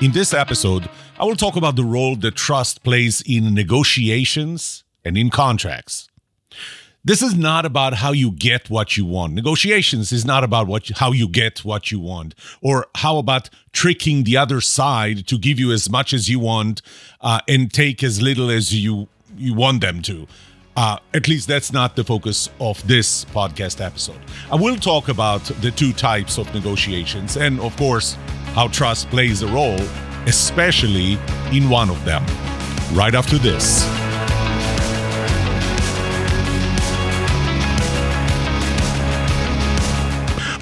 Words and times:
In 0.00 0.12
this 0.12 0.32
episode, 0.32 0.88
I 1.18 1.26
will 1.26 1.36
talk 1.36 1.56
about 1.56 1.76
the 1.76 1.84
role 1.84 2.16
that 2.16 2.34
trust 2.34 2.82
plays 2.82 3.20
in 3.26 3.52
negotiations 3.52 4.82
and 5.04 5.18
in 5.18 5.28
contracts. 5.28 6.08
This 7.04 7.20
is 7.20 7.34
not 7.34 7.66
about 7.66 7.92
how 7.92 8.12
you 8.12 8.30
get 8.30 8.70
what 8.70 8.96
you 8.96 9.04
want. 9.04 9.34
Negotiations 9.34 10.10
is 10.10 10.24
not 10.24 10.42
about 10.42 10.66
what 10.66 10.88
how 10.96 11.12
you 11.12 11.28
get 11.28 11.66
what 11.66 11.90
you 11.90 12.00
want, 12.00 12.34
or 12.62 12.86
how 12.94 13.18
about 13.18 13.50
tricking 13.74 14.24
the 14.24 14.38
other 14.38 14.62
side 14.62 15.26
to 15.26 15.36
give 15.36 15.60
you 15.60 15.70
as 15.70 15.90
much 15.90 16.14
as 16.14 16.30
you 16.30 16.40
want 16.40 16.80
uh, 17.20 17.40
and 17.46 17.70
take 17.70 18.02
as 18.02 18.22
little 18.22 18.50
as 18.50 18.74
you 18.74 19.06
you 19.36 19.52
want 19.52 19.82
them 19.82 20.00
to. 20.02 20.26
Uh, 20.76 20.96
at 21.12 21.28
least 21.28 21.46
that's 21.46 21.72
not 21.74 21.94
the 21.94 22.04
focus 22.04 22.48
of 22.58 22.86
this 22.86 23.26
podcast 23.26 23.84
episode. 23.84 24.20
I 24.50 24.56
will 24.56 24.76
talk 24.76 25.08
about 25.08 25.44
the 25.60 25.70
two 25.70 25.92
types 25.92 26.38
of 26.38 26.52
negotiations 26.54 27.36
and, 27.36 27.60
of 27.60 27.76
course, 27.76 28.16
how 28.54 28.68
trust 28.68 29.08
plays 29.10 29.42
a 29.42 29.48
role, 29.48 29.80
especially 30.26 31.18
in 31.52 31.68
one 31.68 31.90
of 31.90 32.04
them. 32.04 32.24
Right 32.92 33.14
after 33.14 33.38
this. 33.38 33.84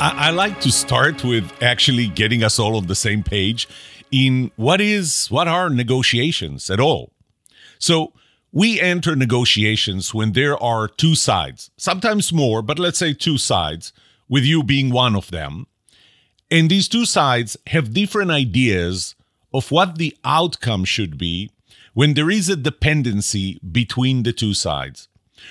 I, 0.00 0.28
I 0.28 0.30
like 0.30 0.60
to 0.60 0.70
start 0.70 1.24
with 1.24 1.50
actually 1.60 2.06
getting 2.06 2.44
us 2.44 2.60
all 2.60 2.76
on 2.76 2.86
the 2.86 2.94
same 2.94 3.24
page 3.24 3.68
in 4.12 4.52
what 4.54 4.80
is 4.80 5.26
what 5.28 5.48
are 5.48 5.68
negotiations 5.68 6.70
at 6.70 6.78
all. 6.78 7.12
So 7.80 8.12
we 8.52 8.80
enter 8.80 9.16
negotiations 9.16 10.14
when 10.14 10.32
there 10.32 10.56
are 10.62 10.86
two 10.86 11.16
sides, 11.16 11.70
sometimes 11.76 12.32
more, 12.32 12.62
but 12.62 12.78
let's 12.78 12.98
say 12.98 13.12
two 13.12 13.38
sides, 13.38 13.92
with 14.28 14.44
you 14.44 14.62
being 14.62 14.90
one 14.90 15.16
of 15.16 15.30
them. 15.30 15.66
And 16.50 16.70
these 16.70 16.88
two 16.88 17.04
sides 17.04 17.56
have 17.66 17.92
different 17.92 18.30
ideas 18.30 19.16
of 19.52 19.70
what 19.72 19.98
the 19.98 20.16
outcome 20.24 20.84
should 20.84 21.18
be 21.18 21.50
when 21.94 22.14
there 22.14 22.30
is 22.30 22.48
a 22.48 22.56
dependency 22.56 23.58
between 23.72 24.22
the 24.22 24.32
two 24.32 24.54
sides. 24.54 25.08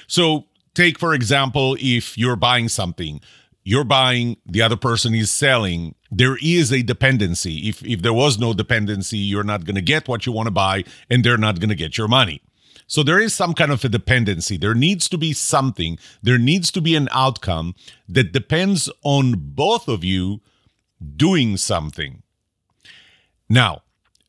So, 0.08 0.46
take 0.74 0.98
for 0.98 1.14
example, 1.14 1.76
if 1.80 2.18
you're 2.18 2.36
buying 2.36 2.70
something, 2.70 3.20
you're 3.68 3.84
buying, 3.84 4.38
the 4.46 4.62
other 4.62 4.78
person 4.78 5.14
is 5.14 5.30
selling, 5.30 5.94
there 6.10 6.38
is 6.42 6.72
a 6.72 6.82
dependency. 6.82 7.68
If 7.68 7.84
if 7.84 8.02
there 8.02 8.14
was 8.14 8.40
no 8.40 8.54
dependency, 8.54 9.18
you're 9.18 9.44
not 9.44 9.66
going 9.66 9.76
to 9.76 9.82
get 9.82 10.08
what 10.08 10.26
you 10.26 10.32
want 10.32 10.48
to 10.48 10.52
buy 10.52 10.86
and 11.10 11.22
they're 11.22 11.38
not 11.38 11.60
going 11.60 11.76
to 11.76 11.76
get 11.76 11.98
your 11.98 12.08
money. 12.08 12.42
So 12.88 13.04
there 13.04 13.20
is 13.20 13.34
some 13.34 13.54
kind 13.54 13.74
of 13.74 13.84
a 13.84 13.90
dependency. 13.90 14.56
There 14.56 14.74
needs 14.74 15.10
to 15.10 15.18
be 15.18 15.34
something. 15.34 16.00
There 16.24 16.38
needs 16.38 16.72
to 16.72 16.82
be 16.82 16.96
an 16.96 17.10
outcome 17.12 17.76
that 18.08 18.32
depends 18.32 18.90
on 19.04 19.34
both 19.38 19.90
of 19.90 20.02
you 20.02 20.40
doing 21.18 21.58
something. 21.58 22.24
Now, 23.50 23.82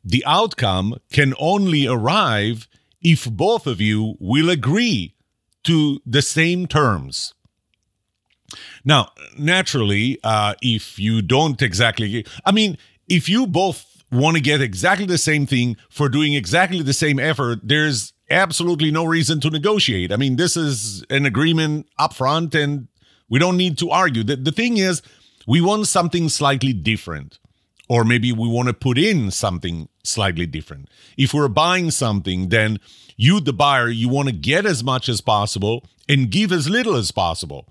the 0.04 0.25
outcome 0.27 0.97
can 1.12 1.32
only 1.38 1.87
arrive 1.87 2.66
if 3.00 3.31
both 3.31 3.69
of 3.69 3.81
you 3.81 4.16
will 4.19 4.50
agree 4.50 5.15
to 5.62 6.00
the 6.04 6.22
same 6.22 6.66
terms. 6.66 7.34
Now, 8.84 9.10
naturally, 9.36 10.19
uh, 10.25 10.54
if 10.62 10.98
you 10.98 11.22
don't 11.22 11.60
exactly, 11.60 12.25
I 12.44 12.53
mean, 12.53 12.78
if 13.09 13.28
you 13.28 13.47
both 13.47 13.84
want 14.10 14.36
to 14.36 14.42
get 14.42 14.60
exactly 14.62 15.06
the 15.06 15.19
same 15.19 15.47
thing 15.47 15.76
for 15.91 16.09
doing 16.09 16.34
exactly 16.34 16.82
the 16.82 16.92
same 16.92 17.19
effort, 17.19 17.60
there's 17.62 18.12
absolutely 18.31 18.91
no 18.91 19.04
reason 19.04 19.41
to 19.41 19.50
negotiate. 19.50 20.12
I 20.12 20.16
mean, 20.16 20.36
this 20.36 20.56
is 20.56 21.04
an 21.10 21.26
agreement 21.26 21.86
up 21.98 22.14
front 22.14 22.54
and 22.54 22.88
we 23.28 23.38
don't 23.38 23.56
need 23.56 23.78
to 23.78 23.91
argue. 23.91 24.25
The, 24.25 24.36
the 24.36 24.53
thing 24.53 24.78
is, 24.78 25.03
we 25.47 25.60
want 25.60 25.86
something 25.86 26.28
slightly 26.28 26.72
different, 26.72 27.38
or 27.88 28.04
maybe 28.04 28.32
we 28.32 28.48
want 28.48 28.69
to 28.69 28.75
put 28.75 28.98
in 28.98 29.30
something 29.30 29.88
slightly 30.04 30.47
different. 30.47 30.88
If 31.16 31.32
we're 31.32 31.48
buying 31.48 31.91
something, 31.91 32.50
then 32.50 32.80
you, 33.16 33.41
the 33.41 33.53
buyer, 33.53 33.88
you 33.88 34.09
want 34.09 34.28
to 34.28 34.34
get 34.34 34.66
as 34.66 34.84
much 34.84 35.09
as 35.09 35.20
possible 35.20 35.84
and 36.09 36.30
give 36.30 36.53
as 36.53 36.69
little 36.69 36.97
as 36.97 37.10
possible. 37.10 37.66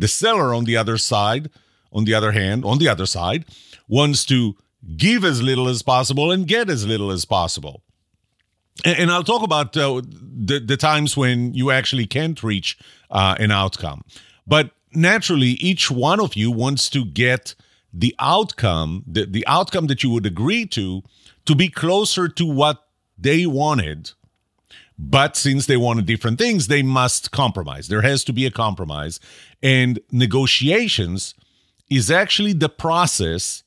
The 0.00 0.08
seller, 0.08 0.54
on 0.54 0.64
the 0.64 0.76
other 0.78 0.96
side, 0.96 1.50
on 1.92 2.04
the 2.04 2.14
other 2.14 2.32
hand, 2.32 2.64
on 2.64 2.78
the 2.78 2.88
other 2.88 3.06
side, 3.06 3.44
wants 3.86 4.24
to 4.26 4.56
give 4.96 5.24
as 5.24 5.42
little 5.42 5.68
as 5.68 5.82
possible 5.82 6.32
and 6.32 6.46
get 6.48 6.70
as 6.70 6.86
little 6.86 7.10
as 7.10 7.26
possible. 7.26 7.82
And, 8.82 8.98
and 8.98 9.10
I'll 9.10 9.24
talk 9.24 9.42
about 9.42 9.76
uh, 9.76 10.00
the, 10.46 10.58
the 10.58 10.78
times 10.78 11.16
when 11.16 11.52
you 11.52 11.70
actually 11.70 12.06
can't 12.06 12.42
reach 12.42 12.78
uh, 13.10 13.36
an 13.38 13.50
outcome. 13.50 14.02
But 14.46 14.70
naturally, 14.94 15.52
each 15.70 15.90
one 15.90 16.18
of 16.18 16.34
you 16.34 16.50
wants 16.50 16.88
to 16.90 17.04
get 17.04 17.54
the 17.92 18.14
outcome, 18.18 19.04
the, 19.06 19.26
the 19.26 19.46
outcome 19.46 19.86
that 19.88 20.02
you 20.02 20.10
would 20.10 20.24
agree 20.24 20.64
to, 20.68 21.02
to 21.44 21.54
be 21.54 21.68
closer 21.68 22.26
to 22.26 22.46
what 22.46 22.86
they 23.18 23.44
wanted 23.44 24.12
but 25.02 25.34
since 25.34 25.64
they 25.64 25.78
wanted 25.78 26.04
different 26.04 26.38
things, 26.38 26.66
they 26.66 26.82
must 26.82 27.30
compromise. 27.30 27.88
There 27.88 28.02
has 28.02 28.22
to 28.24 28.34
be 28.34 28.44
a 28.44 28.50
compromise. 28.50 29.18
And 29.62 29.98
negotiations 30.12 31.34
is 31.88 32.10
actually 32.10 32.52
the 32.52 32.68
process 32.68 33.62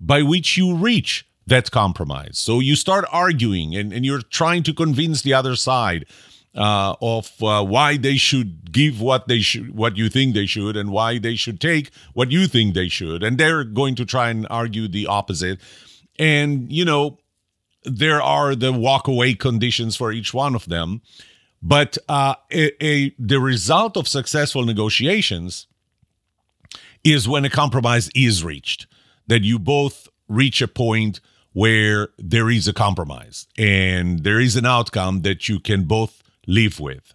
by 0.00 0.22
which 0.22 0.56
you 0.56 0.74
reach 0.74 1.26
that 1.46 1.70
compromise. 1.70 2.38
So 2.38 2.60
you 2.60 2.74
start 2.74 3.04
arguing 3.12 3.76
and, 3.76 3.92
and 3.92 4.04
you're 4.04 4.22
trying 4.22 4.62
to 4.62 4.72
convince 4.72 5.20
the 5.20 5.34
other 5.34 5.56
side 5.56 6.06
uh, 6.54 6.94
of 7.02 7.30
uh, 7.42 7.62
why 7.62 7.98
they 7.98 8.16
should 8.16 8.72
give 8.72 8.98
what 8.98 9.28
they 9.28 9.40
should, 9.40 9.74
what 9.74 9.98
you 9.98 10.08
think 10.08 10.34
they 10.34 10.46
should, 10.46 10.74
and 10.74 10.90
why 10.90 11.18
they 11.18 11.36
should 11.36 11.60
take 11.60 11.90
what 12.14 12.30
you 12.30 12.46
think 12.46 12.74
they 12.74 12.88
should. 12.88 13.22
And 13.22 13.36
they're 13.36 13.64
going 13.64 13.94
to 13.96 14.06
try 14.06 14.30
and 14.30 14.46
argue 14.48 14.88
the 14.88 15.06
opposite. 15.06 15.60
And, 16.18 16.72
you 16.72 16.86
know, 16.86 17.18
there 17.90 18.22
are 18.22 18.54
the 18.54 18.72
walk 18.72 19.08
away 19.08 19.34
conditions 19.34 19.96
for 19.96 20.12
each 20.12 20.34
one 20.34 20.54
of 20.54 20.68
them. 20.68 21.02
But 21.60 21.98
uh, 22.08 22.34
a, 22.52 22.84
a, 22.84 23.14
the 23.18 23.40
result 23.40 23.96
of 23.96 24.06
successful 24.06 24.64
negotiations 24.64 25.66
is 27.02 27.28
when 27.28 27.44
a 27.44 27.50
compromise 27.50 28.10
is 28.14 28.44
reached, 28.44 28.86
that 29.26 29.42
you 29.42 29.58
both 29.58 30.08
reach 30.28 30.62
a 30.62 30.68
point 30.68 31.20
where 31.52 32.08
there 32.18 32.50
is 32.50 32.68
a 32.68 32.72
compromise 32.72 33.46
and 33.56 34.22
there 34.22 34.38
is 34.38 34.54
an 34.54 34.66
outcome 34.66 35.22
that 35.22 35.48
you 35.48 35.58
can 35.58 35.84
both 35.84 36.22
live 36.46 36.78
with. 36.78 37.14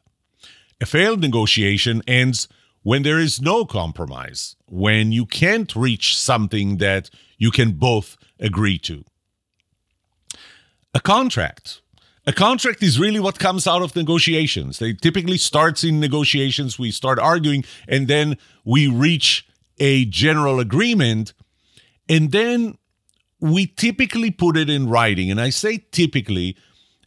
A 0.81 0.85
failed 0.85 1.21
negotiation 1.21 2.01
ends 2.07 2.47
when 2.81 3.03
there 3.03 3.19
is 3.19 3.41
no 3.41 3.63
compromise, 3.63 4.57
when 4.65 5.13
you 5.13 5.25
can't 5.25 5.73
reach 5.75 6.17
something 6.17 6.77
that 6.77 7.09
you 7.37 7.51
can 7.51 7.71
both 7.73 8.17
agree 8.39 8.77
to 8.79 9.05
a 10.93 10.99
contract. 10.99 11.81
A 12.25 12.31
contract 12.31 12.81
is 12.81 12.99
really 12.99 13.19
what 13.19 13.37
comes 13.37 13.67
out 13.67 13.81
of 13.81 13.95
negotiations. 13.95 14.79
They 14.79 14.93
typically 14.93 15.37
starts 15.37 15.83
in 15.83 15.99
negotiations. 15.99 16.79
We 16.79 16.91
start 16.91 17.19
arguing, 17.19 17.65
and 17.87 18.07
then 18.07 18.37
we 18.63 18.87
reach 18.87 19.45
a 19.79 20.05
general 20.05 20.59
agreement, 20.59 21.33
and 22.07 22.31
then 22.31 22.77
we 23.41 23.67
typically 23.67 24.31
put 24.31 24.55
it 24.55 24.69
in 24.69 24.87
writing. 24.87 25.29
And 25.29 25.41
I 25.41 25.49
say 25.49 25.85
typically 25.91 26.55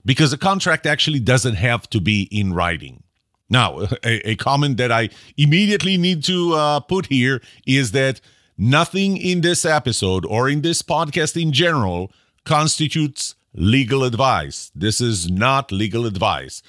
because 0.07 0.33
a 0.33 0.39
contract 0.39 0.87
actually 0.87 1.19
doesn't 1.19 1.57
have 1.57 1.91
to 1.91 2.01
be 2.01 2.29
in 2.31 2.55
writing. 2.55 3.03
Now, 3.51 3.81
a, 4.05 4.31
a 4.31 4.37
comment 4.37 4.79
that 4.79 4.91
I 4.91 5.11
immediately 5.37 5.99
need 5.99 6.25
to 6.25 6.55
uh, 6.55 6.81
put 6.81 7.07
here 7.07 7.43
is 7.67 7.93
that 7.93 8.21
nothing 8.57 9.19
in 9.19 9.43
this 9.43 9.67
episode 9.67 10.25
or 10.25 10.49
in 10.49 10.63
this 10.63 10.81
podcast 10.81 11.41
in 11.41 11.53
general 11.53 12.11
constitutes 12.45 13.35
legal 13.57 14.05
advice. 14.05 14.71
This 14.75 15.01
is 15.01 15.31
not 15.31 15.73
legal 15.73 16.07
advice. 16.07 16.63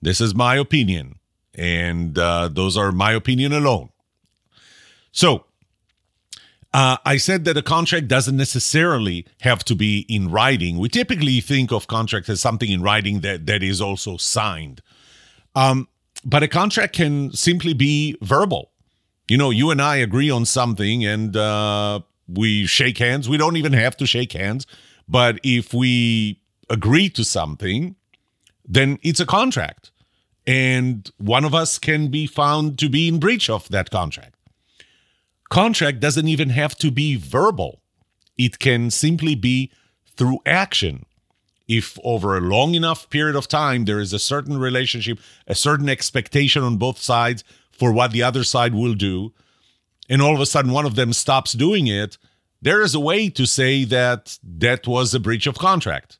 This 0.00 0.20
is 0.20 0.34
my 0.34 0.56
opinion. 0.56 1.18
And 1.54 2.16
uh, 2.18 2.48
those 2.48 2.76
are 2.76 2.92
my 2.92 3.12
opinion 3.12 3.52
alone. 3.52 3.90
So, 5.12 5.44
uh, 6.72 6.98
I 7.04 7.16
said 7.16 7.44
that 7.46 7.56
a 7.56 7.62
contract 7.62 8.08
doesn't 8.08 8.36
necessarily 8.36 9.26
have 9.40 9.64
to 9.64 9.74
be 9.74 10.04
in 10.08 10.30
writing. 10.30 10.78
We 10.78 10.88
typically 10.88 11.40
think 11.40 11.72
of 11.72 11.86
contract 11.86 12.28
as 12.28 12.40
something 12.40 12.70
in 12.70 12.82
writing 12.82 13.20
that, 13.20 13.46
that 13.46 13.62
is 13.62 13.80
also 13.80 14.16
signed. 14.18 14.82
Um, 15.54 15.88
but 16.24 16.42
a 16.42 16.48
contract 16.48 16.94
can 16.94 17.32
simply 17.32 17.72
be 17.72 18.16
verbal. 18.20 18.70
You 19.28 19.38
know, 19.38 19.50
you 19.50 19.70
and 19.70 19.80
I 19.80 19.96
agree 19.96 20.30
on 20.30 20.44
something 20.44 21.04
and 21.04 21.36
uh, 21.36 22.00
we 22.28 22.66
shake 22.66 22.98
hands. 22.98 23.28
We 23.28 23.38
don't 23.38 23.56
even 23.56 23.72
have 23.72 23.96
to 23.96 24.06
shake 24.06 24.32
hands. 24.32 24.66
But 25.08 25.40
if 25.42 25.72
we 25.72 26.40
agree 26.68 27.08
to 27.10 27.24
something, 27.24 27.96
then 28.64 28.98
it's 29.02 29.20
a 29.20 29.26
contract. 29.26 29.90
And 30.46 31.10
one 31.18 31.44
of 31.44 31.54
us 31.54 31.78
can 31.78 32.08
be 32.08 32.26
found 32.26 32.78
to 32.78 32.88
be 32.88 33.08
in 33.08 33.18
breach 33.18 33.48
of 33.50 33.68
that 33.70 33.90
contract. 33.90 34.34
Contract 35.50 36.00
doesn't 36.00 36.28
even 36.28 36.50
have 36.50 36.76
to 36.76 36.90
be 36.90 37.16
verbal, 37.16 37.80
it 38.36 38.58
can 38.58 38.90
simply 38.90 39.34
be 39.34 39.72
through 40.16 40.40
action. 40.44 41.04
If 41.66 41.98
over 42.02 42.36
a 42.36 42.40
long 42.40 42.74
enough 42.74 43.10
period 43.10 43.36
of 43.36 43.48
time 43.48 43.84
there 43.84 44.00
is 44.00 44.12
a 44.12 44.18
certain 44.18 44.58
relationship, 44.58 45.18
a 45.46 45.54
certain 45.54 45.88
expectation 45.88 46.62
on 46.62 46.76
both 46.76 46.98
sides 46.98 47.44
for 47.70 47.92
what 47.92 48.12
the 48.12 48.22
other 48.22 48.44
side 48.44 48.74
will 48.74 48.94
do, 48.94 49.32
and 50.08 50.22
all 50.22 50.34
of 50.34 50.40
a 50.40 50.46
sudden 50.46 50.72
one 50.72 50.86
of 50.86 50.94
them 50.94 51.12
stops 51.12 51.52
doing 51.52 51.86
it, 51.86 52.16
there 52.60 52.82
is 52.82 52.94
a 52.94 53.00
way 53.00 53.28
to 53.30 53.46
say 53.46 53.84
that 53.84 54.38
that 54.42 54.86
was 54.86 55.14
a 55.14 55.20
breach 55.20 55.46
of 55.46 55.58
contract. 55.58 56.18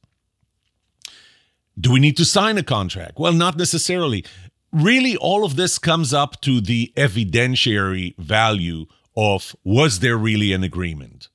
Do 1.79 1.93
we 1.93 2.01
need 2.01 2.17
to 2.17 2.25
sign 2.25 2.59
a 2.59 2.63
contract? 2.63 3.19
Well, 3.19 3.33
not 3.33 3.57
necessarily. 3.57 4.25
Really, 4.73 5.17
all 5.17 5.45
of 5.45 5.57
this 5.57 5.79
comes 5.79 6.13
up 6.13 6.41
to 6.43 6.61
the 6.61 6.93
evidentiary 6.97 8.17
value 8.19 8.87
of 9.17 9.57
was 9.65 10.01
there 10.01 10.17
really 10.17 10.53
an 10.53 10.63
agreement? 10.63 11.29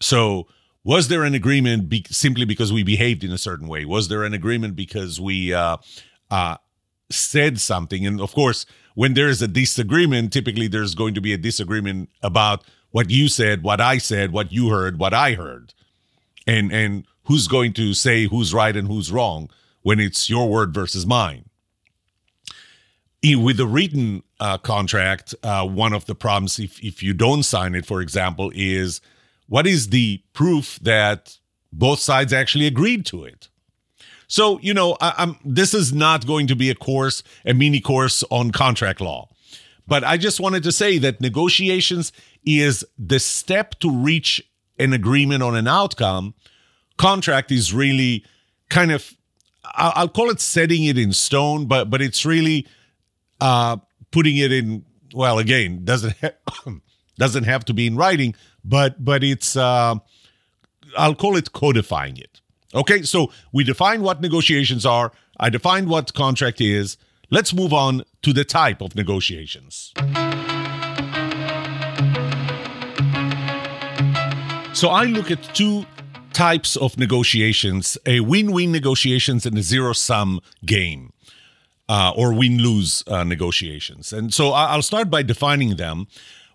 So, 0.00 0.46
was 0.82 1.08
there 1.08 1.24
an 1.24 1.34
agreement 1.34 1.90
be- 1.90 2.06
simply 2.10 2.46
because 2.46 2.72
we 2.72 2.82
behaved 2.82 3.22
in 3.22 3.32
a 3.32 3.38
certain 3.38 3.68
way? 3.68 3.84
Was 3.84 4.08
there 4.08 4.24
an 4.24 4.32
agreement 4.32 4.76
because 4.76 5.20
we 5.20 5.52
uh, 5.52 5.76
uh, 6.30 6.56
said 7.10 7.60
something? 7.60 8.06
And 8.06 8.20
of 8.20 8.32
course, 8.32 8.64
when 8.94 9.12
there 9.12 9.28
is 9.28 9.42
a 9.42 9.48
disagreement, 9.48 10.32
typically 10.32 10.68
there's 10.68 10.94
going 10.94 11.14
to 11.14 11.20
be 11.20 11.34
a 11.34 11.38
disagreement 11.38 12.08
about 12.22 12.64
what 12.90 13.10
you 13.10 13.28
said, 13.28 13.62
what 13.62 13.80
I 13.80 13.98
said, 13.98 14.32
what 14.32 14.52
you 14.52 14.68
heard, 14.70 14.98
what 14.98 15.14
I 15.14 15.32
heard, 15.32 15.74
and 16.46 16.72
and 16.72 17.04
who's 17.24 17.46
going 17.46 17.72
to 17.74 17.94
say 17.94 18.26
who's 18.26 18.52
right 18.52 18.76
and 18.76 18.88
who's 18.88 19.12
wrong 19.12 19.50
when 19.82 20.00
it's 20.00 20.28
your 20.28 20.48
word 20.48 20.74
versus 20.74 21.06
mine. 21.06 21.44
With 23.22 23.60
a 23.60 23.66
written 23.66 24.22
uh, 24.40 24.58
contract, 24.58 25.34
uh, 25.42 25.66
one 25.66 25.92
of 25.92 26.06
the 26.06 26.14
problems, 26.14 26.58
if, 26.58 26.82
if 26.82 27.02
you 27.02 27.12
don't 27.12 27.42
sign 27.42 27.74
it, 27.74 27.84
for 27.84 28.00
example, 28.00 28.50
is 28.54 29.00
what 29.46 29.66
is 29.66 29.90
the 29.90 30.22
proof 30.32 30.78
that 30.82 31.36
both 31.72 32.00
sides 32.00 32.32
actually 32.32 32.66
agreed 32.66 33.04
to 33.06 33.24
it? 33.24 33.48
So, 34.26 34.58
you 34.60 34.72
know, 34.72 34.96
I, 35.00 35.36
this 35.44 35.74
is 35.74 35.92
not 35.92 36.26
going 36.26 36.46
to 36.46 36.56
be 36.56 36.70
a 36.70 36.74
course, 36.74 37.22
a 37.44 37.52
mini 37.52 37.80
course 37.80 38.24
on 38.30 38.52
contract 38.52 39.00
law. 39.00 39.28
But 39.86 40.04
I 40.04 40.16
just 40.16 40.40
wanted 40.40 40.62
to 40.62 40.72
say 40.72 40.98
that 40.98 41.20
negotiations 41.20 42.12
is 42.44 42.84
the 42.98 43.18
step 43.18 43.78
to 43.80 43.90
reach 43.90 44.42
an 44.78 44.92
agreement 44.92 45.42
on 45.42 45.56
an 45.56 45.68
outcome. 45.68 46.34
Contract 46.96 47.50
is 47.50 47.72
really 47.72 48.24
kind 48.68 48.90
of, 48.92 49.14
I'll 49.64 50.08
call 50.08 50.30
it 50.30 50.40
setting 50.40 50.84
it 50.84 50.98
in 50.98 51.12
stone, 51.12 51.66
but 51.66 51.90
but 51.90 52.02
it's 52.02 52.24
really 52.24 52.66
uh, 53.40 53.76
putting 54.10 54.36
it 54.36 54.52
in. 54.52 54.84
Well, 55.14 55.38
again, 55.38 55.84
doesn't 55.84 56.14
ha- 56.20 56.70
doesn't 57.18 57.44
have 57.44 57.64
to 57.66 57.74
be 57.74 57.86
in 57.86 57.96
writing, 57.96 58.34
but 58.64 59.04
but 59.04 59.22
it's 59.22 59.56
uh, 59.56 59.96
I'll 60.96 61.14
call 61.14 61.36
it 61.36 61.52
codifying 61.52 62.16
it. 62.16 62.40
Okay, 62.74 63.02
so 63.02 63.32
we 63.52 63.64
define 63.64 64.02
what 64.02 64.20
negotiations 64.20 64.86
are. 64.86 65.12
I 65.38 65.50
defined 65.50 65.88
what 65.88 66.14
contract 66.14 66.60
is. 66.60 66.96
Let's 67.30 67.54
move 67.54 67.72
on 67.72 68.02
to 68.22 68.32
the 68.32 68.44
type 68.44 68.80
of 68.80 68.94
negotiations. 68.94 69.92
So 74.80 74.88
I 74.88 75.04
look 75.04 75.30
at 75.30 75.42
two 75.54 75.84
types 76.32 76.74
of 76.74 76.96
negotiations 76.96 77.98
a 78.06 78.20
win 78.20 78.50
win 78.50 78.72
negotiations 78.72 79.44
and 79.44 79.58
a 79.58 79.62
zero 79.62 79.92
sum 79.92 80.40
game. 80.64 81.12
Uh, 81.86 82.14
or 82.16 82.32
win 82.32 82.56
lose 82.62 83.04
uh, 83.06 83.22
negotiations. 83.22 84.10
And 84.10 84.32
so 84.32 84.52
I'll 84.52 84.80
start 84.80 85.10
by 85.10 85.22
defining 85.22 85.76
them. 85.76 86.06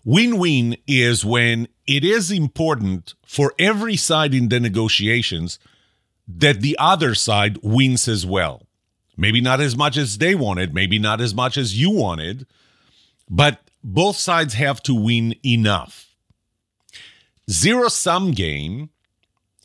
Win 0.04 0.38
win 0.38 0.76
is 0.88 1.24
when 1.24 1.68
it 1.86 2.02
is 2.02 2.32
important 2.32 3.14
for 3.24 3.54
every 3.60 3.96
side 3.96 4.34
in 4.34 4.48
the 4.48 4.58
negotiations 4.58 5.60
that 6.26 6.62
the 6.62 6.76
other 6.80 7.14
side 7.14 7.58
wins 7.62 8.08
as 8.08 8.26
well. 8.26 8.66
Maybe 9.16 9.40
not 9.40 9.60
as 9.60 9.76
much 9.76 9.96
as 9.96 10.18
they 10.18 10.34
wanted, 10.34 10.74
maybe 10.74 10.98
not 10.98 11.20
as 11.20 11.32
much 11.32 11.56
as 11.56 11.78
you 11.78 11.90
wanted, 11.90 12.44
but 13.30 13.60
both 13.84 14.16
sides 14.16 14.54
have 14.54 14.82
to 14.82 14.94
win 14.96 15.36
enough. 15.44 16.05
Zero 17.50 17.88
sum 17.88 18.32
game 18.32 18.90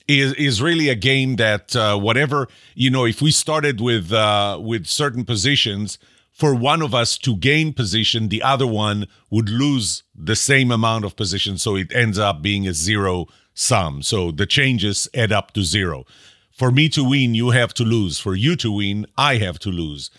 is 0.07 0.33
is 0.33 0.61
really 0.61 0.89
a 0.89 0.95
game 0.95 1.37
that 1.37 1.75
uh, 1.75 1.97
whatever 1.97 2.47
you 2.75 2.89
know 2.91 3.05
if 3.05 3.21
we 3.21 3.31
started 3.31 3.81
with 3.81 4.11
uh, 4.11 4.59
with 4.61 4.85
certain 4.85 5.25
positions 5.25 5.97
for 6.31 6.53
one 6.53 6.81
of 6.81 6.93
us 6.93 7.17
to 7.17 7.35
gain 7.35 7.73
position 7.73 8.29
the 8.29 8.43
other 8.43 8.67
one 8.67 9.07
would 9.29 9.49
lose 9.49 10.03
the 10.15 10.35
same 10.35 10.71
amount 10.71 11.05
of 11.05 11.15
position. 11.15 11.57
So 11.57 11.75
it 11.75 11.91
ends 11.93 12.19
up 12.19 12.41
being 12.41 12.67
a 12.67 12.73
zero 12.73 13.25
sum. 13.53 14.01
So 14.03 14.31
the 14.31 14.45
changes 14.45 15.07
add 15.13 15.31
up 15.31 15.51
to 15.53 15.63
zero. 15.63 16.05
For 16.51 16.71
me 16.71 16.87
to 16.89 17.03
win 17.03 17.33
you 17.33 17.49
have 17.49 17.73
to 17.75 17.83
lose. 17.83 18.19
For 18.19 18.35
you 18.35 18.55
to 18.57 18.71
win 18.71 19.07
i 19.17 19.37
have 19.37 19.57
to 19.59 19.69
lose. 19.69 20.11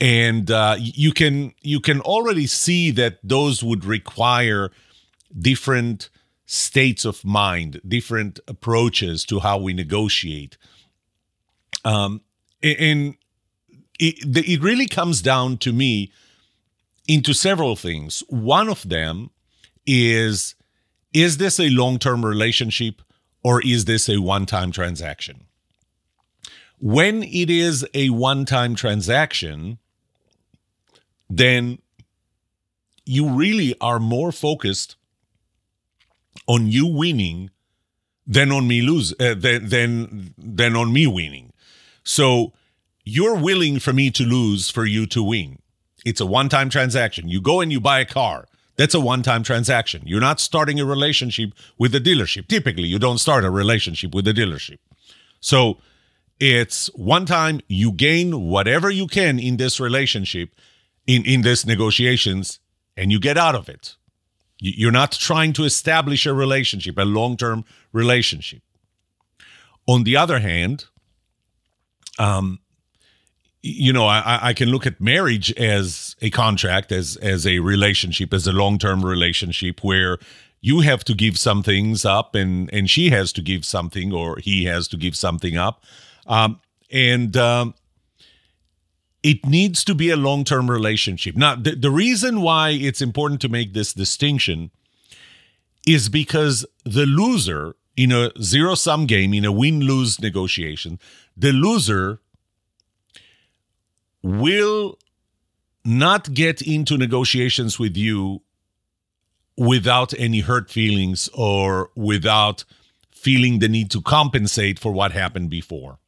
And 0.00 0.48
uh, 0.48 0.76
you 0.78 1.10
can 1.10 1.54
you 1.60 1.80
can 1.80 2.00
already 2.02 2.46
see 2.46 2.92
that 2.92 3.18
those 3.24 3.64
would 3.64 3.84
require 3.84 4.70
different 5.36 6.08
states 6.50 7.04
of 7.04 7.26
mind, 7.26 7.78
different 7.86 8.40
approaches 8.48 9.22
to 9.26 9.38
how 9.40 9.58
we 9.58 9.74
negotiate. 9.74 10.56
Um, 11.84 12.22
and 12.62 13.16
it, 14.00 14.14
it 14.34 14.62
really 14.62 14.88
comes 14.88 15.20
down 15.20 15.58
to 15.58 15.74
me 15.74 16.10
into 17.06 17.34
several 17.34 17.76
things. 17.76 18.24
One 18.28 18.70
of 18.70 18.88
them 18.88 19.30
is 19.86 20.54
is 21.12 21.36
this 21.36 21.60
a 21.60 21.68
long 21.68 21.98
term 21.98 22.24
relationship 22.24 23.02
or 23.44 23.60
is 23.62 23.84
this 23.84 24.08
a 24.08 24.16
one 24.16 24.46
time 24.46 24.72
transaction? 24.72 25.44
When 26.78 27.22
it 27.24 27.50
is 27.50 27.86
a 27.92 28.08
one 28.08 28.46
time 28.46 28.74
transaction, 28.74 29.78
then 31.28 31.78
you 33.04 33.28
really 33.28 33.74
are 33.82 34.00
more 34.00 34.32
focused 34.32 34.96
on 36.48 36.66
you 36.66 36.86
winning 36.86 37.50
than 38.26 38.50
on 38.50 38.66
me 38.66 38.82
lose 38.82 39.12
uh, 39.20 39.34
than, 39.38 39.68
than 39.68 40.34
than 40.36 40.74
on 40.74 40.92
me 40.92 41.06
winning. 41.06 41.52
So 42.02 42.52
you're 43.04 43.36
willing 43.36 43.78
for 43.78 43.92
me 43.92 44.10
to 44.10 44.24
lose 44.24 44.70
for 44.70 44.84
you 44.84 45.06
to 45.06 45.22
win. 45.22 45.60
It's 46.04 46.20
a 46.20 46.26
one-time 46.26 46.70
transaction. 46.70 47.28
You 47.28 47.40
go 47.40 47.60
and 47.60 47.70
you 47.70 47.80
buy 47.80 48.00
a 48.00 48.04
car. 48.04 48.46
That's 48.76 48.94
a 48.94 49.00
one-time 49.00 49.42
transaction. 49.42 50.02
You're 50.06 50.20
not 50.20 50.40
starting 50.40 50.78
a 50.78 50.84
relationship 50.84 51.52
with 51.78 51.92
the 51.92 52.00
dealership. 52.00 52.48
Typically, 52.48 52.88
you 52.88 52.98
don't 52.98 53.18
start 53.18 53.44
a 53.44 53.50
relationship 53.50 54.14
with 54.14 54.24
the 54.24 54.32
dealership. 54.32 54.78
So 55.40 55.78
it's 56.38 56.86
one 56.94 57.26
time 57.26 57.60
you 57.68 57.92
gain 57.92 58.48
whatever 58.48 58.88
you 58.90 59.06
can 59.06 59.38
in 59.38 59.56
this 59.56 59.80
relationship, 59.80 60.50
in, 61.06 61.24
in 61.24 61.42
this 61.42 61.66
negotiations, 61.66 62.60
and 62.96 63.10
you 63.10 63.18
get 63.18 63.36
out 63.36 63.56
of 63.56 63.68
it. 63.68 63.96
You're 64.60 64.92
not 64.92 65.12
trying 65.12 65.52
to 65.54 65.64
establish 65.64 66.26
a 66.26 66.34
relationship, 66.34 66.98
a 66.98 67.04
long 67.04 67.36
term 67.36 67.64
relationship. 67.92 68.62
On 69.86 70.04
the 70.04 70.16
other 70.16 70.40
hand, 70.40 70.86
um, 72.18 72.58
you 73.62 73.92
know, 73.92 74.06
I, 74.06 74.38
I 74.48 74.52
can 74.52 74.68
look 74.68 74.86
at 74.86 75.00
marriage 75.00 75.52
as 75.52 76.16
a 76.20 76.30
contract, 76.30 76.92
as 76.92 77.16
as 77.16 77.46
a 77.46 77.58
relationship, 77.58 78.32
as 78.32 78.46
a 78.46 78.52
long 78.52 78.78
term 78.78 79.04
relationship 79.04 79.82
where 79.82 80.18
you 80.60 80.80
have 80.80 81.04
to 81.04 81.14
give 81.14 81.38
some 81.38 81.62
things 81.62 82.04
up, 82.04 82.34
and 82.34 82.72
and 82.72 82.88
she 82.88 83.10
has 83.10 83.32
to 83.34 83.42
give 83.42 83.64
something, 83.64 84.12
or 84.12 84.38
he 84.38 84.64
has 84.64 84.88
to 84.88 84.96
give 84.96 85.16
something 85.16 85.56
up, 85.56 85.84
um, 86.26 86.60
and 86.90 87.36
um, 87.36 87.74
it 89.28 89.44
needs 89.44 89.84
to 89.84 89.94
be 89.94 90.08
a 90.08 90.16
long 90.16 90.42
term 90.42 90.70
relationship. 90.70 91.36
Now, 91.36 91.54
the, 91.54 91.72
the 91.76 91.90
reason 91.90 92.40
why 92.40 92.70
it's 92.70 93.02
important 93.02 93.42
to 93.42 93.50
make 93.50 93.74
this 93.74 93.92
distinction 93.92 94.70
is 95.86 96.08
because 96.08 96.64
the 96.84 97.04
loser 97.04 97.76
in 97.94 98.10
a 98.10 98.30
zero 98.40 98.74
sum 98.74 99.04
game, 99.04 99.34
in 99.34 99.44
a 99.44 99.52
win 99.52 99.80
lose 99.80 100.18
negotiation, 100.18 100.98
the 101.36 101.52
loser 101.52 102.20
will 104.22 104.98
not 105.84 106.32
get 106.32 106.62
into 106.62 106.96
negotiations 106.96 107.78
with 107.78 107.98
you 107.98 108.40
without 109.58 110.18
any 110.18 110.40
hurt 110.40 110.70
feelings 110.70 111.28
or 111.34 111.90
without 111.94 112.64
feeling 113.10 113.58
the 113.58 113.68
need 113.68 113.90
to 113.90 114.00
compensate 114.00 114.78
for 114.78 114.90
what 114.90 115.12
happened 115.12 115.50
before 115.50 115.98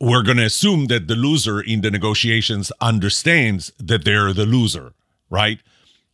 we're 0.00 0.22
going 0.22 0.38
to 0.38 0.44
assume 0.44 0.86
that 0.86 1.08
the 1.08 1.14
loser 1.14 1.60
in 1.60 1.82
the 1.82 1.90
negotiations 1.90 2.72
understands 2.80 3.70
that 3.78 4.04
they're 4.04 4.32
the 4.32 4.46
loser 4.46 4.94
right? 5.30 5.60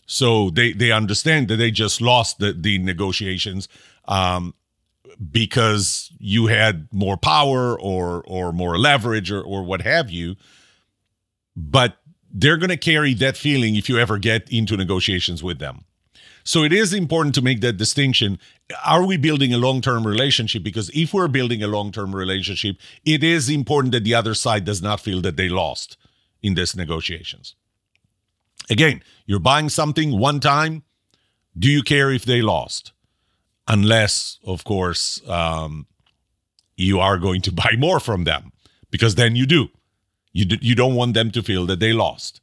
So 0.06 0.50
they 0.50 0.72
they 0.72 0.92
understand 0.92 1.48
that 1.48 1.56
they 1.56 1.70
just 1.72 2.00
lost 2.00 2.38
the 2.38 2.52
the 2.52 2.78
negotiations 2.78 3.68
um, 4.04 4.54
because 5.32 6.12
you 6.18 6.46
had 6.46 6.86
more 6.92 7.16
power 7.16 7.80
or 7.80 8.22
or 8.26 8.52
more 8.52 8.78
leverage 8.78 9.32
or 9.32 9.42
or 9.42 9.64
what 9.64 9.82
have 9.82 10.10
you. 10.10 10.36
But 11.56 11.96
they're 12.30 12.58
going 12.58 12.70
to 12.70 12.76
carry 12.76 13.14
that 13.14 13.36
feeling 13.36 13.74
if 13.74 13.88
you 13.88 13.98
ever 13.98 14.18
get 14.18 14.48
into 14.50 14.76
negotiations 14.76 15.42
with 15.42 15.58
them. 15.58 15.84
So 16.46 16.62
it 16.62 16.72
is 16.72 16.94
important 16.94 17.34
to 17.34 17.42
make 17.42 17.60
that 17.62 17.76
distinction. 17.76 18.38
Are 18.84 19.04
we 19.04 19.16
building 19.16 19.52
a 19.52 19.58
long 19.58 19.80
term 19.80 20.06
relationship? 20.06 20.62
Because 20.62 20.90
if 20.94 21.12
we're 21.12 21.26
building 21.26 21.60
a 21.60 21.66
long 21.66 21.90
term 21.90 22.14
relationship, 22.14 22.76
it 23.04 23.24
is 23.24 23.50
important 23.50 23.90
that 23.92 24.04
the 24.04 24.14
other 24.14 24.32
side 24.32 24.64
does 24.64 24.80
not 24.80 25.00
feel 25.00 25.20
that 25.22 25.36
they 25.36 25.48
lost 25.48 25.96
in 26.44 26.54
these 26.54 26.76
negotiations. 26.76 27.56
Again, 28.70 29.02
you're 29.26 29.40
buying 29.40 29.68
something 29.68 30.16
one 30.20 30.38
time. 30.38 30.84
Do 31.58 31.68
you 31.68 31.82
care 31.82 32.12
if 32.12 32.24
they 32.24 32.42
lost? 32.42 32.92
Unless, 33.66 34.38
of 34.44 34.62
course, 34.62 35.20
um, 35.28 35.88
you 36.76 37.00
are 37.00 37.18
going 37.18 37.40
to 37.42 37.52
buy 37.64 37.74
more 37.76 37.98
from 37.98 38.22
them, 38.22 38.52
because 38.92 39.16
then 39.16 39.34
you 39.34 39.46
do. 39.46 39.68
You, 40.32 40.44
do, 40.44 40.58
you 40.60 40.76
don't 40.76 40.94
want 40.94 41.14
them 41.14 41.32
to 41.32 41.42
feel 41.42 41.66
that 41.66 41.80
they 41.80 41.92
lost. 41.92 42.40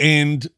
And 0.00 0.48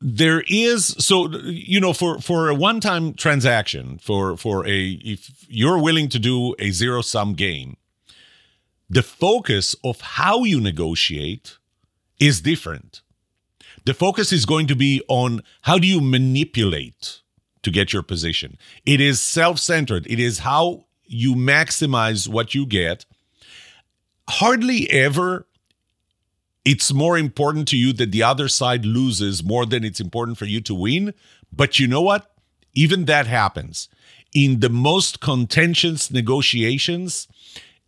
there 0.00 0.44
is 0.46 0.86
so 0.98 1.28
you 1.44 1.80
know 1.80 1.92
for 1.92 2.20
for 2.20 2.48
a 2.48 2.54
one 2.54 2.80
time 2.80 3.14
transaction 3.14 3.98
for 3.98 4.36
for 4.36 4.64
a 4.66 4.92
if 5.02 5.46
you're 5.48 5.78
willing 5.78 6.08
to 6.08 6.20
do 6.20 6.54
a 6.60 6.70
zero 6.70 7.02
sum 7.02 7.34
game 7.34 7.76
the 8.90 9.02
focus 9.02 9.76
of 9.84 10.00
how 10.00 10.44
you 10.44 10.60
negotiate 10.60 11.58
is 12.18 12.40
different. 12.40 13.02
The 13.84 13.94
focus 13.94 14.32
is 14.32 14.46
going 14.46 14.66
to 14.68 14.74
be 14.74 15.02
on 15.08 15.42
how 15.62 15.78
do 15.78 15.86
you 15.86 16.00
manipulate 16.00 17.20
to 17.62 17.70
get 17.70 17.92
your 17.92 18.02
position. 18.02 18.58
It 18.86 19.00
is 19.00 19.20
self-centered. 19.20 20.06
It 20.06 20.18
is 20.18 20.40
how 20.40 20.86
you 21.04 21.34
maximize 21.34 22.28
what 22.28 22.54
you 22.54 22.66
get. 22.66 23.04
Hardly 24.28 24.90
ever 24.90 25.46
it's 26.68 26.92
more 26.92 27.16
important 27.16 27.66
to 27.68 27.78
you 27.78 27.94
that 27.94 28.12
the 28.12 28.22
other 28.22 28.46
side 28.46 28.84
loses 28.84 29.42
more 29.42 29.64
than 29.64 29.84
it's 29.84 30.00
important 30.00 30.36
for 30.36 30.44
you 30.44 30.60
to 30.60 30.74
win. 30.74 31.14
But 31.50 31.78
you 31.78 31.88
know 31.88 32.02
what? 32.02 32.30
Even 32.74 33.06
that 33.06 33.26
happens 33.26 33.88
in 34.34 34.60
the 34.60 34.68
most 34.68 35.18
contentious 35.18 36.10
negotiations 36.10 37.26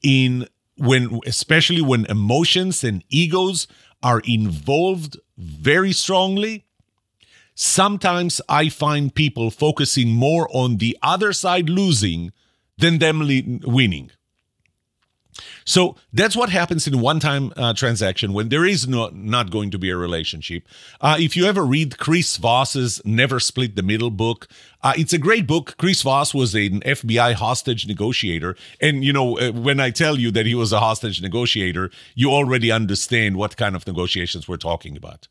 in 0.02 0.49
when 0.78 1.20
especially 1.26 1.82
when 1.82 2.06
emotions 2.06 2.82
and 2.82 3.04
egos 3.10 3.66
are 4.02 4.20
involved 4.20 5.18
very 5.37 5.92
strongly 5.92 6.64
sometimes 7.54 8.40
i 8.49 8.70
find 8.70 9.14
people 9.14 9.50
focusing 9.50 10.08
more 10.08 10.49
on 10.54 10.78
the 10.78 10.96
other 11.02 11.34
side 11.34 11.68
losing 11.68 12.32
than 12.78 12.99
them 12.99 13.18
winning 13.64 14.10
so 15.64 15.96
that's 16.12 16.37
what 16.37 16.50
happens 16.50 16.87
in 16.87 17.00
one-time 17.00 17.52
uh, 17.56 17.72
transaction 17.75 18.32
when 18.32 18.49
there 18.49 18.64
is 18.64 18.88
no, 18.88 19.10
not 19.12 19.50
going 19.50 19.70
to 19.70 19.78
be 19.78 19.90
a 19.90 19.96
relationship. 19.96 20.64
Uh, 21.00 21.16
if 21.18 21.37
you 21.37 21.46
ever 21.46 21.64
read 21.64 21.99
Chris 21.99 22.37
Voss's 22.37 23.00
Never 23.04 23.40
Split 23.40 23.76
the 23.76 23.82
Middle 23.82 24.10
book, 24.10 24.49
uh, 24.82 24.92
it's 24.96 25.12
a 25.12 25.18
great 25.18 25.46
book. 25.46 25.76
Chris 25.78 26.02
Voss 26.02 26.34
was 26.34 26.54
an 26.54 26.80
FBI 26.80 27.34
hostage 27.34 27.87
negotiator, 27.87 28.56
and 28.80 29.04
you 29.04 29.12
know 29.12 29.38
uh, 29.38 29.52
when 29.52 29.80
I 29.80 29.90
tell 29.90 30.18
you 30.18 30.30
that 30.32 30.46
he 30.46 30.54
was 30.54 30.72
a 30.72 30.80
hostage 30.80 31.20
negotiator, 31.22 31.90
you 32.14 32.30
already 32.30 32.70
understand 32.70 33.37
what 33.37 33.56
kind 33.56 33.76
of 33.76 33.87
negotiations 33.87 34.49
we're 34.49 34.56
talking 34.56 34.96
about. 34.96 35.28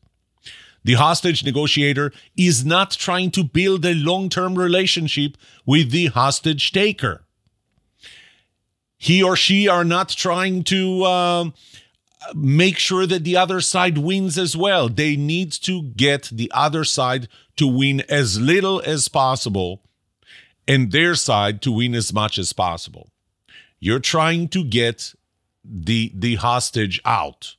The 0.82 0.94
hostage 0.94 1.44
negotiator 1.44 2.10
is 2.36 2.64
not 2.64 2.92
trying 2.92 3.32
to 3.32 3.44
build 3.44 3.84
a 3.84 3.94
long-term 3.94 4.54
relationship 4.54 5.36
with 5.66 5.90
the 5.90 6.06
hostage 6.06 6.72
taker 6.72 7.24
he 9.02 9.22
or 9.22 9.34
she 9.34 9.66
are 9.66 9.82
not 9.82 10.10
trying 10.10 10.62
to 10.62 11.04
um, 11.06 11.54
make 12.34 12.76
sure 12.76 13.06
that 13.06 13.24
the 13.24 13.34
other 13.34 13.62
side 13.62 13.96
wins 13.96 14.36
as 14.36 14.54
well. 14.54 14.90
They 14.90 15.16
need 15.16 15.52
to 15.52 15.84
get 15.84 16.28
the 16.30 16.52
other 16.54 16.84
side 16.84 17.26
to 17.56 17.66
win 17.66 18.02
as 18.10 18.38
little 18.38 18.82
as 18.84 19.08
possible 19.08 19.80
and 20.68 20.92
their 20.92 21.14
side 21.14 21.62
to 21.62 21.72
win 21.72 21.94
as 21.94 22.12
much 22.12 22.36
as 22.36 22.52
possible. 22.52 23.10
You're 23.78 24.00
trying 24.00 24.48
to 24.48 24.62
get 24.62 25.14
the 25.64 26.12
the 26.14 26.34
hostage 26.34 27.00
out. 27.06 27.56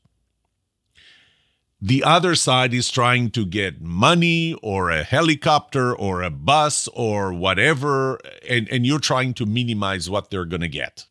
The 1.82 2.04
other 2.04 2.36
side 2.36 2.72
is 2.72 2.92
trying 2.92 3.32
to 3.32 3.48
get 3.48 3.82
money 3.82 4.54
or 4.62 4.92
a 4.92 5.02
helicopter 5.02 5.92
or 5.92 6.22
a 6.22 6.30
bus 6.30 6.88
or 6.94 7.34
whatever 7.34 8.20
and 8.48 8.70
and 8.70 8.86
you're 8.86 9.00
trying 9.00 9.34
to 9.34 9.48
minimize 9.48 10.08
what 10.08 10.30
they're 10.30 10.46
going 10.46 10.62
to 10.62 10.68
get 10.68 11.08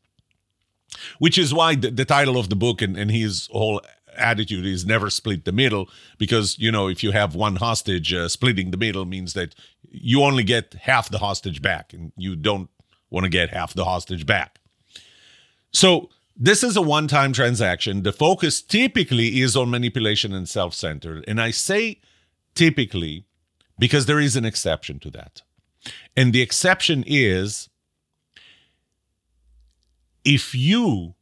which 1.19 1.39
is 1.39 1.53
why 1.53 1.75
the, 1.75 1.91
the 1.91 2.05
title 2.05 2.37
of 2.37 2.49
the 2.49 2.57
book 2.57 2.83
and, 2.83 2.97
and 2.97 3.11
his 3.11 3.49
whole 3.53 3.81
attitude 4.17 4.67
is 4.67 4.85
never 4.85 5.09
split 5.09 5.45
the 5.45 5.53
middle 5.53 5.89
because 6.19 6.59
you 6.59 6.71
know 6.71 6.89
if 6.89 7.03
you 7.03 7.13
have 7.13 7.35
one 7.35 7.57
hostage 7.57 8.13
uh, 8.13 8.29
splitting 8.29 8.71
the 8.71 8.77
middle 8.77 9.05
means 9.05 9.35
that 9.35 9.55
you 9.91 10.23
only 10.23 10.43
get 10.43 10.75
half 10.83 11.09
the 11.09 11.19
hostage 11.19 11.63
back 11.63 11.93
and 11.93 12.13
you 12.17 12.37
don't 12.37 12.69
want 13.09 13.25
to 13.25 13.31
get 13.31 13.51
half 13.51 13.75
the 13.75 13.85
hostage 13.85 14.27
back. 14.27 14.61
So 15.73 16.11
this 16.37 16.63
is 16.63 16.77
a 16.77 16.83
one-time 16.83 17.33
transaction. 17.33 18.03
The 18.03 18.13
focus 18.13 18.63
typically 18.63 19.41
is 19.41 19.57
on 19.57 19.71
manipulation 19.71 20.33
and 20.33 20.49
self-centered 20.49 21.25
and 21.27 21.41
i 21.41 21.51
say 21.51 22.01
typically 22.55 23.25
because 23.81 24.07
there 24.07 24.21
is 24.21 24.37
an 24.37 24.45
exception 24.45 25.01
to 25.01 25.11
that. 25.11 25.43
And 26.15 26.33
the 26.33 26.43
exception 26.43 27.03
is 27.07 27.70
if 30.25 30.55
you 30.55 31.15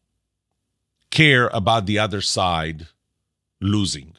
care 1.11 1.49
about 1.49 1.87
the 1.87 1.99
other 1.99 2.21
side 2.21 2.89
losing, 3.61 4.15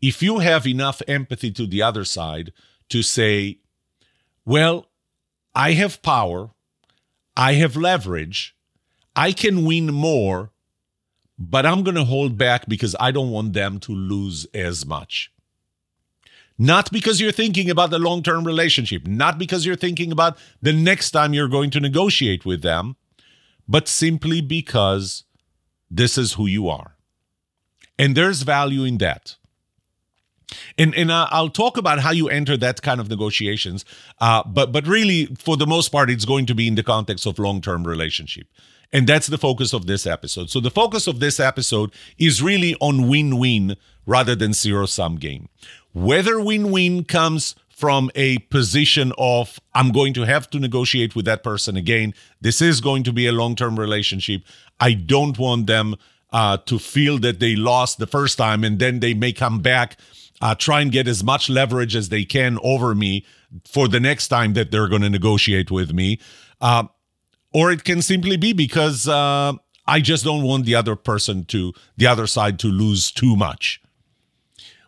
if 0.00 0.22
you 0.22 0.38
have 0.40 0.66
enough 0.66 1.00
empathy 1.08 1.50
to 1.52 1.66
the 1.66 1.82
other 1.82 2.04
side 2.04 2.52
to 2.90 3.02
say, 3.02 3.58
well, 4.44 4.86
I 5.54 5.72
have 5.72 6.02
power, 6.02 6.50
I 7.36 7.54
have 7.54 7.76
leverage, 7.76 8.54
I 9.16 9.32
can 9.32 9.64
win 9.64 9.86
more, 9.86 10.50
but 11.38 11.64
I'm 11.66 11.82
going 11.82 11.96
to 11.96 12.04
hold 12.04 12.36
back 12.36 12.66
because 12.68 12.94
I 13.00 13.10
don't 13.10 13.30
want 13.30 13.52
them 13.54 13.80
to 13.80 13.92
lose 13.92 14.46
as 14.54 14.84
much. 14.84 15.32
Not 16.56 16.92
because 16.92 17.20
you're 17.20 17.32
thinking 17.32 17.68
about 17.70 17.90
the 17.90 17.98
long 17.98 18.22
term 18.22 18.44
relationship, 18.44 19.06
not 19.06 19.38
because 19.38 19.66
you're 19.66 19.74
thinking 19.74 20.12
about 20.12 20.38
the 20.62 20.72
next 20.72 21.10
time 21.10 21.34
you're 21.34 21.48
going 21.48 21.70
to 21.70 21.80
negotiate 21.80 22.44
with 22.44 22.62
them, 22.62 22.96
but 23.68 23.88
simply 23.88 24.40
because 24.40 25.24
this 25.90 26.18
is 26.18 26.34
who 26.34 26.46
you 26.46 26.68
are. 26.68 26.96
And 27.98 28.16
there's 28.16 28.42
value 28.42 28.84
in 28.84 28.98
that. 28.98 29.36
And 30.76 30.94
and 30.94 31.10
I'll 31.10 31.48
talk 31.48 31.76
about 31.76 32.00
how 32.00 32.10
you 32.10 32.28
enter 32.28 32.56
that 32.58 32.82
kind 32.82 33.00
of 33.00 33.08
negotiations, 33.08 33.84
uh, 34.20 34.42
but 34.46 34.72
but 34.72 34.86
really 34.86 35.26
for 35.38 35.56
the 35.56 35.66
most 35.66 35.88
part, 35.90 36.10
it's 36.10 36.24
going 36.24 36.46
to 36.46 36.54
be 36.54 36.68
in 36.68 36.74
the 36.74 36.82
context 36.82 37.26
of 37.26 37.38
long 37.38 37.60
term 37.60 37.84
relationship, 37.84 38.46
and 38.92 39.06
that's 39.06 39.26
the 39.26 39.38
focus 39.38 39.72
of 39.72 39.86
this 39.86 40.06
episode. 40.06 40.50
So 40.50 40.60
the 40.60 40.70
focus 40.70 41.06
of 41.06 41.18
this 41.18 41.40
episode 41.40 41.92
is 42.18 42.42
really 42.42 42.76
on 42.80 43.08
win 43.08 43.38
win 43.38 43.76
rather 44.06 44.34
than 44.34 44.52
zero 44.52 44.86
sum 44.86 45.16
game. 45.16 45.48
Whether 45.92 46.38
win 46.40 46.70
win 46.70 47.04
comes 47.04 47.54
from 47.74 48.10
a 48.14 48.38
position 48.38 49.12
of 49.18 49.58
I'm 49.74 49.90
going 49.90 50.14
to 50.14 50.22
have 50.22 50.48
to 50.50 50.60
negotiate 50.60 51.16
with 51.16 51.24
that 51.24 51.42
person 51.42 51.76
again. 51.76 52.14
This 52.40 52.62
is 52.62 52.80
going 52.80 53.02
to 53.04 53.12
be 53.12 53.26
a 53.26 53.32
long 53.32 53.56
term 53.56 53.78
relationship. 53.78 54.42
I 54.78 54.92
don't 54.92 55.36
want 55.38 55.66
them 55.66 55.96
uh, 56.32 56.58
to 56.66 56.78
feel 56.78 57.18
that 57.18 57.40
they 57.40 57.56
lost 57.56 57.98
the 57.98 58.06
first 58.06 58.38
time 58.38 58.62
and 58.62 58.78
then 58.78 59.00
they 59.00 59.12
may 59.12 59.32
come 59.32 59.60
back, 59.60 59.98
uh, 60.40 60.54
try 60.54 60.80
and 60.82 60.92
get 60.92 61.08
as 61.08 61.24
much 61.24 61.50
leverage 61.50 61.96
as 61.96 62.10
they 62.10 62.24
can 62.24 62.58
over 62.62 62.94
me 62.94 63.26
for 63.64 63.88
the 63.88 64.00
next 64.00 64.28
time 64.28 64.54
that 64.54 64.70
they're 64.70 64.88
going 64.88 65.02
to 65.02 65.10
negotiate 65.10 65.70
with 65.70 65.92
me. 65.92 66.20
Uh, 66.60 66.84
or 67.52 67.72
it 67.72 67.84
can 67.84 68.02
simply 68.02 68.36
be 68.36 68.52
because 68.52 69.08
uh, 69.08 69.52
I 69.86 70.00
just 70.00 70.24
don't 70.24 70.44
want 70.44 70.64
the 70.64 70.76
other 70.76 70.96
person 70.96 71.44
to, 71.46 71.72
the 71.96 72.06
other 72.06 72.26
side 72.26 72.58
to 72.60 72.68
lose 72.68 73.10
too 73.10 73.36
much. 73.36 73.80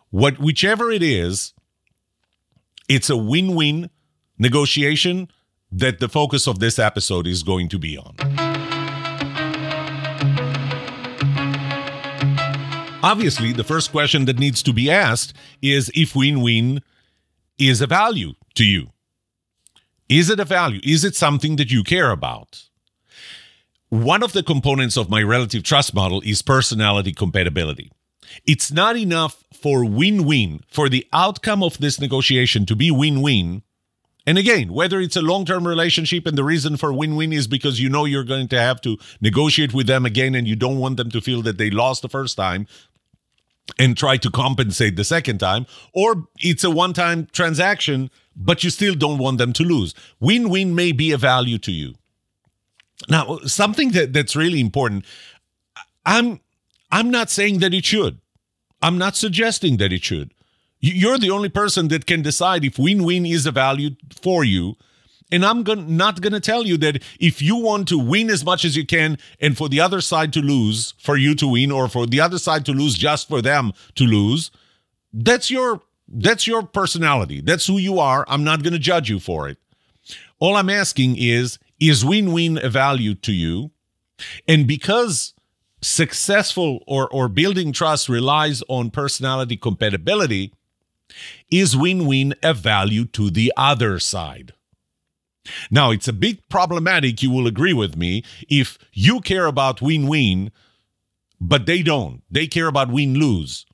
What, 0.09 0.39
whichever 0.39 0.89
it 0.89 1.03
is, 1.03 1.53
it's 2.87 3.09
a 3.09 3.17
win 3.17 3.55
win 3.55 3.89
negotiation 4.37 5.29
that 5.71 5.99
the 5.99 6.07
focus 6.07 6.47
of 6.47 6.59
this 6.59 6.79
episode 6.79 7.27
is 7.27 7.43
going 7.43 7.67
to 7.69 7.79
be 7.79 7.97
on. 7.97 8.15
Obviously, 13.03 13.53
the 13.53 13.63
first 13.63 13.91
question 13.91 14.25
that 14.25 14.39
needs 14.39 14.63
to 14.63 14.73
be 14.73 14.89
asked 14.89 15.33
is 15.61 15.91
if 15.93 16.15
win 16.15 16.41
win 16.41 16.81
is 17.57 17.81
a 17.81 17.87
value 17.87 18.33
to 18.55 18.65
you. 18.65 18.91
Is 20.09 20.29
it 20.29 20.39
a 20.39 20.45
value? 20.45 20.79
Is 20.83 21.03
it 21.03 21.15
something 21.15 21.57
that 21.57 21.71
you 21.71 21.83
care 21.83 22.11
about? 22.11 22.63
One 23.89 24.23
of 24.23 24.33
the 24.33 24.43
components 24.43 24.97
of 24.97 25.09
my 25.09 25.21
relative 25.21 25.63
trust 25.63 25.93
model 25.93 26.21
is 26.25 26.41
personality 26.41 27.13
compatibility. 27.13 27.91
It's 28.45 28.71
not 28.71 28.97
enough 28.97 29.43
for 29.53 29.85
win 29.85 30.25
win, 30.25 30.61
for 30.67 30.89
the 30.89 31.05
outcome 31.13 31.63
of 31.63 31.77
this 31.77 31.99
negotiation 31.99 32.65
to 32.65 32.75
be 32.75 32.91
win 32.91 33.21
win. 33.21 33.63
And 34.25 34.37
again, 34.37 34.73
whether 34.73 34.99
it's 34.99 35.15
a 35.15 35.21
long 35.21 35.45
term 35.45 35.65
relationship 35.65 36.27
and 36.27 36.37
the 36.37 36.43
reason 36.43 36.75
for 36.75 36.91
win 36.91 37.15
win 37.15 37.31
is 37.31 37.47
because 37.47 37.79
you 37.79 37.89
know 37.89 38.05
you're 38.05 38.25
going 38.25 38.49
to 38.49 38.59
have 38.59 38.81
to 38.81 38.97
negotiate 39.21 39.73
with 39.73 39.87
them 39.87 40.05
again 40.05 40.35
and 40.35 40.47
you 40.47 40.55
don't 40.55 40.79
want 40.79 40.97
them 40.97 41.09
to 41.11 41.21
feel 41.21 41.41
that 41.43 41.57
they 41.57 41.69
lost 41.69 42.01
the 42.01 42.09
first 42.09 42.35
time 42.35 42.67
and 43.79 43.97
try 43.97 44.17
to 44.17 44.29
compensate 44.29 44.95
the 44.95 45.03
second 45.03 45.39
time, 45.39 45.65
or 45.93 46.27
it's 46.39 46.63
a 46.63 46.69
one 46.69 46.93
time 46.93 47.27
transaction, 47.31 48.09
but 48.35 48.63
you 48.63 48.69
still 48.69 48.95
don't 48.95 49.17
want 49.17 49.37
them 49.37 49.53
to 49.53 49.63
lose. 49.63 49.93
Win 50.19 50.49
win 50.49 50.75
may 50.75 50.91
be 50.91 51.11
a 51.11 51.17
value 51.17 51.57
to 51.59 51.71
you. 51.71 51.95
Now, 53.09 53.37
something 53.45 53.91
that, 53.91 54.13
that's 54.13 54.35
really 54.35 54.59
important, 54.59 55.05
I'm 56.05 56.39
I'm 56.91 57.11
not 57.11 57.29
saying 57.29 57.59
that 57.59 57.73
it 57.73 57.85
should. 57.85 58.19
I'm 58.81 58.97
not 58.97 59.15
suggesting 59.15 59.77
that 59.77 59.91
it 59.91 60.03
should. 60.03 60.33
You're 60.79 61.17
the 61.17 61.31
only 61.31 61.49
person 61.49 61.87
that 61.87 62.05
can 62.05 62.21
decide 62.21 62.63
if 62.63 62.77
win 62.77 63.03
win 63.03 63.25
is 63.25 63.45
a 63.45 63.51
value 63.51 63.91
for 64.21 64.43
you. 64.43 64.75
And 65.31 65.43
I'm 65.43 65.63
not 65.63 66.21
going 66.21 66.33
to 66.33 66.39
tell 66.39 66.65
you 66.65 66.77
that 66.77 67.03
if 67.19 67.41
you 67.41 67.57
want 67.57 67.87
to 67.89 67.99
win 67.99 68.29
as 68.29 68.45
much 68.45 68.63
as 68.63 68.77
you 68.77 68.85
can 68.85 69.17
and 69.41 69.57
for 69.57 69.67
the 69.67 69.81
other 69.81 69.99
side 69.99 70.31
to 70.33 70.39
lose, 70.39 70.93
for 70.99 71.17
you 71.17 71.35
to 71.35 71.47
win, 71.47 71.71
or 71.71 71.89
for 71.89 72.05
the 72.05 72.21
other 72.21 72.37
side 72.37 72.65
to 72.65 72.71
lose 72.71 72.95
just 72.95 73.27
for 73.27 73.41
them 73.41 73.73
to 73.95 74.05
lose, 74.05 74.51
that's 75.11 75.51
your 75.51 75.81
that's 76.07 76.47
your 76.47 76.63
personality. 76.63 77.41
That's 77.41 77.67
who 77.67 77.77
you 77.77 77.99
are. 77.99 78.23
I'm 78.29 78.45
not 78.45 78.63
going 78.63 78.73
to 78.73 78.79
judge 78.79 79.09
you 79.09 79.19
for 79.19 79.49
it. 79.49 79.57
All 80.39 80.55
I'm 80.55 80.69
asking 80.69 81.17
is 81.17 81.59
is 81.79 82.05
win-win 82.05 82.57
a 82.63 82.69
value 82.69 83.13
to 83.15 83.33
you? 83.33 83.71
And 84.47 84.65
because 84.65 85.33
successful 85.81 86.83
or, 86.87 87.09
or 87.09 87.27
building 87.27 87.71
trust 87.71 88.09
relies 88.09 88.63
on 88.67 88.89
personality 88.91 89.57
compatibility, 89.57 90.53
is 91.49 91.77
win 91.77 92.05
win 92.05 92.35
a 92.43 92.53
value 92.53 93.05
to 93.05 93.29
the 93.29 93.53
other 93.55 93.99
side? 93.99 94.53
Now, 95.71 95.91
it's 95.91 96.07
a 96.07 96.13
bit 96.13 96.49
problematic, 96.49 97.23
you 97.23 97.31
will 97.31 97.47
agree 97.47 97.73
with 97.73 97.95
me, 97.95 98.23
if 98.49 98.77
you 98.91 99.21
care 99.21 99.45
about 99.45 99.81
win 99.81 100.07
win, 100.07 100.51
but 101.39 101.65
they 101.65 101.83
don't. 101.83 102.21
They 102.29 102.47
care 102.47 102.67
about 102.67 102.91
win 102.91 103.13
lose. 103.13 103.65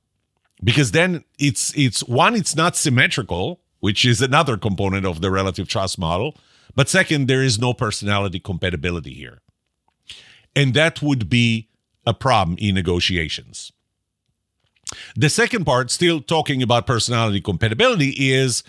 Because 0.63 0.91
then 0.91 1.23
it's 1.39 1.75
it's 1.75 2.03
one, 2.03 2.35
it's 2.35 2.55
not 2.55 2.75
symmetrical, 2.75 3.59
which 3.79 4.05
is 4.05 4.21
another 4.21 4.57
component 4.57 5.05
of 5.05 5.21
the 5.21 5.31
relative 5.31 5.67
trust 5.67 5.99
model. 5.99 6.37
But 6.75 6.89
second, 6.89 7.27
there 7.27 7.43
is 7.43 7.59
no 7.59 7.73
personality 7.73 8.39
compatibility 8.39 9.13
here. 9.13 9.41
And 10.55 10.73
that 10.73 11.01
would 11.01 11.29
be 11.29 11.69
a 12.05 12.13
problem 12.13 12.57
in 12.59 12.75
negotiations. 12.75 13.71
The 15.15 15.29
second 15.29 15.65
part, 15.65 15.91
still 15.91 16.21
talking 16.21 16.61
about 16.61 16.85
personality 16.85 17.41
compatibility, 17.41 18.09
is 18.31 18.63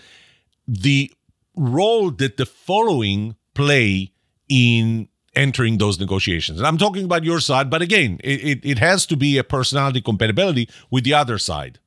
the 0.67 1.11
role 1.55 2.11
that 2.11 2.37
the 2.37 2.45
following 2.45 3.35
play 3.53 4.11
in 4.49 5.07
entering 5.35 5.77
those 5.77 5.99
negotiations. 5.99 6.59
And 6.59 6.67
I'm 6.67 6.77
talking 6.77 7.05
about 7.05 7.23
your 7.23 7.39
side, 7.39 7.69
but 7.69 7.81
again, 7.81 8.19
it, 8.23 8.63
it, 8.63 8.79
has 8.79 9.05
to 9.07 9.17
be 9.17 9.37
a 9.37 9.43
personality 9.43 10.01
compatibility 10.01 10.69
with 10.89 11.03
the 11.03 11.13
other 11.13 11.37
side. 11.37 11.79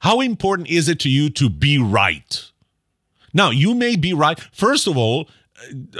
How 0.00 0.20
important 0.20 0.68
is 0.68 0.88
it 0.88 1.00
to 1.00 1.08
you 1.08 1.30
to 1.30 1.50
be 1.50 1.78
right? 1.78 2.50
Now, 3.32 3.50
you 3.50 3.74
may 3.74 3.96
be 3.96 4.12
right. 4.12 4.38
First 4.52 4.86
of 4.86 4.96
all, 4.96 5.28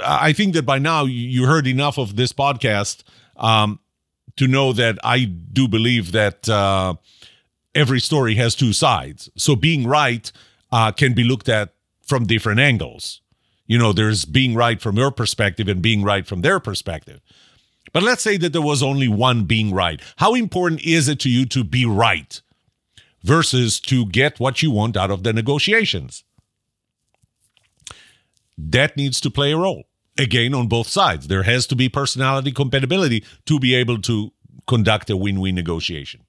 I 0.03 0.33
think 0.33 0.53
that 0.53 0.65
by 0.65 0.79
now 0.79 1.05
you 1.05 1.45
heard 1.45 1.67
enough 1.67 1.97
of 1.97 2.15
this 2.15 2.31
podcast 2.31 3.03
um, 3.35 3.79
to 4.37 4.47
know 4.47 4.73
that 4.73 4.97
I 5.03 5.25
do 5.25 5.67
believe 5.67 6.11
that 6.11 6.47
uh, 6.47 6.95
every 7.75 7.99
story 7.99 8.35
has 8.35 8.55
two 8.55 8.73
sides. 8.73 9.29
So 9.35 9.55
being 9.55 9.87
right 9.87 10.31
uh, 10.71 10.91
can 10.91 11.13
be 11.13 11.23
looked 11.23 11.49
at 11.49 11.73
from 12.01 12.25
different 12.25 12.59
angles. 12.59 13.21
You 13.67 13.77
know, 13.77 13.93
there's 13.93 14.25
being 14.25 14.55
right 14.55 14.81
from 14.81 14.97
your 14.97 15.11
perspective 15.11 15.67
and 15.67 15.81
being 15.81 16.03
right 16.03 16.27
from 16.27 16.41
their 16.41 16.59
perspective. 16.59 17.21
But 17.93 18.03
let's 18.03 18.21
say 18.21 18.37
that 18.37 18.53
there 18.53 18.61
was 18.61 18.83
only 18.83 19.07
one 19.07 19.45
being 19.45 19.73
right. 19.73 20.01
How 20.17 20.33
important 20.33 20.81
is 20.81 21.07
it 21.07 21.19
to 21.21 21.29
you 21.29 21.45
to 21.47 21.63
be 21.63 21.85
right 21.85 22.41
versus 23.23 23.79
to 23.81 24.05
get 24.05 24.39
what 24.39 24.61
you 24.61 24.71
want 24.71 24.97
out 24.97 25.11
of 25.11 25.23
the 25.23 25.33
negotiations? 25.33 26.23
That 28.57 28.95
needs 28.95 29.19
to 29.21 29.29
play 29.29 29.51
a 29.51 29.57
role 29.57 29.83
again 30.21 30.53
on 30.53 30.67
both 30.67 30.87
sides. 30.87 31.27
There 31.27 31.43
has 31.43 31.67
to 31.67 31.75
be 31.75 31.89
personality 31.89 32.51
compatibility 32.51 33.23
to 33.45 33.59
be 33.59 33.75
able 33.75 33.99
to 34.01 34.31
conduct 34.67 35.09
a 35.09 35.17
win 35.17 35.39
win 35.39 35.55
negotiation. 35.55 36.21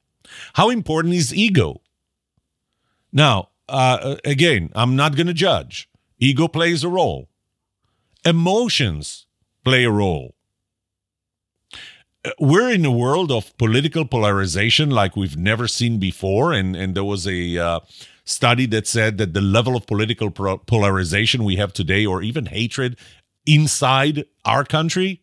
How 0.54 0.70
important 0.70 1.14
is 1.14 1.34
ego? 1.34 1.82
Now, 3.12 3.50
uh, 3.68 4.16
again, 4.24 4.70
I'm 4.74 4.96
not 4.96 5.16
going 5.16 5.26
to 5.26 5.34
judge. 5.34 5.88
Ego 6.18 6.48
plays 6.48 6.82
a 6.84 6.88
role, 6.88 7.28
emotions 8.24 9.26
play 9.64 9.84
a 9.84 9.90
role. 9.90 10.34
Uh, 12.24 12.30
we're 12.38 12.70
in 12.70 12.84
a 12.84 12.90
world 12.90 13.30
of 13.32 13.56
political 13.58 14.04
polarization 14.04 14.90
like 14.90 15.16
we've 15.16 15.36
never 15.36 15.66
seen 15.68 15.98
before. 15.98 16.52
And, 16.52 16.76
and 16.76 16.94
there 16.94 17.04
was 17.04 17.26
a 17.26 17.58
uh, 17.58 17.80
study 18.24 18.66
that 18.66 18.86
said 18.86 19.18
that 19.18 19.34
the 19.34 19.40
level 19.40 19.76
of 19.76 19.86
political 19.86 20.30
polarization 20.30 21.44
we 21.44 21.56
have 21.56 21.72
today, 21.72 22.06
or 22.06 22.22
even 22.22 22.46
hatred 22.46 22.96
inside 23.46 24.24
our 24.44 24.64
country 24.64 25.20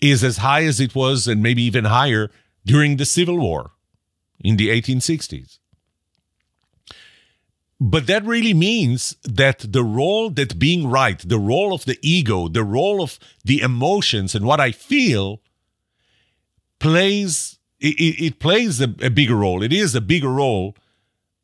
is 0.00 0.24
as 0.24 0.38
high 0.38 0.64
as 0.64 0.80
it 0.80 0.94
was 0.94 1.26
and 1.28 1.42
maybe 1.42 1.62
even 1.62 1.84
higher 1.84 2.30
during 2.64 2.96
the 2.96 3.04
Civil 3.04 3.38
War 3.38 3.72
in 4.42 4.56
the 4.56 4.68
1860s. 4.68 5.58
But 7.82 8.06
that 8.06 8.24
really 8.24 8.52
means 8.52 9.16
that 9.24 9.60
the 9.72 9.82
role 9.82 10.28
that 10.30 10.58
being 10.58 10.86
right, 10.86 11.18
the 11.18 11.38
role 11.38 11.72
of 11.72 11.86
the 11.86 11.98
ego, 12.02 12.48
the 12.48 12.64
role 12.64 13.02
of 13.02 13.18
the 13.42 13.60
emotions 13.60 14.34
and 14.34 14.44
what 14.44 14.60
I 14.60 14.70
feel 14.70 15.40
plays 16.78 17.58
it, 17.80 17.96
it 18.20 18.38
plays 18.38 18.80
a, 18.82 18.94
a 19.00 19.08
bigger 19.08 19.36
role. 19.36 19.62
It 19.62 19.72
is 19.72 19.94
a 19.94 20.02
bigger 20.02 20.28
role 20.28 20.76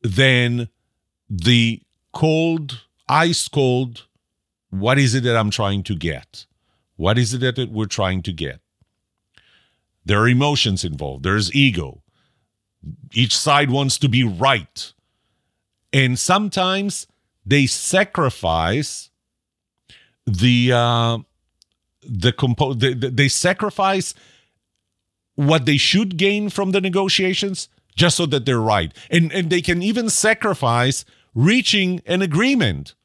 than 0.03 0.69
the 1.27 1.81
cold, 2.13 2.81
ice 3.09 3.47
cold 3.47 4.05
what 4.69 4.97
is 4.97 5.15
it 5.15 5.23
that 5.23 5.35
I'm 5.37 5.51
trying 5.51 5.83
to 5.83 5.95
get? 5.95 6.45
What 6.95 7.17
is 7.17 7.33
it 7.33 7.39
that 7.39 7.71
we're 7.71 7.85
trying 7.85 8.21
to 8.23 8.33
get? 8.33 8.59
There 10.05 10.21
are 10.21 10.27
emotions 10.27 10.83
involved, 10.83 11.23
there's 11.23 11.53
ego. 11.53 12.01
Each 13.13 13.37
side 13.37 13.69
wants 13.69 13.97
to 13.99 14.07
be 14.07 14.23
right. 14.23 14.93
And 15.91 16.17
sometimes 16.17 17.07
they 17.45 17.65
sacrifice 17.65 19.09
the 20.25 20.71
uh, 20.73 21.17
the 22.01 22.31
compo 22.31 22.73
they, 22.73 22.93
they 22.93 23.27
sacrifice 23.27 24.13
what 25.35 25.65
they 25.65 25.77
should 25.77 26.17
gain 26.17 26.49
from 26.49 26.71
the 26.71 26.81
negotiations 26.81 27.69
just 27.95 28.17
so 28.17 28.25
that 28.27 28.45
they're 28.45 28.59
right. 28.59 28.93
And 29.09 29.31
and 29.33 29.49
they 29.49 29.61
can 29.61 29.81
even 29.81 30.09
sacrifice 30.09 31.05
reaching 31.33 32.01
an 32.05 32.21
agreement 32.21 32.95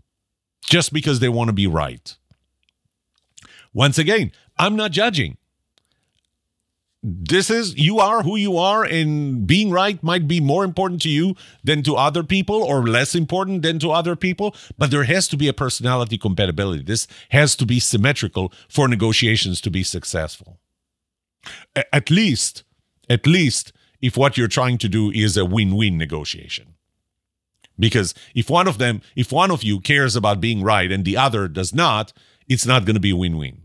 just 0.65 0.93
because 0.93 1.21
they 1.21 1.29
want 1.29 1.49
to 1.49 1.53
be 1.53 1.67
right. 1.67 2.17
Once 3.73 3.99
again, 3.99 4.33
I'm 4.59 4.77
not 4.77 4.93
judging. 4.93 5.37
This 7.05 7.51
is, 7.51 7.75
you 7.77 7.99
are 7.99 8.23
who 8.23 8.37
you 8.37 8.57
are, 8.57 8.85
and 8.85 9.45
being 9.45 9.73
right 9.73 10.01
might 10.05 10.29
be 10.29 10.41
more 10.41 10.63
important 10.63 11.03
to 11.03 11.09
you 11.09 11.35
than 11.65 11.83
to 11.83 11.97
other 11.97 12.23
people 12.23 12.63
or 12.63 12.87
less 12.87 13.17
important 13.17 13.63
than 13.63 13.81
to 13.81 13.91
other 13.91 14.15
people, 14.15 14.55
but 14.79 14.93
there 14.93 15.03
has 15.03 15.27
to 15.29 15.37
be 15.37 15.49
a 15.49 15.53
personality 15.53 16.17
compatibility. 16.17 16.85
This 16.85 17.09
has 17.31 17.57
to 17.57 17.67
be 17.67 17.81
symmetrical 17.81 18.53
for 18.69 18.87
negotiations 18.87 19.61
to 19.63 19.71
be 19.71 19.83
successful. 19.83 20.61
At 21.75 22.09
least, 22.09 22.63
at 23.11 23.27
least 23.27 23.73
if 24.01 24.17
what 24.17 24.37
you're 24.37 24.47
trying 24.47 24.79
to 24.79 24.89
do 24.89 25.11
is 25.11 25.37
a 25.37 25.45
win 25.45 25.75
win 25.75 25.99
negotiation. 25.99 26.72
Because 27.79 28.15
if 28.35 28.51
one 28.51 28.69
of 28.69 28.79
them, 28.79 29.03
if 29.17 29.33
one 29.33 29.51
of 29.51 29.63
you 29.63 29.81
cares 29.81 30.17
about 30.17 30.41
being 30.41 30.63
right 30.63 30.91
and 30.91 31.05
the 31.05 31.17
other 31.17 31.49
does 31.49 31.75
not, 31.75 32.13
it's 32.49 32.67
not 32.67 32.85
going 32.85 32.95
to 32.95 33.01
be 33.01 33.11
a 33.11 33.17
win 33.17 33.39
win. 33.39 33.63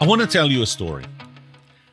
I 0.00 0.06
want 0.06 0.20
to 0.20 0.26
tell 0.26 0.50
you 0.50 0.62
a 0.62 0.66
story. 0.66 1.04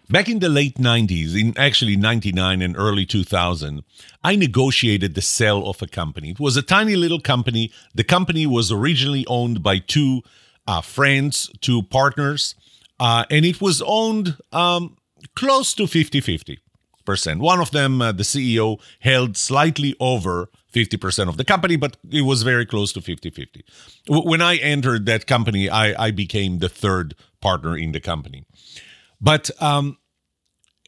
Back 0.10 0.28
in 0.28 0.40
the 0.40 0.50
late 0.50 0.76
90s, 0.76 1.40
in 1.40 1.58
actually 1.58 1.96
99 1.96 2.62
and 2.62 2.76
early 2.78 3.06
2000, 3.06 3.84
I 4.26 4.36
negotiated 4.36 5.16
the 5.16 5.22
sale 5.22 5.66
of 5.70 5.82
a 5.82 5.88
company. 5.88 6.32
It 6.32 6.40
was 6.40 6.58
a 6.58 6.62
tiny 6.62 6.98
little 6.98 7.22
company. 7.22 7.72
The 7.96 8.04
company 8.04 8.46
was 8.46 8.72
originally 8.72 9.26
owned 9.28 9.64
by 9.64 9.80
two 9.80 10.24
uh, 10.68 10.82
friends, 10.82 11.50
two 11.62 11.84
partners, 11.84 12.56
uh, 13.00 13.24
and 13.32 13.46
it 13.46 13.62
was 13.62 13.82
owned 13.86 14.36
um, 14.52 14.98
close 15.36 15.74
to 15.76 15.88
50 15.88 16.20
50 16.20 16.60
percent. 17.12 17.42
One 17.42 17.60
of 17.60 17.72
them, 17.72 18.02
uh, 18.02 18.14
the 18.14 18.24
CEO, 18.24 18.80
held 19.00 19.36
slightly 19.36 19.96
over 20.00 20.50
50% 20.74 21.28
of 21.28 21.36
the 21.36 21.44
company, 21.44 21.76
but 21.76 21.98
it 22.10 22.22
was 22.22 22.44
very 22.44 22.66
close 22.66 22.94
to 22.94 23.02
50 23.02 23.30
50. 23.30 23.66
When 24.08 24.42
I 24.42 24.56
entered 24.56 25.06
that 25.08 25.28
company, 25.28 25.70
I, 25.70 26.08
I 26.08 26.12
became 26.12 26.60
the 26.60 26.70
third 26.70 27.16
partner 27.42 27.78
in 27.78 27.92
the 27.92 28.00
company. 28.00 28.46
But 29.20 29.52
um, 29.60 29.98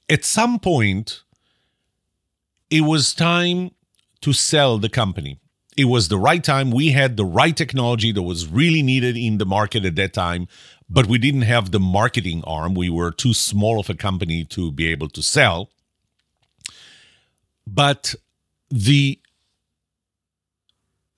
at 0.10 0.24
some 0.24 0.60
point, 0.60 1.24
it 2.70 2.82
was 2.82 3.14
time 3.14 3.72
to 4.22 4.32
sell 4.32 4.78
the 4.78 4.90
company. 4.90 5.40
It 5.76 5.86
was 5.86 6.08
the 6.08 6.18
right 6.30 6.44
time. 6.44 6.72
We 6.72 6.92
had 6.92 7.18
the 7.18 7.26
right 7.26 7.58
technology 7.58 8.12
that 8.14 8.22
was 8.22 8.48
really 8.48 8.84
needed 8.84 9.18
in 9.18 9.40
the 9.40 9.46
market 9.46 9.84
at 9.86 9.96
that 9.96 10.14
time, 10.14 10.48
but 10.90 11.08
we 11.08 11.18
didn't 11.18 11.48
have 11.54 11.72
the 11.72 11.80
marketing 11.80 12.44
arm. 12.46 12.76
We 12.76 12.90
were 12.90 13.12
too 13.12 13.34
small 13.34 13.80
of 13.80 13.90
a 13.90 13.96
company 13.96 14.46
to 14.56 14.72
be 14.72 14.88
able 14.88 15.10
to 15.10 15.22
sell. 15.22 15.70
But 17.67 18.15
the 18.69 19.19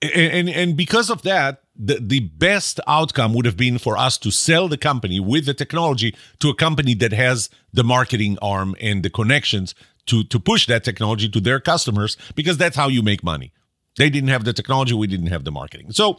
and 0.02 0.48
and 0.48 0.76
because 0.76 1.10
of 1.10 1.22
that 1.22 1.62
the, 1.78 1.98
the 2.00 2.20
best 2.20 2.80
outcome 2.86 3.34
would 3.34 3.44
have 3.44 3.56
been 3.56 3.78
for 3.78 3.98
us 3.98 4.16
to 4.18 4.30
sell 4.30 4.68
the 4.68 4.78
company 4.78 5.20
with 5.20 5.46
the 5.46 5.54
technology 5.54 6.14
to 6.38 6.48
a 6.48 6.54
company 6.54 6.94
that 6.94 7.12
has 7.12 7.50
the 7.72 7.84
marketing 7.84 8.38
arm 8.40 8.74
and 8.80 9.02
the 9.02 9.10
connections 9.10 9.74
to 10.06 10.24
to 10.24 10.38
push 10.38 10.66
that 10.66 10.84
technology 10.84 11.28
to 11.28 11.40
their 11.40 11.60
customers 11.60 12.16
because 12.34 12.56
that's 12.56 12.76
how 12.76 12.88
you 12.88 13.02
make 13.02 13.22
money. 13.22 13.52
They 13.96 14.10
didn't 14.10 14.28
have 14.28 14.44
the 14.44 14.52
technology 14.52 14.94
we 14.94 15.06
didn't 15.06 15.28
have 15.28 15.44
the 15.44 15.52
marketing. 15.52 15.90
So 15.92 16.18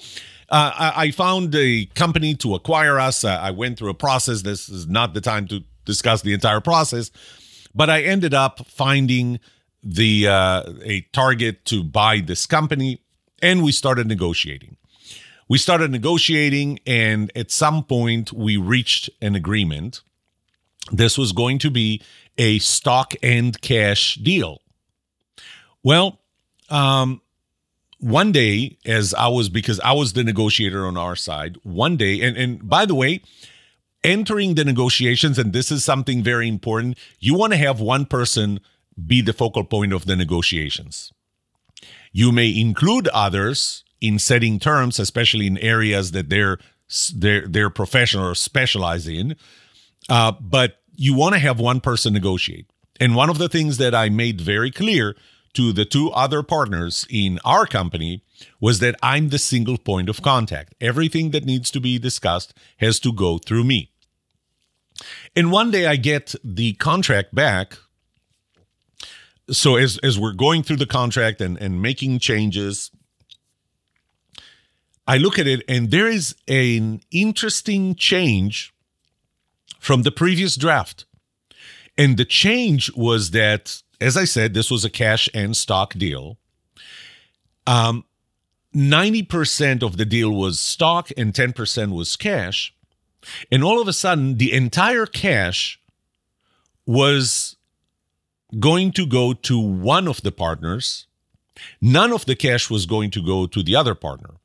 uh, 0.50 0.72
I, 0.76 0.94
I, 0.96 1.12
found 1.12 1.54
a 1.54 1.86
company 1.94 2.34
to 2.36 2.56
acquire 2.56 3.00
us. 3.00 3.24
Uh, 3.24 3.40
i 3.40 3.52
went 3.52 3.78
through 3.78 3.90
a 3.90 3.94
process. 3.94 4.42
This 4.42 4.68
is 4.68 4.88
not 4.88 5.14
the 5.14 5.22
time 5.22 5.48
to 5.50 5.64
discuss 5.86 6.22
the 6.22 6.34
entire 6.34 6.62
process. 6.62 7.12
But 7.76 7.90
i 7.90 8.02
ended 8.02 8.34
up 8.34 8.66
finding 8.68 9.40
the 9.84 10.28
uh, 10.28 10.64
a 10.84 11.02
target 11.14 11.66
to 11.66 11.84
buy 11.84 12.20
this 12.20 12.46
company 12.46 13.02
and 13.42 13.64
we 13.64 13.72
started 13.72 14.08
negotiating. 14.08 14.78
We 15.50 15.58
started 15.58 15.92
negotiating, 15.92 16.80
and 16.86 17.32
at 17.36 17.52
some 17.52 17.84
point, 17.84 18.34
we 18.34 18.58
reached 18.58 19.10
an 19.22 19.36
agreement. 19.36 20.02
This 20.92 21.18
was 21.18 21.32
going 21.32 21.60
to 21.60 21.72
be 21.72 22.02
a 22.38 22.60
stock 22.60 23.14
and 23.24 23.60
cash 23.62 24.16
deal. 24.16 24.62
Well, 25.84 26.20
um, 26.70 27.22
one 28.00 28.32
day, 28.32 28.78
as 28.86 29.14
I 29.14 29.30
was, 29.30 29.48
because 29.48 29.80
I 29.80 29.94
was 29.94 30.14
the 30.14 30.24
negotiator 30.24 30.86
on 30.86 30.98
our 30.98 31.16
side, 31.16 31.58
one 31.64 31.96
day, 31.96 32.22
and, 32.22 32.36
and 32.36 32.68
by 32.68 32.86
the 32.86 32.96
way, 32.96 33.22
entering 34.04 34.56
the 34.56 34.66
negotiations, 34.66 35.40
and 35.40 35.54
this 35.54 35.72
is 35.72 35.84
something 35.86 36.22
very 36.22 36.48
important, 36.48 36.98
you 37.20 37.36
want 37.36 37.54
to 37.54 37.58
have 37.58 37.80
one 37.80 38.06
person 38.06 38.60
be 39.06 39.22
the 39.22 39.34
focal 39.34 39.64
point 39.64 39.94
of 39.94 40.06
the 40.06 40.16
negotiations. 40.16 41.12
You 42.12 42.32
may 42.32 42.56
include 42.56 43.08
others 43.10 43.84
in 44.02 44.20
setting 44.20 44.60
terms, 44.60 45.00
especially 45.00 45.48
in 45.48 45.58
areas 45.58 46.12
that 46.12 46.30
they're 46.30 46.58
they're 47.14 47.70
professional 47.70 48.28
or 48.28 48.36
specialize 48.36 49.08
in. 49.08 49.36
Uh, 50.10 50.32
but 50.40 50.78
you 50.96 51.14
want 51.14 51.34
to 51.34 51.40
have 51.40 51.60
one 51.60 51.82
person 51.82 52.14
negotiate. 52.14 52.70
And 53.00 53.16
one 53.16 53.30
of 53.30 53.38
the 53.38 53.50
things 53.50 53.78
that 53.78 53.94
I 53.94 54.10
made 54.10 54.40
very 54.40 54.72
clear 54.72 55.16
to 55.54 55.74
the 55.74 55.86
two 55.86 56.12
other 56.12 56.44
partners 56.44 57.06
in 57.10 57.40
our 57.44 57.66
company 57.66 58.24
was 58.60 58.80
that 58.80 58.96
I'm 59.04 59.30
the 59.30 59.40
single 59.40 59.78
point 59.78 60.10
of 60.10 60.22
contact. 60.22 60.76
Everything 60.80 61.32
that 61.32 61.46
needs 61.46 61.72
to 61.72 61.82
be 61.82 62.00
discussed 62.00 62.54
has 62.78 63.00
to 63.02 63.12
go 63.12 63.38
through 63.38 63.66
me. 63.66 63.92
And 65.36 65.52
one 65.52 65.72
day 65.72 65.86
I 65.86 65.96
get 65.96 66.36
the 66.44 66.74
contract 66.74 67.36
back 67.36 67.78
so 69.50 69.76
as 69.76 69.98
as 70.00 70.20
we're 70.20 70.34
going 70.34 70.64
through 70.64 70.78
the 70.78 70.86
contract 70.86 71.42
and 71.42 71.58
and 71.58 71.82
making 71.82 72.20
changes 72.20 72.92
i 75.08 75.18
look 75.18 75.40
at 75.40 75.48
it 75.48 75.64
and 75.68 75.92
there 75.92 76.08
is 76.08 76.36
an 76.48 77.02
interesting 77.12 77.96
change 77.96 78.74
from 79.80 80.04
the 80.04 80.12
previous 80.12 80.56
draft. 80.56 81.06
And 81.98 82.18
the 82.18 82.26
change 82.26 82.94
was 82.96 83.32
that 83.32 83.82
as 84.00 84.18
i 84.18 84.26
said 84.26 84.54
this 84.54 84.70
was 84.70 84.86
a 84.86 84.90
cash 84.90 85.30
and 85.34 85.56
stock 85.56 85.94
deal. 85.94 86.38
Um 87.66 88.06
90% 88.76 89.82
of 89.82 89.98
the 89.98 90.06
deal 90.06 90.30
was 90.30 90.60
stock 90.60 91.10
and 91.18 91.34
10% 91.34 91.96
was 91.96 92.16
cash. 92.16 92.76
And 93.52 93.64
all 93.64 93.82
of 93.82 93.88
a 93.88 93.94
sudden 93.94 94.38
the 94.38 94.54
entire 94.54 95.08
cash 95.08 95.80
was 96.86 97.57
going 98.60 98.92
to 98.94 99.06
go 99.06 99.34
to 99.34 99.60
one 99.60 100.08
of 100.08 100.22
the 100.22 100.32
partners. 100.32 101.08
None 101.82 102.14
of 102.14 102.26
the 102.26 102.36
cash 102.36 102.70
was 102.70 102.86
going 102.86 103.12
to 103.12 103.22
go 103.22 103.48
to 103.48 103.64
the 103.64 103.76
other 103.76 103.96
partner. 103.96 104.36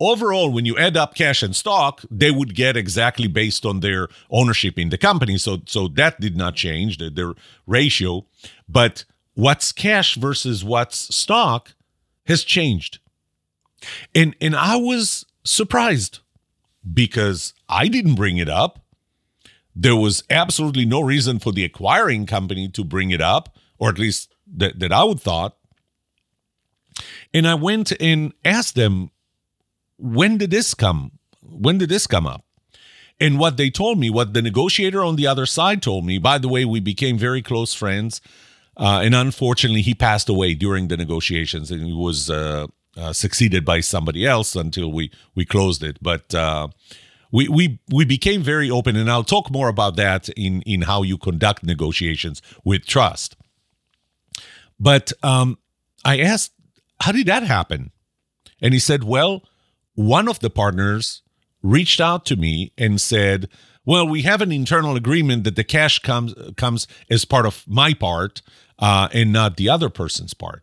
Overall, 0.00 0.50
when 0.50 0.64
you 0.64 0.78
add 0.78 0.96
up 0.96 1.14
cash 1.14 1.42
and 1.42 1.54
stock, 1.56 2.02
they 2.10 2.30
would 2.30 2.54
get 2.54 2.76
exactly 2.76 3.26
based 3.26 3.66
on 3.66 3.80
their 3.80 4.08
ownership 4.30 4.78
in 4.78 4.90
the 4.90 4.98
company. 4.98 5.38
So, 5.38 5.58
so 5.66 5.88
that 5.88 6.20
did 6.20 6.36
not 6.36 6.54
change 6.54 6.98
the, 6.98 7.10
their 7.10 7.34
ratio. 7.66 8.24
But 8.68 9.04
what's 9.34 9.72
cash 9.72 10.14
versus 10.14 10.64
what's 10.64 11.14
stock 11.14 11.74
has 12.26 12.44
changed. 12.44 12.98
And 14.14 14.36
and 14.40 14.54
I 14.54 14.76
was 14.76 15.26
surprised 15.44 16.20
because 16.92 17.54
I 17.68 17.88
didn't 17.88 18.14
bring 18.14 18.38
it 18.38 18.48
up 18.48 18.80
there 19.80 19.94
was 19.94 20.24
absolutely 20.28 20.84
no 20.84 21.00
reason 21.00 21.38
for 21.38 21.52
the 21.52 21.62
acquiring 21.62 22.26
company 22.26 22.68
to 22.68 22.82
bring 22.82 23.12
it 23.12 23.20
up, 23.20 23.56
or 23.78 23.88
at 23.88 23.98
least 23.98 24.34
that, 24.56 24.80
that 24.80 24.92
I 24.92 25.04
would 25.04 25.20
thought. 25.20 25.56
And 27.32 27.46
I 27.46 27.54
went 27.54 27.92
and 28.00 28.32
asked 28.44 28.74
them, 28.74 29.12
when 29.96 30.36
did 30.36 30.50
this 30.50 30.74
come? 30.74 31.12
When 31.42 31.78
did 31.78 31.90
this 31.90 32.08
come 32.08 32.26
up? 32.26 32.44
And 33.20 33.38
what 33.38 33.56
they 33.56 33.70
told 33.70 34.00
me, 34.00 34.10
what 34.10 34.34
the 34.34 34.42
negotiator 34.42 35.04
on 35.04 35.14
the 35.14 35.28
other 35.28 35.46
side 35.46 35.80
told 35.80 36.04
me, 36.04 36.18
by 36.18 36.38
the 36.38 36.48
way, 36.48 36.64
we 36.64 36.80
became 36.80 37.16
very 37.16 37.42
close 37.42 37.72
friends. 37.72 38.20
Uh, 38.76 39.00
and 39.04 39.14
unfortunately, 39.14 39.82
he 39.82 39.94
passed 39.94 40.28
away 40.28 40.54
during 40.54 40.88
the 40.88 40.96
negotiations 40.96 41.70
and 41.70 41.86
he 41.86 41.92
was 41.92 42.30
uh, 42.30 42.66
uh, 42.96 43.12
succeeded 43.12 43.64
by 43.64 43.78
somebody 43.78 44.26
else 44.26 44.56
until 44.56 44.90
we, 44.90 45.12
we 45.36 45.44
closed 45.44 45.84
it. 45.84 45.98
But 46.02 46.34
uh, 46.34 46.68
we 47.30 47.48
we 47.48 47.80
we 47.90 48.04
became 48.04 48.42
very 48.42 48.70
open 48.70 48.96
and 48.96 49.10
I'll 49.10 49.24
talk 49.24 49.50
more 49.50 49.68
about 49.68 49.96
that 49.96 50.28
in 50.30 50.62
in 50.62 50.82
how 50.82 51.02
you 51.02 51.18
conduct 51.18 51.62
negotiations 51.62 52.42
with 52.64 52.86
trust. 52.86 53.36
But 54.80 55.12
um, 55.22 55.58
I 56.04 56.20
asked, 56.20 56.52
how 57.00 57.12
did 57.12 57.26
that 57.26 57.42
happen? 57.42 57.90
And 58.60 58.72
he 58.72 58.80
said, 58.80 59.04
well, 59.04 59.44
one 59.94 60.28
of 60.28 60.38
the 60.40 60.50
partners 60.50 61.22
reached 61.62 62.00
out 62.00 62.24
to 62.26 62.36
me 62.36 62.72
and 62.78 63.00
said, 63.00 63.48
well, 63.84 64.06
we 64.06 64.22
have 64.22 64.40
an 64.40 64.52
internal 64.52 64.96
agreement 64.96 65.44
that 65.44 65.56
the 65.56 65.64
cash 65.64 65.98
comes 65.98 66.34
comes 66.56 66.86
as 67.10 67.24
part 67.24 67.46
of 67.46 67.64
my 67.66 67.94
part 67.94 68.42
uh, 68.78 69.08
and 69.12 69.32
not 69.32 69.56
the 69.56 69.68
other 69.68 69.88
person's 69.88 70.34
part. 70.34 70.62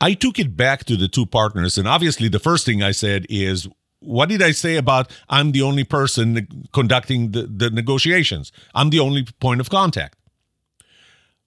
I 0.00 0.14
took 0.14 0.38
it 0.38 0.56
back 0.56 0.84
to 0.84 0.96
the 0.96 1.08
two 1.08 1.24
partners, 1.24 1.78
and 1.78 1.88
obviously, 1.88 2.28
the 2.28 2.38
first 2.38 2.66
thing 2.66 2.82
I 2.82 2.90
said 2.90 3.26
is, 3.30 3.68
what 4.04 4.28
did 4.28 4.42
I 4.42 4.52
say 4.52 4.76
about 4.76 5.10
I'm 5.28 5.52
the 5.52 5.62
only 5.62 5.84
person 5.84 6.66
conducting 6.72 7.32
the, 7.32 7.42
the 7.46 7.70
negotiations? 7.70 8.52
I'm 8.74 8.90
the 8.90 9.00
only 9.00 9.24
point 9.40 9.60
of 9.60 9.70
contact. 9.70 10.16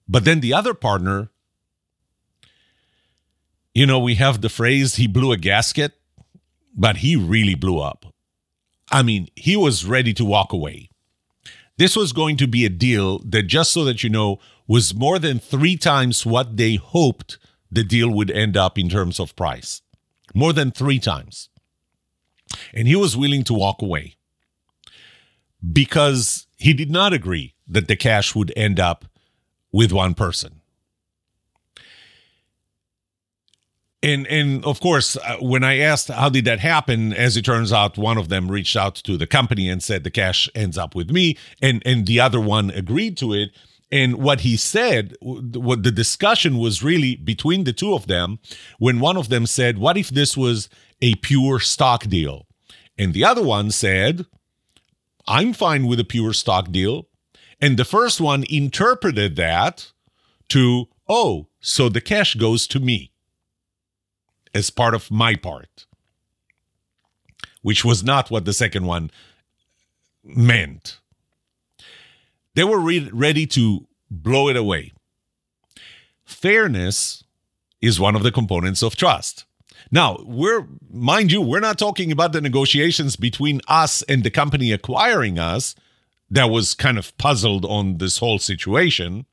But 0.08 0.24
then 0.24 0.40
the 0.40 0.54
other 0.54 0.74
partner, 0.74 1.28
you 3.74 3.86
know, 3.86 3.98
we 3.98 4.14
have 4.16 4.40
the 4.40 4.48
phrase 4.48 4.96
he 4.96 5.06
blew 5.06 5.32
a 5.32 5.36
gasket, 5.36 5.92
but 6.74 6.98
he 6.98 7.14
really 7.16 7.54
blew 7.54 7.78
up. 7.78 8.06
I 8.90 9.02
mean, 9.02 9.28
he 9.36 9.56
was 9.56 9.84
ready 9.84 10.14
to 10.14 10.24
walk 10.24 10.52
away. 10.52 10.90
This 11.76 11.94
was 11.94 12.12
going 12.12 12.36
to 12.38 12.48
be 12.48 12.64
a 12.64 12.70
deal 12.70 13.20
that, 13.20 13.42
just 13.42 13.72
so 13.72 13.84
that 13.84 14.02
you 14.02 14.10
know, 14.10 14.40
was 14.66 14.94
more 14.94 15.18
than 15.18 15.38
three 15.38 15.76
times 15.76 16.26
what 16.26 16.56
they 16.56 16.74
hoped 16.76 17.38
the 17.70 17.84
deal 17.84 18.10
would 18.10 18.30
end 18.30 18.56
up 18.56 18.78
in 18.78 18.88
terms 18.88 19.20
of 19.20 19.36
price. 19.36 19.82
More 20.34 20.52
than 20.52 20.70
three 20.70 20.98
times. 20.98 21.50
And 22.74 22.88
he 22.88 22.96
was 22.96 23.16
willing 23.16 23.44
to 23.44 23.54
walk 23.54 23.82
away 23.82 24.16
because 25.72 26.46
he 26.56 26.72
did 26.72 26.90
not 26.90 27.12
agree 27.12 27.54
that 27.66 27.88
the 27.88 27.96
cash 27.96 28.34
would 28.34 28.52
end 28.56 28.80
up 28.80 29.04
with 29.72 29.92
one 29.92 30.14
person. 30.14 30.60
And 34.00 34.26
and 34.28 34.64
of 34.64 34.80
course, 34.80 35.16
uh, 35.16 35.38
when 35.40 35.64
I 35.64 35.78
asked 35.78 36.08
how 36.08 36.28
did 36.28 36.44
that 36.44 36.60
happen, 36.60 37.12
as 37.12 37.36
it 37.36 37.44
turns 37.44 37.72
out, 37.72 37.98
one 37.98 38.16
of 38.16 38.28
them 38.28 38.50
reached 38.50 38.76
out 38.76 38.94
to 38.96 39.16
the 39.16 39.26
company 39.26 39.68
and 39.68 39.82
said 39.82 40.04
the 40.04 40.10
cash 40.10 40.48
ends 40.54 40.78
up 40.78 40.94
with 40.94 41.10
me, 41.10 41.36
and 41.60 41.82
and 41.84 42.06
the 42.06 42.20
other 42.20 42.40
one 42.40 42.70
agreed 42.70 43.16
to 43.18 43.32
it. 43.32 43.50
And 43.90 44.18
what 44.18 44.40
he 44.40 44.56
said, 44.56 45.16
what 45.20 45.82
the 45.82 45.90
discussion 45.90 46.58
was 46.58 46.82
really 46.82 47.16
between 47.16 47.64
the 47.64 47.72
two 47.72 47.94
of 47.94 48.06
them, 48.06 48.38
when 48.78 49.00
one 49.00 49.16
of 49.16 49.30
them 49.30 49.46
said, 49.46 49.78
"What 49.78 49.96
if 49.96 50.10
this 50.10 50.36
was 50.36 50.68
a 51.00 51.14
pure 51.16 51.60
stock 51.60 52.04
deal. 52.04 52.46
And 52.96 53.14
the 53.14 53.24
other 53.24 53.42
one 53.42 53.70
said, 53.70 54.26
I'm 55.26 55.52
fine 55.52 55.86
with 55.86 56.00
a 56.00 56.04
pure 56.04 56.32
stock 56.32 56.70
deal. 56.70 57.06
And 57.60 57.76
the 57.76 57.84
first 57.84 58.20
one 58.20 58.44
interpreted 58.48 59.36
that 59.36 59.92
to, 60.48 60.88
oh, 61.08 61.48
so 61.60 61.88
the 61.88 62.00
cash 62.00 62.34
goes 62.34 62.66
to 62.68 62.80
me 62.80 63.12
as 64.54 64.70
part 64.70 64.94
of 64.94 65.10
my 65.10 65.34
part, 65.34 65.86
which 67.62 67.84
was 67.84 68.02
not 68.02 68.30
what 68.30 68.44
the 68.44 68.52
second 68.52 68.86
one 68.86 69.10
meant. 70.24 70.98
They 72.54 72.64
were 72.64 72.80
re- 72.80 73.10
ready 73.12 73.46
to 73.48 73.86
blow 74.10 74.48
it 74.48 74.56
away. 74.56 74.92
Fairness 76.24 77.24
is 77.80 78.00
one 78.00 78.16
of 78.16 78.22
the 78.22 78.32
components 78.32 78.82
of 78.82 78.96
trust. 78.96 79.44
Now, 79.90 80.18
we're, 80.24 80.66
mind 80.90 81.32
you, 81.32 81.40
we're 81.40 81.60
not 81.60 81.78
talking 81.78 82.12
about 82.12 82.32
the 82.32 82.40
negotiations 82.40 83.16
between 83.16 83.60
us 83.68 84.02
and 84.02 84.22
the 84.22 84.30
company 84.30 84.72
acquiring 84.72 85.38
us 85.38 85.74
that 86.30 86.50
was 86.50 86.74
kind 86.74 86.98
of 86.98 87.16
puzzled 87.16 87.64
on 87.64 87.98
this 87.98 88.18
whole 88.18 88.38
situation. 88.38 89.24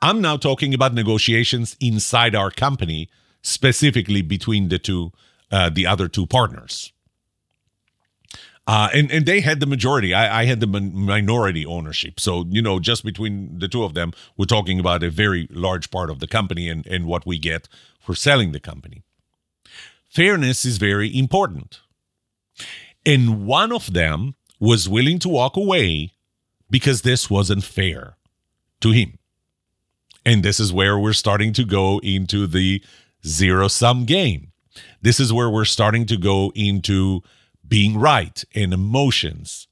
I'm 0.00 0.20
now 0.20 0.36
talking 0.36 0.72
about 0.72 0.94
negotiations 0.94 1.76
inside 1.80 2.34
our 2.34 2.50
company, 2.50 3.08
specifically 3.42 4.22
between 4.22 4.68
the 4.68 4.78
two, 4.78 5.10
uh, 5.50 5.70
the 5.70 5.86
other 5.86 6.06
two 6.06 6.26
partners. 6.26 6.92
Uh, 8.68 8.88
and 8.92 9.12
and 9.12 9.26
they 9.26 9.40
had 9.40 9.60
the 9.60 9.66
majority. 9.66 10.12
I, 10.12 10.42
I 10.42 10.44
had 10.44 10.58
the 10.58 10.66
minority 10.66 11.64
ownership. 11.64 12.18
So 12.18 12.44
you 12.48 12.60
know, 12.60 12.80
just 12.80 13.04
between 13.04 13.60
the 13.60 13.68
two 13.68 13.84
of 13.84 13.94
them, 13.94 14.12
we're 14.36 14.46
talking 14.46 14.80
about 14.80 15.04
a 15.04 15.10
very 15.10 15.46
large 15.52 15.88
part 15.92 16.10
of 16.10 16.18
the 16.18 16.26
company 16.26 16.68
and 16.68 16.84
and 16.88 17.06
what 17.06 17.24
we 17.24 17.38
get 17.38 17.68
for 18.00 18.16
selling 18.16 18.50
the 18.50 18.58
company. 18.58 19.05
Fairness 20.16 20.64
is 20.64 20.78
very 20.78 21.14
important, 21.14 21.80
and 23.04 23.44
one 23.44 23.70
of 23.70 23.92
them 23.92 24.34
was 24.58 24.88
willing 24.88 25.18
to 25.18 25.28
walk 25.28 25.58
away 25.58 26.14
because 26.70 27.02
this 27.02 27.28
wasn't 27.28 27.62
fair 27.62 28.16
to 28.80 28.92
him. 28.92 29.18
And 30.24 30.42
this 30.42 30.58
is 30.58 30.72
where 30.72 30.98
we're 30.98 31.12
starting 31.12 31.52
to 31.52 31.66
go 31.66 31.98
into 31.98 32.46
the 32.46 32.82
zero 33.26 33.68
sum 33.68 34.06
game. 34.06 34.52
This 35.02 35.20
is 35.20 35.34
where 35.34 35.50
we're 35.50 35.66
starting 35.66 36.06
to 36.06 36.16
go 36.16 36.50
into 36.54 37.20
being 37.68 37.98
right 37.98 38.42
and 38.54 38.72
emotions. 38.72 39.68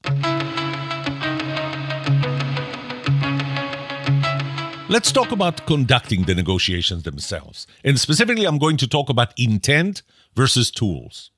Let's 4.87 5.11
talk 5.11 5.31
about 5.31 5.65
conducting 5.65 6.25
the 6.25 6.35
negotiations 6.35 7.01
themselves. 7.01 7.65
And 7.83 7.99
specifically, 7.99 8.45
I'm 8.45 8.59
going 8.59 8.77
to 8.77 8.87
talk 8.87 9.09
about 9.09 9.33
intent 9.37 10.03
versus 10.35 10.71
tools. 10.71 11.31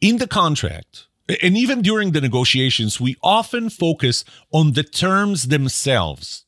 In 0.00 0.18
the 0.18 0.26
contract, 0.26 1.06
and 1.42 1.56
even 1.56 1.82
during 1.82 2.12
the 2.12 2.20
negotiations, 2.20 3.00
we 3.00 3.16
often 3.22 3.70
focus 3.70 4.24
on 4.52 4.72
the 4.72 4.82
terms 4.82 5.48
themselves. 5.48 6.44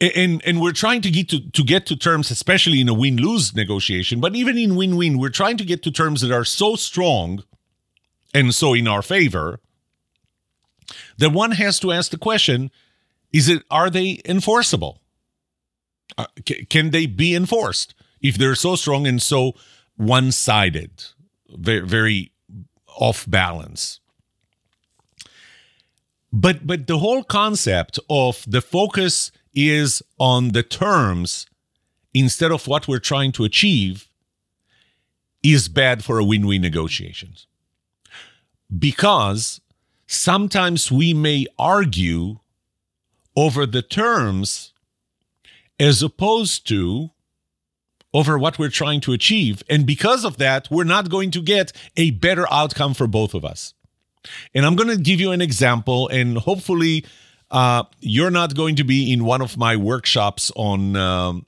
And 0.00 0.42
and 0.44 0.60
we're 0.60 0.72
trying 0.72 1.00
to 1.02 1.10
get 1.10 1.30
to, 1.30 1.50
to 1.50 1.62
get 1.62 1.86
to 1.86 1.96
terms 1.96 2.30
especially 2.30 2.82
in 2.82 2.88
a 2.90 2.92
win-lose 2.92 3.54
negotiation 3.54 4.20
but 4.20 4.36
even 4.36 4.58
in 4.58 4.76
win-win 4.76 5.16
we're 5.16 5.30
trying 5.30 5.56
to 5.56 5.64
get 5.64 5.82
to 5.84 5.90
terms 5.90 6.20
that 6.20 6.30
are 6.30 6.44
so 6.44 6.76
strong 6.76 7.42
and 8.34 8.54
so 8.54 8.74
in 8.74 8.86
our 8.86 9.00
favor 9.00 9.58
that 11.16 11.30
one 11.30 11.52
has 11.52 11.80
to 11.80 11.92
ask 11.92 12.10
the 12.10 12.18
question 12.18 12.70
is 13.32 13.48
it 13.48 13.62
are 13.70 13.90
they 13.90 14.20
enforceable? 14.24 15.00
Uh, 16.16 16.26
c- 16.46 16.64
can 16.66 16.90
they 16.90 17.06
be 17.06 17.34
enforced 17.34 17.94
if 18.28 18.36
they're 18.36 18.54
so 18.54 18.76
strong 18.76 19.06
and 19.06 19.20
so 19.22 19.54
one-sided 19.96 21.04
very, 21.48 21.80
very 21.86 22.32
off 22.96 23.28
balance. 23.28 24.00
But 26.32 26.66
but 26.66 26.86
the 26.86 26.98
whole 26.98 27.24
concept 27.24 27.98
of 28.10 28.44
the 28.46 28.60
focus 28.60 29.30
is 29.54 30.02
on 30.18 30.50
the 30.50 30.62
terms 30.62 31.46
instead 32.12 32.52
of 32.52 32.66
what 32.66 32.88
we're 32.88 32.98
trying 32.98 33.32
to 33.32 33.44
achieve 33.44 34.10
is 35.42 35.68
bad 35.68 36.04
for 36.04 36.18
a 36.18 36.24
win-win 36.24 36.60
negotiations. 36.60 37.46
Because 38.76 39.60
sometimes 40.06 40.90
we 40.90 41.14
may 41.14 41.46
argue 41.58 42.40
over 43.36 43.66
the 43.66 43.82
terms 43.82 44.72
as 45.78 46.02
opposed 46.02 46.66
to 46.68 47.10
over 48.14 48.38
what 48.38 48.58
we're 48.58 48.70
trying 48.70 49.00
to 49.00 49.12
achieve 49.12 49.62
and 49.68 49.86
because 49.86 50.24
of 50.24 50.36
that 50.38 50.68
we're 50.70 50.84
not 50.84 51.08
going 51.08 51.30
to 51.30 51.42
get 51.42 51.72
a 51.96 52.10
better 52.12 52.46
outcome 52.52 52.94
for 52.94 53.06
both 53.06 53.34
of 53.34 53.44
us 53.44 53.74
and 54.54 54.64
i'm 54.64 54.76
going 54.76 54.88
to 54.88 54.96
give 54.96 55.20
you 55.20 55.32
an 55.32 55.40
example 55.40 56.08
and 56.08 56.38
hopefully 56.38 57.04
uh, 57.50 57.84
you're 58.00 58.30
not 58.30 58.54
going 58.54 58.76
to 58.76 58.84
be 58.84 59.12
in 59.12 59.24
one 59.24 59.40
of 59.42 59.56
my 59.56 59.76
workshops 59.76 60.50
on. 60.56 60.96
Um, 60.96 61.46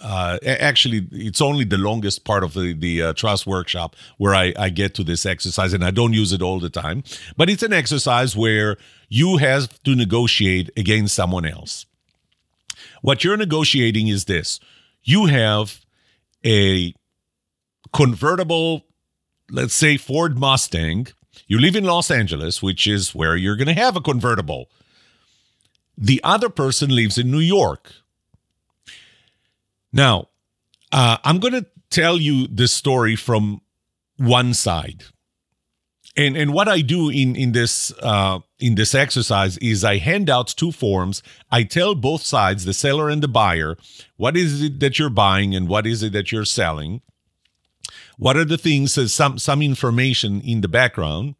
uh, 0.00 0.38
actually, 0.46 1.06
it's 1.12 1.42
only 1.42 1.64
the 1.64 1.76
longest 1.76 2.24
part 2.24 2.42
of 2.42 2.54
the 2.54 2.72
the 2.72 3.02
uh, 3.02 3.12
trust 3.12 3.46
workshop 3.46 3.96
where 4.16 4.34
I, 4.34 4.54
I 4.56 4.70
get 4.70 4.94
to 4.94 5.04
this 5.04 5.26
exercise, 5.26 5.72
and 5.72 5.84
I 5.84 5.90
don't 5.90 6.14
use 6.14 6.32
it 6.32 6.40
all 6.40 6.60
the 6.60 6.70
time. 6.70 7.02
But 7.36 7.50
it's 7.50 7.62
an 7.62 7.72
exercise 7.72 8.36
where 8.36 8.76
you 9.08 9.36
have 9.38 9.82
to 9.82 9.94
negotiate 9.94 10.70
against 10.76 11.14
someone 11.14 11.44
else. 11.44 11.86
What 13.02 13.24
you're 13.24 13.36
negotiating 13.36 14.08
is 14.08 14.24
this: 14.24 14.60
you 15.02 15.26
have 15.26 15.84
a 16.44 16.94
convertible, 17.92 18.86
let's 19.50 19.74
say 19.74 19.96
Ford 19.96 20.38
Mustang. 20.38 21.08
You 21.46 21.58
live 21.58 21.76
in 21.76 21.84
Los 21.84 22.10
Angeles, 22.10 22.62
which 22.62 22.86
is 22.86 23.14
where 23.14 23.36
you're 23.36 23.56
going 23.56 23.68
to 23.68 23.74
have 23.74 23.96
a 23.96 24.00
convertible. 24.00 24.70
The 25.96 26.20
other 26.24 26.48
person 26.48 26.90
lives 26.90 27.18
in 27.18 27.30
New 27.30 27.40
York. 27.40 27.92
Now, 29.92 30.28
uh, 30.92 31.18
I'm 31.24 31.38
going 31.38 31.54
to 31.54 31.66
tell 31.90 32.16
you 32.16 32.46
this 32.46 32.72
story 32.72 33.16
from 33.16 33.60
one 34.16 34.54
side. 34.54 35.04
And, 36.16 36.36
and 36.36 36.52
what 36.52 36.68
I 36.68 36.80
do 36.80 37.08
in, 37.08 37.36
in 37.36 37.52
this 37.52 37.92
uh, 38.02 38.40
in 38.60 38.74
this 38.74 38.94
exercise 38.94 39.56
is 39.58 39.84
I 39.84 39.98
hand 39.98 40.30
out 40.30 40.48
two 40.48 40.72
forms. 40.72 41.22
I 41.50 41.64
tell 41.64 41.94
both 41.94 42.22
sides, 42.22 42.64
the 42.64 42.74
seller 42.74 43.08
and 43.08 43.22
the 43.22 43.28
buyer, 43.28 43.76
what 44.16 44.36
is 44.36 44.62
it 44.62 44.80
that 44.80 44.98
you're 44.98 45.10
buying 45.10 45.54
and 45.54 45.68
what 45.68 45.86
is 45.86 46.02
it 46.02 46.12
that 46.12 46.30
you're 46.30 46.44
selling. 46.44 47.02
What 48.18 48.36
are 48.36 48.44
the 48.44 48.58
things, 48.58 48.98
uh, 48.98 49.08
some 49.08 49.38
some 49.38 49.62
information 49.62 50.42
in 50.42 50.60
the 50.60 50.68
background, 50.68 51.36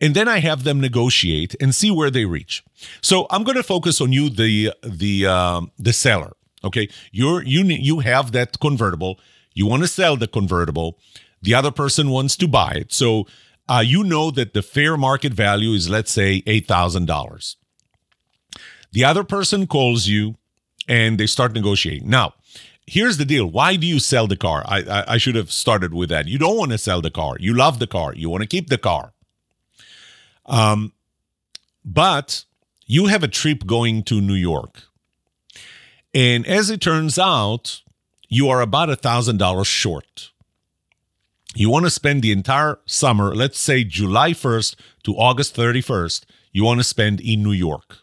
and 0.00 0.14
then 0.14 0.28
I 0.28 0.40
have 0.40 0.64
them 0.64 0.80
negotiate 0.80 1.54
and 1.60 1.74
see 1.74 1.90
where 1.90 2.10
they 2.10 2.24
reach. 2.24 2.64
So 3.00 3.26
I'm 3.30 3.44
going 3.44 3.56
to 3.56 3.62
focus 3.62 4.00
on 4.00 4.12
you, 4.12 4.28
the 4.28 4.72
the 4.82 5.26
um, 5.26 5.70
the 5.78 5.92
seller. 5.92 6.32
Okay, 6.64 6.88
you're 7.12 7.44
you 7.44 7.62
you 7.64 8.00
have 8.00 8.32
that 8.32 8.58
convertible. 8.58 9.20
You 9.54 9.66
want 9.66 9.82
to 9.82 9.88
sell 9.88 10.16
the 10.16 10.26
convertible. 10.26 10.98
The 11.42 11.54
other 11.54 11.70
person 11.70 12.10
wants 12.10 12.36
to 12.38 12.48
buy 12.48 12.72
it. 12.72 12.92
So 12.92 13.26
uh, 13.68 13.82
you 13.84 14.04
know 14.04 14.30
that 14.30 14.54
the 14.54 14.62
fair 14.62 14.96
market 14.96 15.32
value 15.34 15.72
is 15.72 15.88
let's 15.88 16.10
say 16.10 16.42
eight 16.46 16.66
thousand 16.66 17.06
dollars. 17.06 17.56
The 18.92 19.04
other 19.04 19.24
person 19.24 19.66
calls 19.66 20.06
you, 20.06 20.36
and 20.88 21.18
they 21.18 21.26
start 21.26 21.52
negotiating. 21.52 22.08
Now, 22.08 22.34
here's 22.86 23.18
the 23.18 23.24
deal. 23.24 23.46
Why 23.46 23.76
do 23.76 23.86
you 23.86 23.98
sell 23.98 24.26
the 24.26 24.36
car? 24.36 24.64
I, 24.66 24.78
I, 24.82 25.04
I 25.14 25.16
should 25.18 25.34
have 25.34 25.52
started 25.52 25.92
with 25.92 26.08
that. 26.08 26.28
You 26.28 26.38
don't 26.38 26.56
want 26.56 26.72
to 26.72 26.78
sell 26.78 27.02
the 27.02 27.10
car. 27.10 27.36
You 27.38 27.52
love 27.52 27.78
the 27.78 27.86
car. 27.86 28.14
You 28.14 28.30
want 28.30 28.42
to 28.42 28.48
keep 28.48 28.68
the 28.68 28.78
car. 28.78 29.12
Um, 30.46 30.92
but 31.84 32.44
you 32.86 33.06
have 33.06 33.22
a 33.22 33.28
trip 33.28 33.66
going 33.66 34.02
to 34.04 34.20
New 34.20 34.34
York. 34.34 34.82
And 36.14 36.46
as 36.46 36.70
it 36.70 36.80
turns 36.80 37.18
out, 37.18 37.82
you 38.28 38.48
are 38.48 38.60
about 38.60 38.88
a 38.88 38.96
thousand 38.96 39.38
dollars 39.38 39.66
short. 39.66 40.30
You 41.56 41.70
want 41.70 41.86
to 41.86 41.90
spend 41.90 42.22
the 42.22 42.32
entire 42.32 42.78
summer, 42.84 43.34
let's 43.34 43.58
say 43.58 43.82
July 43.82 44.32
1st 44.32 44.76
to 45.04 45.14
August 45.14 45.56
31st, 45.56 46.24
you 46.52 46.64
want 46.64 46.80
to 46.80 46.84
spend 46.84 47.20
in 47.20 47.42
New 47.42 47.52
York. 47.52 47.98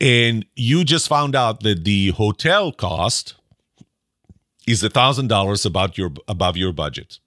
And 0.00 0.44
you 0.54 0.84
just 0.84 1.08
found 1.08 1.34
out 1.34 1.62
that 1.62 1.84
the 1.84 2.10
hotel 2.10 2.72
cost 2.72 3.34
is 4.66 4.82
a 4.82 4.90
thousand 4.90 5.28
dollars 5.28 5.64
about 5.64 5.96
your 5.96 6.12
above 6.28 6.56
your 6.56 6.72
budget. 6.72 7.18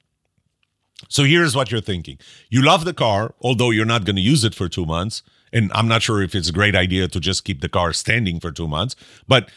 So 1.10 1.24
here's 1.24 1.56
what 1.56 1.72
you're 1.72 1.82
thinking. 1.82 2.18
You 2.50 2.64
love 2.64 2.86
the 2.86 2.94
car, 2.94 3.34
although 3.42 3.72
you're 3.72 3.86
not 3.86 4.06
going 4.06 4.16
to 4.16 4.22
use 4.22 4.44
it 4.44 4.56
for 4.56 4.70
two 4.70 4.86
months. 4.86 5.22
And 5.52 5.72
I'm 5.74 5.88
not 5.88 6.02
sure 6.02 6.22
if 6.22 6.34
it's 6.34 6.50
a 6.50 6.54
great 6.54 6.76
idea 6.76 7.08
to 7.08 7.20
just 7.20 7.44
keep 7.44 7.62
the 7.62 7.70
car 7.70 7.94
standing 7.94 8.40
for 8.40 8.52
two 8.52 8.68
months. 8.68 8.96
But 9.28 9.50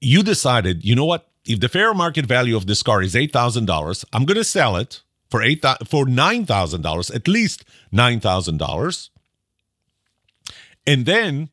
you 0.00 0.22
decided, 0.22 0.84
you 0.84 0.94
know 0.94 1.04
what? 1.04 1.28
If 1.48 1.60
the 1.60 1.68
fair 1.68 1.94
market 1.94 2.26
value 2.26 2.56
of 2.56 2.66
this 2.66 2.82
car 2.82 3.02
is 3.02 3.14
$8,000, 3.14 4.04
I'm 4.12 4.24
going 4.24 4.36
to 4.36 4.44
sell 4.44 4.76
it 4.76 5.00
for 5.30 5.42
eight 5.42 5.64
for 5.86 6.04
$9,000, 6.04 7.14
at 7.14 7.28
least 7.28 7.64
$9,000. 7.92 9.08
And 10.86 11.06
then 11.06 11.48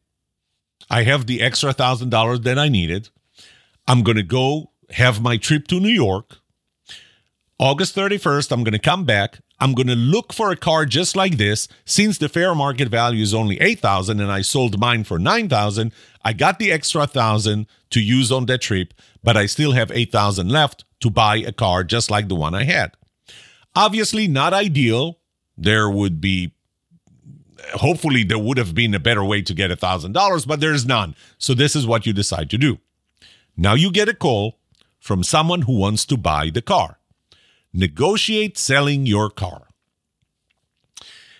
I 0.90 1.04
have 1.04 1.26
the 1.26 1.42
extra 1.42 1.74
$1,000 1.74 2.44
that 2.44 2.60
I 2.60 2.68
needed. 2.70 3.10
I'm 3.88 4.04
going 4.04 4.18
to 4.18 4.24
go 4.24 4.72
have 4.92 5.22
my 5.22 5.38
trip 5.38 5.68
to 5.70 5.80
New 5.80 5.90
York 5.90 6.40
August 7.58 7.96
31st, 7.96 8.52
I'm 8.52 8.64
going 8.64 8.74
to 8.74 8.80
come 8.80 9.06
back. 9.06 9.40
I'm 9.60 9.74
going 9.74 9.88
to 9.88 9.96
look 9.96 10.34
for 10.34 10.52
a 10.52 10.58
car 10.58 10.86
just 10.86 11.16
like 11.16 11.38
this. 11.38 11.68
Since 11.86 12.18
the 12.18 12.30
fair 12.30 12.54
market 12.54 12.90
value 12.90 13.24
is 13.24 13.34
only 13.34 13.60
8000 13.62 14.20
and 14.20 14.32
I 14.32 14.42
sold 14.42 14.80
mine 14.80 15.04
for 15.04 15.18
9000 15.18 15.92
I 16.24 16.34
got 16.34 16.58
the 16.58 16.72
extra 16.72 17.02
1000 17.02 17.68
to 17.92 18.02
use 18.02 18.32
on 18.32 18.48
that 18.48 18.62
trip, 18.62 18.94
but 19.24 19.38
I 19.38 19.46
still 19.46 19.74
have 19.74 19.92
8000 19.92 20.50
left 20.50 20.84
to 21.02 21.12
buy 21.12 21.38
a 21.38 21.52
car 21.52 21.84
just 21.84 22.10
like 22.10 22.28
the 22.28 22.36
one 22.36 22.56
I 22.56 22.64
had. 22.64 22.98
Obviously, 23.76 24.28
not 24.28 24.54
ideal. 24.54 25.20
There 25.58 25.90
would 25.90 26.20
be 26.20 26.54
hopefully 27.74 28.24
there 28.24 28.40
would 28.40 28.58
have 28.58 28.74
been 28.74 28.94
a 28.94 29.00
better 29.00 29.24
way 29.24 29.42
to 29.42 29.54
get 29.54 29.72
a 29.72 29.76
thousand 29.76 30.14
dollars, 30.14 30.46
but 30.46 30.60
there's 30.60 30.86
none. 30.86 31.16
So 31.38 31.54
this 31.54 31.76
is 31.76 31.86
what 31.86 32.06
you 32.06 32.14
decide 32.14 32.50
to 32.50 32.58
do. 32.58 32.80
Now 33.56 33.74
you 33.74 33.92
get 33.92 34.10
a 34.10 34.14
call 34.14 34.60
from 35.00 35.24
someone 35.24 35.62
who 35.62 35.78
wants 35.78 36.06
to 36.06 36.18
buy 36.18 36.50
the 36.50 36.62
car. 36.62 37.00
Negotiate 37.76 38.58
selling 38.58 39.06
your 39.06 39.30
car. 39.30 39.68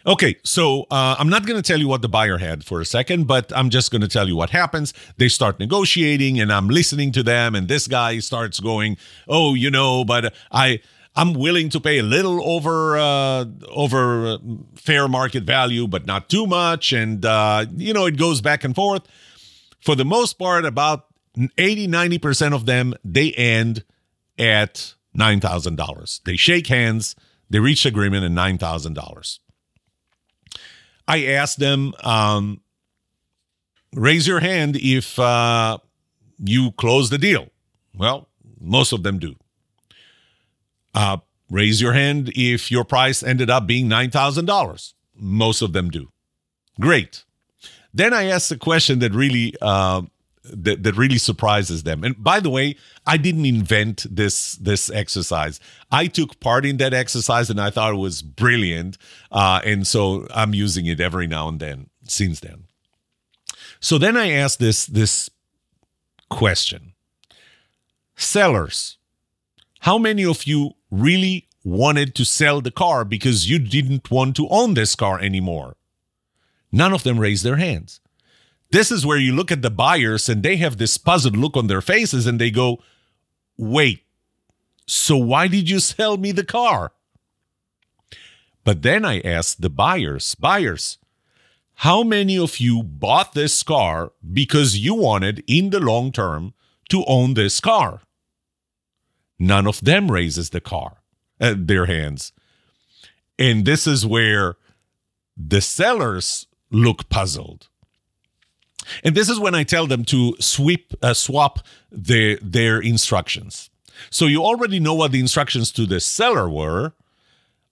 Okay, 0.08 0.36
so 0.44 0.82
uh, 0.92 1.16
I'm 1.18 1.30
not 1.30 1.48
going 1.48 1.60
to 1.60 1.68
tell 1.68 1.80
you 1.80 1.88
what 1.88 2.04
the 2.04 2.10
buyer 2.10 2.38
had 2.38 2.64
for 2.64 2.80
a 2.80 2.86
second, 2.86 3.26
but 3.26 3.52
I'm 3.56 3.72
just 3.72 3.90
going 3.90 4.02
to 4.02 4.08
tell 4.08 4.28
you 4.28 4.36
what 4.36 4.52
happens. 4.52 4.94
They 5.18 5.30
start 5.30 5.60
negotiating, 5.60 6.40
and 6.40 6.52
I'm 6.52 6.68
listening 6.68 7.12
to 7.14 7.24
them, 7.24 7.56
and 7.56 7.68
this 7.68 7.88
guy 7.88 8.20
starts 8.20 8.60
going, 8.60 8.98
"Oh, 9.28 9.54
you 9.54 9.72
know, 9.72 10.06
but 10.06 10.34
I." 10.52 10.82
I'm 11.18 11.32
willing 11.34 11.70
to 11.70 11.80
pay 11.80 12.00
a 12.00 12.04
little 12.04 12.46
over 12.46 12.98
uh, 12.98 13.46
over 13.70 14.38
fair 14.76 15.08
market 15.08 15.44
value, 15.44 15.88
but 15.88 16.06
not 16.06 16.28
too 16.28 16.46
much. 16.46 16.92
And 16.92 17.26
uh, 17.26 17.68
you 17.74 17.94
know, 17.94 18.06
it 18.06 18.18
goes 18.18 18.42
back 18.42 18.66
and 18.66 18.76
forth. 18.76 19.04
For 19.80 19.96
the 19.96 20.04
most 20.04 20.34
part, 20.34 20.66
about 20.66 21.06
80, 21.58 21.88
90% 21.88 22.54
of 22.54 22.66
them, 22.66 22.96
they 23.06 23.32
end 23.32 23.86
at 24.38 24.95
$9,000. 25.16 26.24
They 26.24 26.36
shake 26.36 26.68
hands, 26.68 27.16
they 27.50 27.60
reach 27.60 27.86
agreement 27.86 28.26
at 28.26 28.32
$9,000. 28.32 29.40
I 31.08 31.26
asked 31.26 31.60
them, 31.60 31.94
um, 32.04 32.62
raise 33.94 34.28
your 34.28 34.40
hand 34.40 34.76
if 34.78 35.20
uh, 35.20 35.78
you 36.38 36.72
close 36.72 37.10
the 37.10 37.18
deal. 37.18 37.48
Well, 37.96 38.28
most 38.60 38.92
of 38.92 39.04
them 39.04 39.20
do. 39.20 39.36
Uh, 40.94 41.18
raise 41.50 41.82
your 41.82 41.94
hand 41.94 42.32
if 42.36 42.72
your 42.72 42.84
price 42.84 43.22
ended 43.22 43.50
up 43.50 43.68
being 43.68 43.88
$9,000. 43.88 44.94
Most 45.16 45.62
of 45.62 45.74
them 45.74 45.90
do. 45.90 46.10
Great. 46.80 47.24
Then 47.94 48.14
I 48.14 48.26
asked 48.26 48.52
a 48.52 48.58
question 48.58 49.00
that 49.00 49.14
really 49.14 49.54
uh, 49.62 50.02
that, 50.52 50.84
that 50.84 50.96
really 50.96 51.18
surprises 51.18 51.84
them. 51.84 52.04
And 52.04 52.22
by 52.24 52.40
the 52.40 52.50
way, 52.50 52.76
I 53.06 53.18
didn't 53.18 53.46
invent 53.46 54.06
this 54.10 54.54
this 54.54 54.90
exercise. 54.90 55.60
I 55.92 56.08
took 56.08 56.40
part 56.40 56.66
in 56.66 56.78
that 56.78 56.94
exercise 56.94 57.50
and 57.50 57.60
I 57.60 57.70
thought 57.70 57.94
it 57.94 57.98
was 57.98 58.22
brilliant. 58.22 58.98
Uh, 59.32 59.62
and 59.64 59.86
so 59.88 60.28
I'm 60.34 60.54
using 60.54 60.86
it 60.86 61.00
every 61.00 61.28
now 61.28 61.48
and 61.48 61.60
then 61.60 61.90
since 62.08 62.40
then. 62.40 62.66
So 63.80 63.98
then 63.98 64.18
I 64.18 64.32
asked 64.32 64.60
this 64.60 64.86
this 64.86 65.30
question. 66.30 66.94
Sellers, 68.16 68.98
how 69.82 69.98
many 69.98 70.26
of 70.26 70.46
you 70.46 70.72
really 70.90 71.48
wanted 71.64 72.16
to 72.16 72.24
sell 72.24 72.62
the 72.62 72.72
car 72.72 73.04
because 73.04 73.50
you 73.50 73.60
didn't 73.60 74.10
want 74.10 74.36
to 74.38 74.48
own 74.50 74.74
this 74.74 74.96
car 74.96 75.20
anymore? 75.20 75.76
None 76.72 76.94
of 76.94 77.04
them 77.04 77.20
raised 77.20 77.44
their 77.44 77.58
hands. 77.58 78.00
This 78.72 78.92
is 78.92 79.06
where 79.06 79.18
you 79.18 79.34
look 79.34 79.52
at 79.52 79.62
the 79.62 79.70
buyers 79.70 80.28
and 80.28 80.44
they 80.44 80.58
have 80.58 80.78
this 80.78 80.98
puzzled 80.98 81.38
look 81.38 81.56
on 81.56 81.68
their 81.68 81.82
faces 81.82 82.26
and 82.26 82.40
they 82.40 82.52
go, 82.52 82.80
wait, 83.58 84.04
so 84.88 85.18
why 85.18 85.48
did 85.48 85.70
you 85.70 85.80
sell 85.80 86.18
me 86.18 86.32
the 86.32 86.44
car? 86.44 86.92
But 88.64 88.82
then 88.82 89.06
I 89.06 89.20
asked 89.22 89.62
the 89.62 89.70
buyers, 89.70 90.36
buyers, 90.36 90.98
how 91.80 92.04
many 92.04 92.38
of 92.38 92.60
you 92.60 92.84
bought 92.84 93.34
this 93.34 93.62
car 93.62 94.12
because 94.34 94.78
you 94.78 94.96
wanted 94.96 95.44
in 95.48 95.70
the 95.70 95.80
long 95.80 96.12
term 96.12 96.54
to 96.90 97.04
own 97.06 97.34
this 97.34 97.60
car? 97.60 98.02
None 99.38 99.68
of 99.68 99.82
them 99.82 100.10
raises 100.10 100.52
the 100.52 100.62
car, 100.62 101.02
uh, 101.42 101.56
their 101.58 101.86
hands. 101.86 102.32
And 103.38 103.66
this 103.66 103.86
is 103.86 104.06
where 104.06 104.56
the 105.36 105.60
sellers 105.60 106.48
look 106.72 107.10
puzzled. 107.10 107.68
And 109.04 109.16
this 109.16 109.30
is 109.30 109.40
when 109.40 109.56
I 109.56 109.64
tell 109.64 109.88
them 109.88 110.06
to 110.06 110.36
sweep 110.40 110.94
uh, 111.02 111.14
swap 111.14 111.60
their 111.92 112.38
their 112.42 112.80
instructions. 112.80 113.70
So 114.10 114.26
you 114.26 114.44
already 114.44 114.80
know 114.80 114.94
what 114.94 115.12
the 115.12 115.20
instructions 115.20 115.72
to 115.74 115.86
the 115.86 116.00
seller 116.00 116.50
were, 116.50 116.94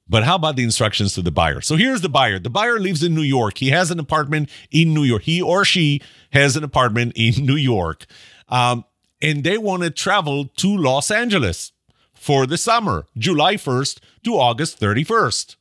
but 0.08 0.24
how 0.24 0.36
about 0.36 0.56
the 0.56 0.64
instructions 0.64 1.14
to 1.16 1.22
the 1.22 1.32
buyer? 1.32 1.62
So 1.62 1.76
here's 1.76 2.02
the 2.02 2.10
buyer. 2.10 2.40
The 2.40 2.50
buyer 2.50 2.80
lives 2.80 3.04
in 3.04 3.16
New 3.16 3.22
York. 3.22 3.58
He 3.58 3.70
has 3.70 3.92
an 3.92 4.00
apartment 4.00 4.50
in 4.72 4.94
New 4.94 5.04
York. 5.04 5.24
He 5.24 5.42
or 5.42 5.66
she 5.66 6.02
has 6.32 6.56
an 6.56 6.64
apartment 6.64 7.14
in 7.16 7.46
New 7.46 7.56
York. 7.56 8.06
Um, 8.50 8.86
and 9.22 9.44
they 9.44 9.58
want 9.58 9.84
to 9.84 9.90
travel 9.90 10.46
to 10.58 10.78
Los 10.78 11.10
Angeles 11.10 11.72
for 12.14 12.46
the 12.46 12.58
summer, 12.58 13.06
July 13.18 13.56
1st 13.56 14.00
to 14.24 14.36
August 14.36 14.80
31st. 14.80 15.56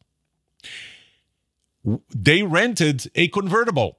They 2.15 2.43
rented 2.43 3.11
a 3.15 3.29
convertible 3.29 3.99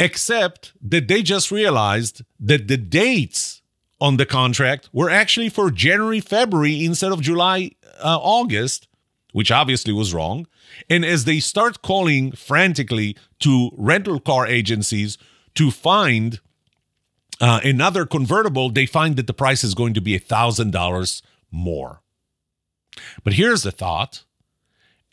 except 0.00 0.72
that 0.80 1.08
they 1.08 1.22
just 1.22 1.50
realized 1.50 2.22
that 2.38 2.68
the 2.68 2.76
dates 2.76 3.62
on 4.00 4.16
the 4.16 4.26
contract 4.26 4.88
were 4.92 5.10
actually 5.10 5.48
for 5.48 5.70
January, 5.70 6.20
February 6.20 6.84
instead 6.84 7.12
of 7.12 7.20
July, 7.20 7.72
uh, 8.00 8.18
August, 8.20 8.86
which 9.32 9.50
obviously 9.50 9.92
was 9.92 10.14
wrong. 10.14 10.46
And 10.88 11.04
as 11.04 11.24
they 11.24 11.40
start 11.40 11.82
calling 11.82 12.32
frantically 12.32 13.16
to 13.40 13.70
rental 13.76 14.20
car 14.20 14.46
agencies 14.46 15.18
to 15.54 15.70
find 15.70 16.40
uh, 17.40 17.60
another 17.64 18.06
convertible, 18.06 18.70
they 18.70 18.86
find 18.86 19.16
that 19.16 19.26
the 19.26 19.34
price 19.34 19.64
is 19.64 19.74
going 19.74 19.94
to 19.94 20.00
be 20.00 20.18
$1,000 20.18 21.22
more. 21.50 22.02
But 23.24 23.34
here's 23.34 23.62
the 23.62 23.72
thought 23.72 24.24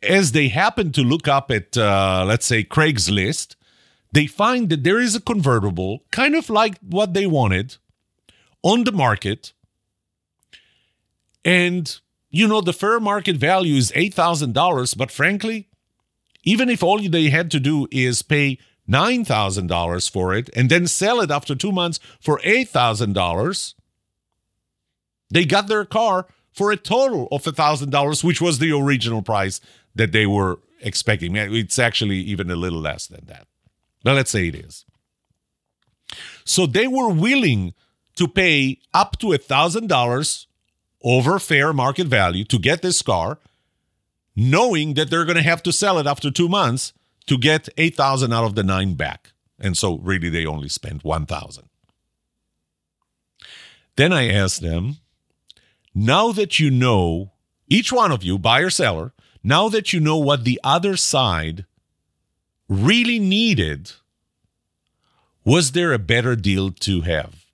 as 0.03 0.33
they 0.33 0.49
happen 0.49 0.91
to 0.91 1.01
look 1.01 1.27
up 1.27 1.49
at, 1.49 1.77
uh, 1.77 2.23
let's 2.27 2.45
say, 2.45 2.63
Craigslist, 2.63 3.55
they 4.15 4.27
find 4.27 4.69
that 4.69 4.85
there 4.85 5.01
is 5.01 5.13
a 5.13 5.19
convertible, 5.19 5.99
kind 6.09 6.35
of 6.35 6.49
like 6.49 6.79
what 6.79 7.13
they 7.13 7.27
wanted, 7.27 7.75
on 8.63 8.85
the 8.85 8.93
market. 8.93 9.51
And, 11.43 11.99
you 12.29 12.47
know, 12.47 12.61
the 12.61 12.71
fair 12.71 13.01
market 13.01 13.35
value 13.35 13.75
is 13.75 13.91
$8,000. 13.91 14.97
But 14.97 15.11
frankly, 15.11 15.67
even 16.43 16.69
if 16.69 16.81
all 16.81 16.97
they 16.97 17.29
had 17.29 17.51
to 17.51 17.59
do 17.59 17.87
is 17.91 18.21
pay 18.21 18.57
$9,000 18.89 20.09
for 20.09 20.33
it 20.33 20.49
and 20.55 20.69
then 20.69 20.87
sell 20.87 21.19
it 21.19 21.29
after 21.29 21.53
two 21.53 21.73
months 21.73 21.99
for 22.21 22.39
$8,000, 22.39 23.73
they 25.29 25.43
got 25.43 25.67
their 25.67 25.83
car 25.83 26.27
for 26.53 26.71
a 26.71 26.77
total 26.77 27.27
of 27.33 27.43
$1,000, 27.43 28.23
which 28.23 28.39
was 28.39 28.59
the 28.59 28.71
original 28.71 29.21
price 29.21 29.59
that 29.93 30.13
they 30.13 30.25
were 30.25 30.59
expecting. 30.79 31.35
It's 31.35 31.77
actually 31.77 32.19
even 32.19 32.49
a 32.49 32.55
little 32.55 32.79
less 32.79 33.07
than 33.07 33.25
that. 33.25 33.47
Now, 34.05 34.13
let's 34.13 34.29
say 34.29 34.47
it 34.47 34.55
is. 34.55 34.85
So 36.45 36.67
they 36.67 36.87
were 36.87 37.09
willing 37.09 37.73
to 38.15 38.27
pay 38.27 38.79
up 38.93 39.17
to 39.19 39.33
a 39.33 39.39
$1,000 39.39 40.45
over 41.03 41.39
fair 41.39 41.73
market 41.73 42.07
value 42.07 42.45
to 42.45 42.59
get 42.59 42.81
this 42.81 43.01
car, 43.01 43.39
knowing 44.35 44.93
that 44.93 45.09
they're 45.09 45.25
going 45.25 45.35
to 45.37 45.41
have 45.41 45.63
to 45.63 45.73
sell 45.73 45.97
it 45.97 46.07
after 46.07 46.29
two 46.29 46.47
months 46.47 46.93
to 47.25 47.37
get 47.37 47.67
8000 47.77 48.31
out 48.31 48.43
of 48.43 48.55
the 48.55 48.63
nine 48.63 48.93
back. 48.93 49.31
And 49.59 49.75
so 49.77 49.97
really 49.97 50.29
they 50.29 50.45
only 50.45 50.69
spent 50.69 51.03
1000 51.03 51.63
Then 53.95 54.13
I 54.13 54.29
asked 54.29 54.61
them, 54.61 54.97
now 55.93 56.31
that 56.33 56.59
you 56.59 56.69
know, 56.69 57.31
each 57.67 57.91
one 57.91 58.11
of 58.11 58.23
you, 58.23 58.37
buyer, 58.37 58.69
seller, 58.69 59.13
now 59.43 59.69
that 59.69 59.93
you 59.93 59.99
know 59.99 60.17
what 60.17 60.43
the 60.43 60.59
other 60.63 60.97
side 60.97 61.65
really 62.67 63.19
needed, 63.19 63.91
was 65.43 65.71
there 65.73 65.93
a 65.93 65.99
better 65.99 66.35
deal 66.35 66.71
to 66.71 67.01
have? 67.01 67.45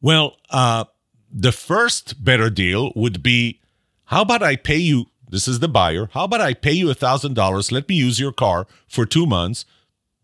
Well, 0.00 0.36
uh, 0.50 0.84
the 1.32 1.52
first 1.52 2.24
better 2.24 2.50
deal 2.50 2.92
would 2.94 3.22
be 3.22 3.60
how 4.06 4.22
about 4.22 4.42
I 4.42 4.56
pay 4.56 4.76
you? 4.76 5.06
This 5.28 5.48
is 5.48 5.58
the 5.58 5.68
buyer. 5.68 6.08
How 6.12 6.24
about 6.24 6.40
I 6.40 6.54
pay 6.54 6.72
you 6.72 6.90
a 6.90 6.94
$1,000? 6.94 7.72
Let 7.72 7.88
me 7.88 7.96
use 7.96 8.20
your 8.20 8.32
car 8.32 8.68
for 8.86 9.04
two 9.04 9.26
months, 9.26 9.64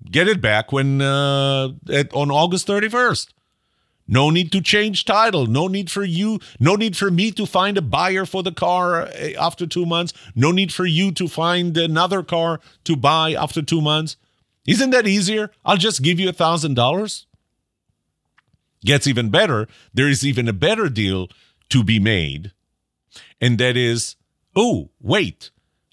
get 0.09 0.28
it 0.28 0.41
back 0.41 0.70
when 0.70 1.03
uh, 1.03 1.70
at, 1.91 2.14
on 2.14 2.30
August 2.30 2.68
31st. 2.68 3.28
No 4.09 4.30
need 4.30 4.53
to 4.53 4.61
change 4.61 5.05
title. 5.05 5.46
No 5.46 5.68
need 5.68 5.90
for 5.90 6.05
you. 6.05 6.40
No 6.59 6.74
need 6.74 6.96
for 6.96 7.11
me 7.11 7.30
to 7.32 7.46
find 7.46 7.78
a 7.78 7.82
buyer 7.82 8.26
for 8.26 8.42
the 8.42 8.53
car 8.53 9.09
eh, 9.14 9.34
after 9.38 9.66
two 9.66 9.86
months. 9.86 10.12
No 10.34 10.50
need 10.50 10.72
for 10.72 10.84
you 10.84 11.12
to 11.12 11.28
find 11.28 11.76
another 11.76 12.22
car 12.22 12.61
to 12.84 12.96
buy 12.96 13.32
after 13.32 13.62
two 13.62 13.80
months. 13.80 14.16
Isn't 14.66 14.90
that 14.90 15.07
easier? 15.07 15.50
I'll 15.64 15.76
just 15.76 16.03
give 16.03 16.20
you 16.20 16.28
a 16.28 16.32
thousand 16.32 16.74
dollars. 16.74 17.26
Gets 18.84 19.07
even 19.07 19.30
better. 19.30 19.68
There 19.94 20.09
is 20.09 20.26
even 20.26 20.48
a 20.48 20.53
better 20.53 20.88
deal 20.88 21.28
to 21.70 21.84
be 21.84 21.98
made. 21.98 22.53
And 23.40 23.59
that 23.59 23.76
is, 23.76 24.16
oh, 24.57 24.90
wait, 25.00 25.50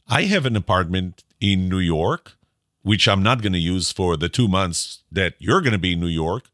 I 0.07 0.24
have 0.24 0.45
an 0.45 0.55
apartment 0.55 1.24
in 1.39 1.70
New 1.70 1.80
York, 1.80 2.38
which 2.82 3.07
I'm 3.07 3.24
not 3.24 3.41
going 3.41 3.53
to 3.53 3.60
use 3.60 3.91
for 3.91 4.18
the 4.18 4.30
two 4.30 4.47
months 4.47 5.03
that 5.12 5.36
you're 5.39 5.62
going 5.62 5.74
to 5.74 5.80
be 5.80 5.93
in 5.93 5.99
New 5.99 6.07
York. 6.07 6.49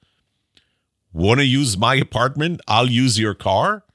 Want 1.16 1.40
to 1.40 1.46
use 1.46 1.78
my 1.78 1.96
apartment? 1.96 2.60
I'll 2.68 2.90
use 2.90 3.18
your 3.18 3.34
car. 3.34 3.86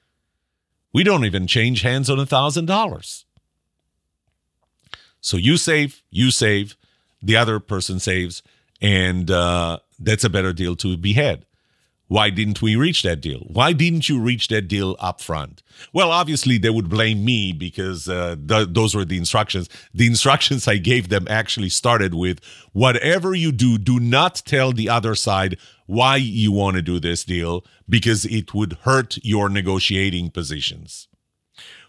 We 0.95 1.05
don't 1.05 1.27
even 1.27 1.47
change 1.47 1.83
hands 1.83 2.09
on 2.09 2.19
a 2.19 2.25
thousand 2.25 2.65
dollars. 2.65 3.27
So 5.21 5.37
you 5.37 5.59
save, 5.59 6.03
you 6.11 6.31
save, 6.31 6.79
the 7.23 7.37
other 7.37 7.61
person 7.61 8.01
saves, 8.01 8.43
and 8.81 9.31
uh, 9.31 9.81
that's 9.99 10.25
a 10.25 10.31
better 10.31 10.55
deal 10.55 10.75
to 10.77 10.97
be 10.97 11.13
had. 11.13 11.45
Why 12.09 12.31
didn't 12.31 12.63
we 12.63 12.75
reach 12.75 13.03
that 13.03 13.21
deal? 13.21 13.41
Why 13.41 13.75
didn't 13.75 14.09
you 14.09 14.19
reach 14.19 14.49
that 14.49 14.63
deal 14.63 14.97
up 14.99 15.21
front? 15.21 15.63
Well, 15.93 16.11
obviously, 16.11 16.57
they 16.57 16.71
would 16.71 16.89
blame 16.89 17.23
me 17.23 17.53
because 17.53 18.09
uh, 18.09 18.35
th- 18.49 18.69
those 18.73 18.95
were 18.95 19.05
the 19.05 19.19
instructions. 19.19 19.69
The 19.93 20.07
instructions 20.07 20.67
I 20.67 20.79
gave 20.79 21.11
them 21.11 21.27
actually 21.29 21.69
started 21.69 22.15
with 22.15 22.41
whatever 22.73 23.35
you 23.35 23.53
do, 23.53 23.77
do 23.77 24.01
not 24.01 24.43
tell 24.47 24.73
the 24.73 24.89
other 24.89 25.15
side 25.15 25.59
why 25.91 26.15
you 26.15 26.53
want 26.53 26.77
to 26.77 26.83
do 26.83 27.01
this 27.01 27.25
deal 27.25 27.65
because 27.89 28.25
it 28.25 28.55
would 28.55 28.75
hurt 28.85 29.19
your 29.25 29.49
negotiating 29.49 30.31
positions. 30.31 31.09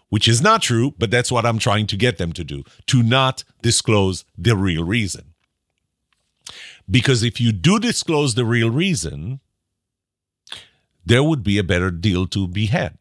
Which 0.08 0.26
is 0.26 0.42
not 0.42 0.60
true, 0.60 0.92
but 0.98 1.12
that's 1.12 1.30
what 1.30 1.46
I'm 1.46 1.60
trying 1.60 1.86
to 1.86 1.96
get 1.96 2.18
them 2.18 2.32
to 2.32 2.42
do 2.42 2.64
to 2.86 3.02
not 3.04 3.44
disclose 3.62 4.24
the 4.36 4.56
real 4.56 4.82
reason. 4.82 5.34
Because 6.90 7.22
if 7.22 7.40
you 7.40 7.52
do 7.52 7.78
disclose 7.78 8.34
the 8.34 8.44
real 8.44 8.70
reason, 8.70 9.38
there 11.06 11.22
would 11.22 11.44
be 11.44 11.56
a 11.56 11.64
better 11.64 11.92
deal 11.92 12.26
to 12.26 12.48
be 12.48 12.66
had. 12.66 12.98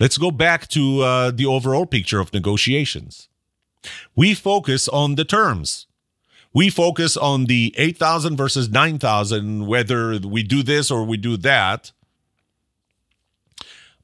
Let's 0.00 0.18
go 0.18 0.32
back 0.32 0.66
to 0.68 1.00
uh, 1.02 1.30
the 1.30 1.46
overall 1.46 1.86
picture 1.86 2.18
of 2.18 2.34
negotiations. 2.34 3.28
We 4.16 4.34
focus 4.34 4.88
on 4.88 5.14
the 5.14 5.24
terms. 5.24 5.86
We 6.54 6.68
focus 6.68 7.16
on 7.16 7.46
the 7.46 7.74
8,000 7.78 8.36
versus 8.36 8.68
9,000, 8.68 9.66
whether 9.66 10.18
we 10.18 10.42
do 10.42 10.62
this 10.62 10.90
or 10.90 11.04
we 11.04 11.16
do 11.16 11.36
that. 11.38 11.92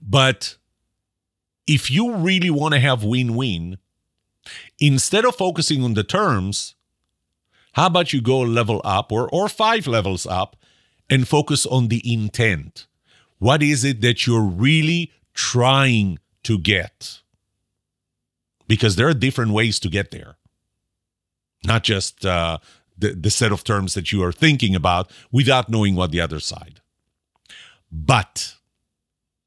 But 0.01 0.57
if 1.67 1.91
you 1.91 2.15
really 2.15 2.51
want 2.51 2.75
to 2.75 2.81
have 2.81 3.05
win 3.05 3.37
win, 3.37 3.79
instead 4.79 5.25
of 5.25 5.37
focusing 5.37 5.83
on 5.85 5.95
the 5.95 6.05
terms, 6.05 6.75
how 7.73 7.87
about 7.87 8.13
you 8.13 8.21
go 8.21 8.41
level 8.41 8.81
up 8.85 9.13
or, 9.13 9.29
or 9.29 9.49
five 9.49 9.87
levels 9.87 10.27
up 10.27 10.57
and 11.11 11.29
focus 11.29 11.67
on 11.67 11.89
the 11.89 12.03
intent? 12.11 12.87
What 13.39 13.63
is 13.63 13.85
it 13.85 14.01
that 14.01 14.27
you're 14.27 14.41
really 14.41 15.13
trying 15.35 16.19
to 16.45 16.59
get? 16.59 17.21
Because 18.67 18.97
there 18.97 19.09
are 19.09 19.15
different 19.15 19.53
ways 19.53 19.79
to 19.81 19.89
get 19.89 20.11
there, 20.11 20.37
not 21.69 21.85
just 21.85 22.27
uh, 22.27 22.59
the, 22.99 23.13
the 23.13 23.31
set 23.31 23.53
of 23.53 23.63
terms 23.63 23.95
that 23.95 24.11
you 24.11 24.25
are 24.25 24.33
thinking 24.33 24.75
about 24.75 25.11
without 25.31 25.69
knowing 25.69 25.95
what 25.95 26.11
the 26.11 26.21
other 26.21 26.41
side. 26.41 26.81
But, 27.93 28.55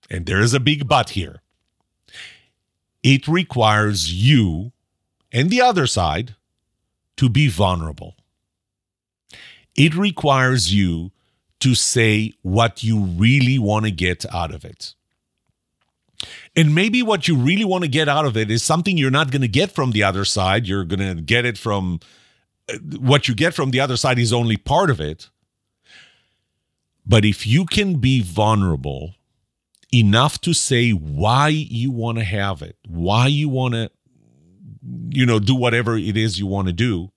and 0.10 0.26
there 0.26 0.40
is 0.40 0.54
a 0.54 0.60
big 0.60 0.88
but 0.88 1.12
here, 1.12 1.42
it 3.04 3.28
requires 3.28 4.14
you 4.14 4.72
and 5.32 5.50
the 5.50 5.62
other 5.62 5.88
side 5.88 6.36
to 7.18 7.30
be 7.30 7.48
vulnerable. 7.48 8.16
It 9.76 9.96
requires 9.96 10.74
you 10.74 11.12
to 11.60 11.76
say 11.76 12.34
what 12.42 12.84
you 12.84 13.00
really 13.00 13.58
want 13.60 13.86
to 13.86 13.92
get 13.92 14.26
out 14.34 14.54
of 14.54 14.66
it. 14.66 14.96
And 16.56 16.76
maybe 16.76 17.02
what 17.02 17.28
you 17.28 17.36
really 17.36 17.66
want 17.66 17.84
to 17.84 17.90
get 17.90 18.10
out 18.10 18.26
of 18.26 18.38
it 18.38 18.52
is 18.52 18.64
something 18.64 18.98
you're 18.98 19.12
not 19.12 19.32
going 19.32 19.42
to 19.42 19.48
get 19.48 19.72
from 19.72 19.92
the 19.92 20.04
other 20.04 20.26
side. 20.26 20.68
You're 20.68 20.84
going 20.84 21.18
to 21.18 21.22
get 21.22 21.46
it 21.46 21.58
from 21.58 22.00
uh, 22.70 22.78
what 23.00 23.28
you 23.28 23.36
get 23.36 23.54
from 23.54 23.72
the 23.72 23.80
other 23.80 23.98
side 23.98 24.20
is 24.20 24.34
only 24.34 24.58
part 24.58 24.90
of 24.90 25.00
it. 25.00 25.30
But 27.06 27.26
if 27.26 27.48
you 27.48 27.66
can 27.66 28.00
be 28.00 28.22
vulnerable 28.22 29.16
enough 29.94 30.40
to 30.42 30.54
say 30.54 30.92
why 30.92 31.50
you 31.50 31.92
want 31.92 32.18
to 32.18 32.24
have 32.24 32.62
it, 32.62 32.78
why 32.88 33.28
you 33.28 33.50
want 33.50 33.74
to, 33.74 33.92
you 35.10 35.26
know, 35.26 35.40
do 35.40 35.56
whatever 35.56 35.98
it 35.98 36.16
is 36.16 36.40
you 36.40 36.46
want 36.46 36.68
to 36.68 36.74
do, 36.74 37.12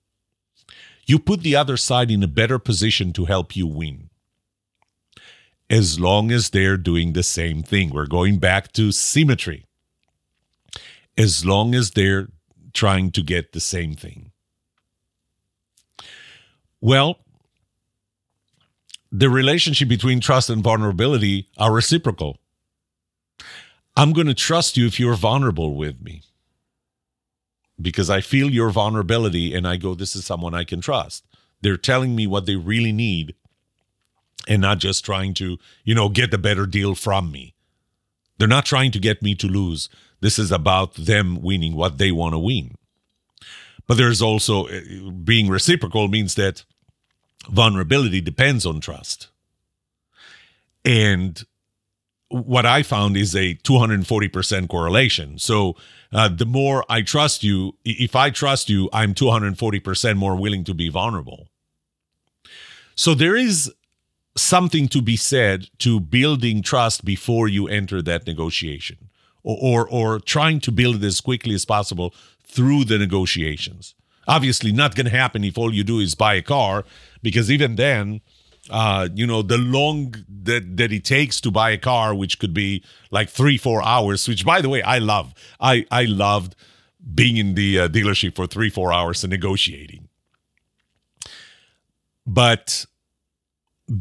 you 1.05 1.19
put 1.19 1.41
the 1.41 1.55
other 1.55 1.77
side 1.77 2.09
in 2.09 2.23
a 2.23 2.27
better 2.27 2.57
position 2.57 3.13
to 3.13 3.25
help 3.25 3.55
you 3.55 3.67
win 3.67 4.09
as 5.69 5.99
long 5.99 6.31
as 6.31 6.49
they're 6.49 6.77
doing 6.77 7.13
the 7.13 7.23
same 7.23 7.63
thing. 7.63 7.89
We're 7.89 8.07
going 8.07 8.39
back 8.39 8.71
to 8.73 8.91
symmetry. 8.91 9.65
As 11.17 11.45
long 11.45 11.73
as 11.73 11.91
they're 11.91 12.27
trying 12.73 13.11
to 13.11 13.21
get 13.21 13.53
the 13.53 13.59
same 13.59 13.95
thing. 13.95 14.31
Well, 16.81 17.19
the 19.11 19.29
relationship 19.29 19.87
between 19.87 20.19
trust 20.19 20.49
and 20.49 20.61
vulnerability 20.61 21.47
are 21.57 21.71
reciprocal. 21.71 22.37
I'm 23.95 24.11
going 24.11 24.27
to 24.27 24.33
trust 24.33 24.75
you 24.75 24.85
if 24.85 24.99
you're 24.99 25.15
vulnerable 25.15 25.73
with 25.73 26.01
me 26.01 26.21
because 27.81 28.09
I 28.09 28.19
feel 28.19 28.49
your 28.49 28.69
vulnerability 28.69 29.53
and 29.53 29.65
I 29.65 29.77
go, 29.77 29.95
this 29.95 30.15
is 30.15 30.25
someone 30.25 30.53
I 30.53 30.65
can 30.65 30.81
trust. 30.81 31.25
They're 31.61 31.77
telling 31.77 32.15
me 32.15 32.27
what 32.27 32.45
they 32.45 32.55
really 32.57 32.91
need 32.91 33.35
and 34.47 34.61
not 34.61 34.79
just 34.79 35.03
trying 35.03 35.33
to, 35.35 35.57
you 35.83 35.95
know, 35.95 36.09
get 36.09 36.33
a 36.33 36.37
better 36.37 36.65
deal 36.65 36.95
from 36.95 37.31
me. 37.31 37.53
They're 38.37 38.47
not 38.47 38.65
trying 38.65 38.91
to 38.91 38.99
get 38.99 39.21
me 39.21 39.35
to 39.35 39.47
lose. 39.47 39.89
This 40.21 40.37
is 40.39 40.51
about 40.51 40.95
them 40.95 41.41
winning 41.41 41.75
what 41.75 41.97
they 41.97 42.11
want 42.11 42.33
to 42.33 42.39
win. 42.39 42.75
But 43.87 43.97
there's 43.97 44.21
also 44.21 44.67
uh, 44.67 45.11
being 45.23 45.49
reciprocal 45.49 46.07
means 46.07 46.35
that 46.35 46.63
vulnerability 47.49 48.21
depends 48.21 48.65
on 48.65 48.79
trust. 48.79 49.29
And 50.83 51.43
what 52.29 52.65
I 52.65 52.83
found 52.83 53.17
is 53.17 53.35
a 53.35 53.55
240% 53.55 54.67
correlation. 54.67 55.37
So 55.37 55.75
uh, 56.11 56.29
the 56.29 56.45
more 56.45 56.83
I 56.89 57.01
trust 57.01 57.43
you, 57.43 57.77
if 57.83 58.15
I 58.15 58.29
trust 58.29 58.69
you, 58.69 58.89
I'm 58.91 59.13
240% 59.13 60.17
more 60.17 60.35
willing 60.35 60.63
to 60.65 60.73
be 60.73 60.89
vulnerable. 60.89 61.47
So 62.95 63.13
there 63.13 63.35
is 63.35 63.71
something 64.35 64.87
to 64.89 65.01
be 65.01 65.15
said 65.15 65.69
to 65.79 65.99
building 65.99 66.61
trust 66.61 67.05
before 67.05 67.47
you 67.47 67.67
enter 67.67 68.01
that 68.01 68.27
negotiation 68.27 69.09
or, 69.43 69.57
or, 69.61 69.89
or 69.89 70.19
trying 70.19 70.59
to 70.59 70.71
build 70.71 70.97
it 70.97 71.03
as 71.03 71.21
quickly 71.21 71.55
as 71.55 71.65
possible 71.65 72.13
through 72.45 72.83
the 72.85 72.97
negotiations. 72.97 73.95
Obviously, 74.27 74.71
not 74.71 74.95
going 74.95 75.05
to 75.05 75.11
happen 75.11 75.43
if 75.43 75.57
all 75.57 75.73
you 75.73 75.83
do 75.83 75.99
is 75.99 76.15
buy 76.15 76.33
a 76.33 76.41
car, 76.41 76.83
because 77.21 77.51
even 77.51 77.75
then, 77.75 78.21
uh, 78.71 79.07
you 79.13 79.27
know, 79.27 79.43
the 79.43 79.57
long 79.57 80.15
that 80.27 80.77
that 80.77 80.91
it 80.91 81.05
takes 81.05 81.39
to 81.41 81.51
buy 81.51 81.69
a 81.69 81.77
car, 81.77 82.15
which 82.15 82.39
could 82.39 82.53
be 82.53 82.83
like 83.11 83.29
three, 83.29 83.57
four 83.57 83.83
hours. 83.83 84.27
Which, 84.27 84.43
by 84.43 84.61
the 84.61 84.69
way, 84.69 84.81
I 84.81 84.97
love. 84.97 85.35
I 85.59 85.85
I 85.91 86.05
loved 86.05 86.55
being 87.13 87.37
in 87.37 87.53
the 87.53 87.81
uh, 87.81 87.87
dealership 87.87 88.35
for 88.35 88.47
three, 88.47 88.71
four 88.71 88.91
hours 88.91 89.23
and 89.23 89.29
negotiating. 89.29 90.09
But 92.25 92.87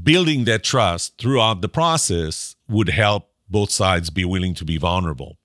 building 0.03 0.45
that 0.45 0.65
trust 0.65 1.19
throughout 1.19 1.61
the 1.61 1.69
process 1.69 2.57
would 2.69 2.89
help 2.89 3.31
both 3.49 3.71
sides 3.71 4.11
be 4.11 4.25
willing 4.25 4.55
to 4.55 4.65
be 4.65 4.79
vulnerable. 4.79 5.39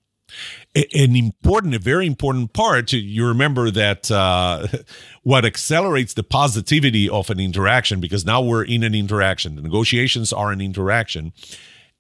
An 0.76 1.16
important, 1.16 1.74
a 1.74 1.80
very 1.80 2.06
important 2.06 2.54
part, 2.54 2.94
you 2.94 3.26
remember 3.26 3.72
that 3.72 4.12
uh, 4.12 4.68
what 5.24 5.44
accelerates 5.44 6.14
the 6.14 6.24
positivity 6.24 7.10
of 7.10 7.30
an 7.30 7.40
interaction, 7.40 8.00
because 8.00 8.26
now 8.26 8.42
we're 8.42 8.64
in 8.64 8.84
an 8.84 8.94
interaction, 8.94 9.56
the 9.56 9.62
negotiations 9.62 10.32
are 10.32 10.52
an 10.52 10.62
interaction. 10.62 11.34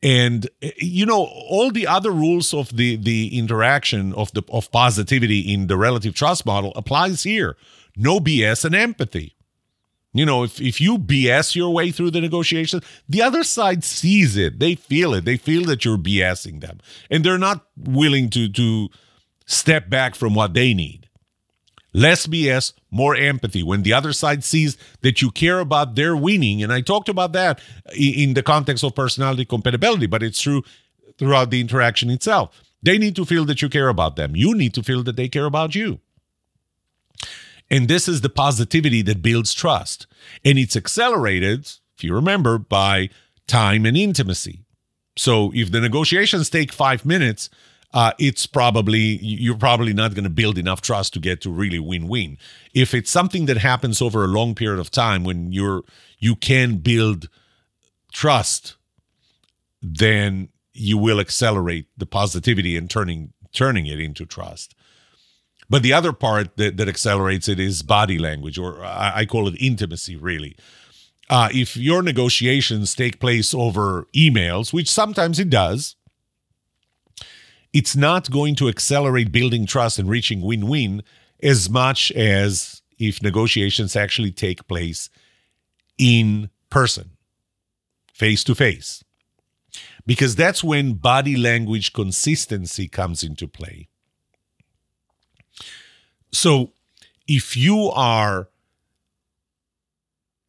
And 0.01 0.47
you 0.77 1.05
know 1.05 1.25
all 1.25 1.71
the 1.71 1.85
other 1.85 2.11
rules 2.11 2.53
of 2.53 2.73
the 2.73 2.95
the 2.95 3.37
interaction 3.37 4.13
of 4.13 4.31
the 4.31 4.43
of 4.47 4.71
positivity 4.71 5.41
in 5.53 5.67
the 5.67 5.75
relative 5.75 6.13
trust 6.13 6.45
model 6.45 6.71
applies 6.77 7.23
here. 7.23 7.57
No 7.97 8.21
BS 8.21 8.63
and 8.63 8.73
empathy 8.73 9.35
you 10.13 10.25
know, 10.25 10.43
if, 10.43 10.59
if 10.59 10.81
you 10.81 10.97
BS 10.97 11.55
your 11.55 11.69
way 11.71 11.91
through 11.91 12.11
the 12.11 12.21
negotiations, 12.21 12.83
the 13.07 13.21
other 13.21 13.43
side 13.43 13.83
sees 13.83 14.35
it. 14.37 14.59
They 14.59 14.75
feel 14.75 15.13
it. 15.13 15.25
They 15.25 15.37
feel 15.37 15.63
that 15.65 15.85
you're 15.85 15.97
BSing 15.97 16.61
them. 16.61 16.79
And 17.09 17.23
they're 17.23 17.37
not 17.37 17.67
willing 17.77 18.29
to, 18.31 18.49
to 18.49 18.89
step 19.45 19.89
back 19.89 20.15
from 20.15 20.33
what 20.33 20.53
they 20.53 20.73
need. 20.73 21.07
Less 21.93 22.27
BS, 22.27 22.73
more 22.91 23.15
empathy. 23.15 23.63
When 23.63 23.83
the 23.83 23.93
other 23.93 24.13
side 24.13 24.43
sees 24.43 24.77
that 25.01 25.21
you 25.21 25.31
care 25.31 25.59
about 25.59 25.95
their 25.95 26.15
winning, 26.15 26.61
and 26.61 26.71
I 26.71 26.81
talked 26.81 27.09
about 27.09 27.33
that 27.33 27.59
in 27.95 28.35
the 28.35 28.43
context 28.43 28.83
of 28.83 28.95
personality 28.95 29.45
compatibility, 29.45 30.05
but 30.05 30.21
it's 30.21 30.41
true 30.41 30.63
throughout 31.17 31.49
the 31.49 31.59
interaction 31.59 32.09
itself. 32.09 32.63
They 32.81 32.97
need 32.97 33.15
to 33.15 33.25
feel 33.25 33.43
that 33.45 33.61
you 33.61 33.69
care 33.69 33.89
about 33.89 34.15
them. 34.15 34.35
You 34.35 34.55
need 34.55 34.73
to 34.75 34.83
feel 34.83 35.03
that 35.03 35.15
they 35.15 35.27
care 35.27 35.45
about 35.45 35.75
you. 35.75 35.99
And 37.71 37.87
this 37.87 38.07
is 38.07 38.21
the 38.21 38.29
positivity 38.29 39.01
that 39.03 39.21
builds 39.21 39.53
trust. 39.53 40.07
And 40.43 40.57
it's 40.57 40.75
accelerated, 40.75 41.71
if 41.95 42.03
you 42.03 42.13
remember, 42.13 42.57
by 42.57 43.09
time 43.47 43.85
and 43.85 43.95
intimacy. 43.95 44.65
So 45.17 45.51
if 45.53 45.71
the 45.71 45.81
negotiations 45.81 46.49
take 46.49 46.71
five 46.71 47.05
minutes, 47.05 47.49
uh, 47.93 48.13
it's 48.19 48.45
probably 48.45 49.17
you're 49.21 49.57
probably 49.57 49.93
not 49.93 50.13
going 50.13 50.23
to 50.23 50.29
build 50.29 50.57
enough 50.57 50.81
trust 50.81 51.13
to 51.13 51.19
get 51.19 51.41
to 51.41 51.49
really 51.49 51.79
win-win. 51.79 52.37
If 52.73 52.93
it's 52.93 53.09
something 53.09 53.45
that 53.47 53.57
happens 53.57 54.01
over 54.01 54.23
a 54.23 54.27
long 54.27 54.55
period 54.55 54.79
of 54.79 54.91
time 54.91 55.23
when 55.23 55.51
you're 55.51 55.81
you 56.19 56.35
can 56.35 56.77
build 56.77 57.29
trust, 58.11 58.75
then 59.81 60.49
you 60.73 60.97
will 60.97 61.19
accelerate 61.19 61.87
the 61.97 62.05
positivity 62.05 62.77
and 62.77 62.89
turning 62.89 63.33
turning 63.51 63.87
it 63.87 63.99
into 63.99 64.25
trust. 64.25 64.75
But 65.69 65.83
the 65.83 65.93
other 65.93 66.13
part 66.13 66.57
that, 66.57 66.77
that 66.77 66.89
accelerates 66.89 67.47
it 67.47 67.59
is 67.59 67.83
body 67.83 68.17
language, 68.17 68.57
or 68.57 68.83
I, 68.83 69.11
I 69.17 69.25
call 69.25 69.47
it 69.47 69.55
intimacy, 69.59 70.15
really. 70.15 70.55
Uh, 71.29 71.49
if 71.53 71.77
your 71.77 72.01
negotiations 72.01 72.95
take 72.95 73.19
place 73.19 73.53
over 73.53 74.07
emails, 74.15 74.73
which 74.73 74.89
sometimes 74.89 75.37
it 75.37 75.49
does, 75.49 75.95
it's 77.71 77.95
not 77.95 78.31
going 78.31 78.55
to 78.55 78.67
accelerate 78.67 79.31
building 79.31 79.67
trust 79.67 79.99
and 79.99 80.09
reaching 80.09 80.41
win 80.41 80.67
win 80.67 81.03
as 81.43 81.69
much 81.69 82.11
as 82.13 82.81
if 82.97 83.21
negotiations 83.21 83.95
actually 83.95 84.31
take 84.31 84.67
place 84.67 85.09
in 85.99 86.49
person, 86.71 87.11
face 88.11 88.43
to 88.43 88.55
face. 88.55 89.03
Because 90.07 90.35
that's 90.35 90.63
when 90.63 90.93
body 90.93 91.35
language 91.35 91.93
consistency 91.93 92.87
comes 92.87 93.23
into 93.23 93.47
play. 93.47 93.88
So 96.31 96.71
if 97.27 97.55
you 97.55 97.89
are 97.93 98.49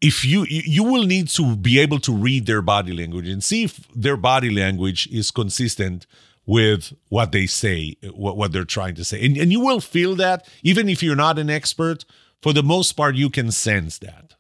if 0.01 0.25
you 0.25 0.47
you 0.49 0.83
will 0.83 1.05
need 1.05 1.29
to 1.29 1.57
be 1.57 1.79
able 1.79 1.99
to 2.01 2.13
read 2.13 2.47
their 2.47 2.63
body 2.63 2.93
language 2.93 3.29
and 3.29 3.45
see 3.45 3.65
if 3.65 3.87
their 3.95 4.17
body 4.17 4.51
language 4.51 5.07
is 5.13 5.31
consistent 5.31 6.07
with 6.47 6.93
what 7.09 7.33
they 7.33 7.47
say 7.47 7.97
what, 8.15 8.37
what 8.37 8.53
they're 8.53 8.65
trying 8.65 8.95
to 8.95 9.05
say. 9.05 9.25
And, 9.25 9.37
and 9.37 9.53
you 9.53 9.61
will 9.61 9.81
feel 9.81 10.15
that 10.17 10.49
even 10.63 10.89
if 10.89 11.03
you're 11.03 11.17
not 11.17 11.39
an 11.39 11.51
expert. 11.51 12.05
For 12.43 12.55
the 12.55 12.63
most 12.63 12.93
part 12.93 13.17
you 13.17 13.29
can 13.29 13.51
sense 13.53 13.99
that. 13.99 14.35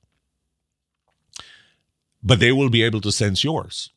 But 2.22 2.40
they 2.40 2.50
will 2.50 2.70
be 2.70 2.82
able 2.82 3.02
to 3.02 3.12
sense 3.12 3.44
yours. 3.44 3.90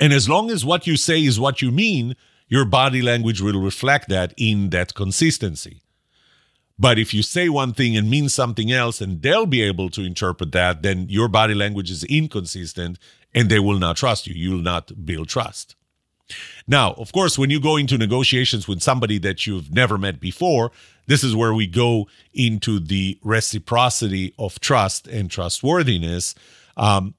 And 0.00 0.12
as 0.12 0.28
long 0.28 0.50
as 0.50 0.64
what 0.64 0.86
you 0.86 0.96
say 0.96 1.22
is 1.22 1.38
what 1.38 1.62
you 1.62 1.70
mean 1.70 2.16
your 2.48 2.64
body 2.64 3.02
language 3.02 3.40
will 3.40 3.60
reflect 3.60 4.08
that 4.08 4.32
in 4.36 4.70
that 4.70 4.94
consistency. 4.94 5.82
But 6.78 6.98
if 6.98 7.14
you 7.14 7.22
say 7.22 7.48
one 7.48 7.72
thing 7.72 7.96
and 7.96 8.10
mean 8.10 8.28
something 8.28 8.70
else, 8.70 9.00
and 9.00 9.22
they'll 9.22 9.46
be 9.46 9.62
able 9.62 9.88
to 9.90 10.02
interpret 10.02 10.52
that, 10.52 10.82
then 10.82 11.06
your 11.08 11.28
body 11.28 11.54
language 11.54 11.90
is 11.90 12.04
inconsistent 12.04 12.98
and 13.34 13.48
they 13.48 13.58
will 13.58 13.78
not 13.78 13.96
trust 13.96 14.26
you. 14.26 14.34
You 14.34 14.52
will 14.52 14.62
not 14.62 15.04
build 15.04 15.28
trust. 15.28 15.74
Now, 16.66 16.92
of 16.94 17.12
course, 17.12 17.38
when 17.38 17.50
you 17.50 17.60
go 17.60 17.76
into 17.76 17.96
negotiations 17.96 18.66
with 18.66 18.82
somebody 18.82 19.18
that 19.20 19.46
you've 19.46 19.72
never 19.72 19.96
met 19.96 20.20
before, 20.20 20.72
this 21.06 21.22
is 21.22 21.36
where 21.36 21.54
we 21.54 21.66
go 21.66 22.08
into 22.34 22.80
the 22.80 23.18
reciprocity 23.22 24.34
of 24.38 24.58
trust 24.60 25.06
and 25.06 25.30
trustworthiness. 25.30 26.34
Um, 26.76 27.14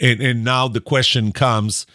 and, 0.00 0.20
and 0.20 0.44
now 0.44 0.66
the 0.66 0.80
question 0.80 1.32
comes 1.32 1.86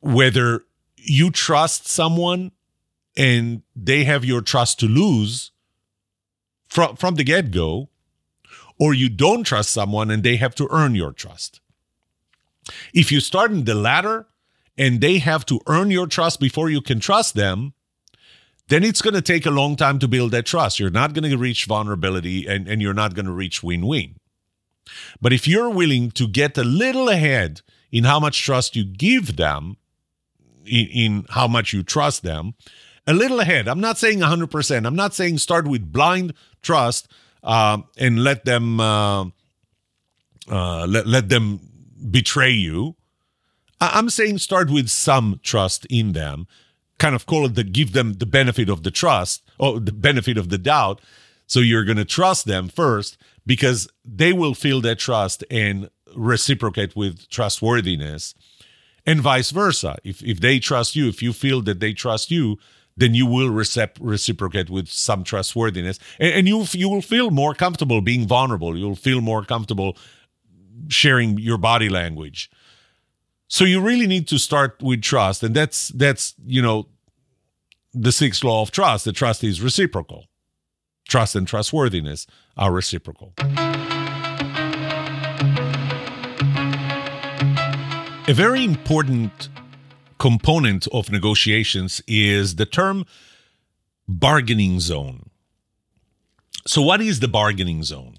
whether 0.00 0.64
you 1.04 1.30
trust 1.30 1.88
someone 1.88 2.52
and 3.16 3.62
they 3.76 4.04
have 4.04 4.24
your 4.24 4.40
trust 4.40 4.80
to 4.80 4.86
lose 4.86 5.52
from 6.68 6.96
from 6.96 7.14
the 7.14 7.24
get-go 7.24 7.88
or 8.78 8.92
you 8.92 9.08
don't 9.08 9.44
trust 9.44 9.70
someone 9.70 10.10
and 10.10 10.22
they 10.22 10.36
have 10.36 10.54
to 10.54 10.68
earn 10.70 10.94
your 10.94 11.12
trust. 11.12 11.60
If 12.92 13.12
you 13.12 13.20
start 13.20 13.52
in 13.52 13.64
the 13.64 13.74
latter 13.74 14.26
and 14.76 15.00
they 15.00 15.18
have 15.18 15.46
to 15.46 15.60
earn 15.66 15.90
your 15.90 16.06
trust 16.06 16.40
before 16.40 16.68
you 16.70 16.80
can 16.80 16.98
trust 16.98 17.34
them 17.34 17.74
then 18.68 18.82
it's 18.82 19.02
going 19.02 19.14
to 19.14 19.22
take 19.22 19.44
a 19.44 19.50
long 19.50 19.76
time 19.76 19.98
to 19.98 20.08
build 20.08 20.30
that 20.30 20.46
trust. 20.46 20.80
You're 20.80 20.90
not 20.90 21.12
going 21.12 21.30
to 21.30 21.36
reach 21.36 21.66
vulnerability 21.66 22.46
and, 22.46 22.66
and 22.66 22.80
you're 22.80 22.94
not 22.94 23.14
going 23.14 23.26
to 23.26 23.32
reach 23.32 23.62
win-win. 23.62 24.16
But 25.20 25.32
if 25.32 25.46
you're 25.46 25.70
willing 25.70 26.10
to 26.12 26.26
get 26.26 26.56
a 26.56 26.64
little 26.64 27.08
ahead 27.08 27.60
in 27.92 28.04
how 28.04 28.18
much 28.18 28.42
trust 28.42 28.74
you 28.74 28.84
give 28.84 29.36
them 29.36 29.76
in, 30.66 30.86
in 30.88 31.26
how 31.30 31.48
much 31.48 31.72
you 31.72 31.82
trust 31.82 32.22
them. 32.22 32.54
A 33.06 33.12
little 33.12 33.40
ahead. 33.40 33.68
I'm 33.68 33.80
not 33.80 33.98
saying 33.98 34.20
100%. 34.20 34.86
I'm 34.86 34.96
not 34.96 35.14
saying 35.14 35.38
start 35.38 35.68
with 35.68 35.92
blind 35.92 36.32
trust 36.62 37.08
uh, 37.42 37.78
and 37.98 38.24
let 38.24 38.44
them 38.44 38.80
uh, 38.80 39.24
uh, 40.50 40.86
let, 40.86 41.06
let 41.06 41.28
them 41.28 41.60
betray 42.10 42.50
you. 42.50 42.96
I'm 43.80 44.08
saying 44.08 44.38
start 44.38 44.70
with 44.70 44.88
some 44.88 45.40
trust 45.42 45.86
in 45.90 46.12
them. 46.12 46.46
Kind 46.98 47.14
of 47.14 47.26
call 47.26 47.44
it 47.46 47.54
the 47.54 47.64
give 47.64 47.92
them 47.92 48.14
the 48.14 48.26
benefit 48.26 48.68
of 48.68 48.82
the 48.82 48.90
trust 48.90 49.42
or 49.58 49.80
the 49.80 49.92
benefit 49.92 50.38
of 50.38 50.48
the 50.48 50.58
doubt. 50.58 51.00
So 51.46 51.60
you're 51.60 51.84
going 51.84 51.98
to 51.98 52.04
trust 52.04 52.46
them 52.46 52.68
first 52.68 53.18
because 53.44 53.88
they 54.04 54.32
will 54.32 54.54
feel 54.54 54.80
that 54.82 54.98
trust 54.98 55.44
and 55.50 55.90
reciprocate 56.14 56.96
with 56.96 57.28
trustworthiness 57.28 58.34
and 59.06 59.20
vice 59.20 59.50
versa. 59.50 59.96
If 60.04 60.22
if 60.22 60.40
they 60.40 60.58
trust 60.58 60.96
you, 60.96 61.08
if 61.08 61.22
you 61.22 61.32
feel 61.32 61.62
that 61.62 61.80
they 61.80 61.92
trust 61.92 62.30
you, 62.30 62.58
then 62.96 63.14
you 63.14 63.26
will 63.26 63.50
recep- 63.50 63.98
reciprocate 64.00 64.70
with 64.70 64.88
some 64.88 65.24
trustworthiness, 65.24 65.98
and, 66.18 66.32
and 66.32 66.48
you 66.48 66.64
you 66.72 66.88
will 66.88 67.02
feel 67.02 67.30
more 67.30 67.54
comfortable 67.54 68.00
being 68.00 68.26
vulnerable. 68.26 68.76
You'll 68.76 68.96
feel 68.96 69.20
more 69.20 69.44
comfortable 69.44 69.96
sharing 70.88 71.38
your 71.38 71.58
body 71.58 71.88
language. 71.88 72.50
So 73.48 73.64
you 73.64 73.80
really 73.80 74.06
need 74.06 74.26
to 74.28 74.38
start 74.38 74.82
with 74.82 75.02
trust, 75.02 75.42
and 75.42 75.54
that's 75.54 75.88
that's 75.88 76.34
you 76.44 76.62
know 76.62 76.88
the 77.92 78.12
sixth 78.12 78.42
law 78.44 78.62
of 78.62 78.70
trust. 78.70 79.04
The 79.04 79.12
trust 79.12 79.44
is 79.44 79.60
reciprocal. 79.60 80.26
Trust 81.08 81.36
and 81.36 81.46
trustworthiness 81.46 82.26
are 82.56 82.72
reciprocal. 82.72 83.34
A 88.26 88.32
very 88.32 88.64
important 88.64 89.50
component 90.18 90.88
of 90.92 91.12
negotiations 91.12 92.00
is 92.06 92.56
the 92.56 92.64
term 92.64 93.04
bargaining 94.08 94.80
zone. 94.80 95.28
So, 96.66 96.80
what 96.80 97.02
is 97.02 97.20
the 97.20 97.28
bargaining 97.28 97.82
zone? 97.82 98.14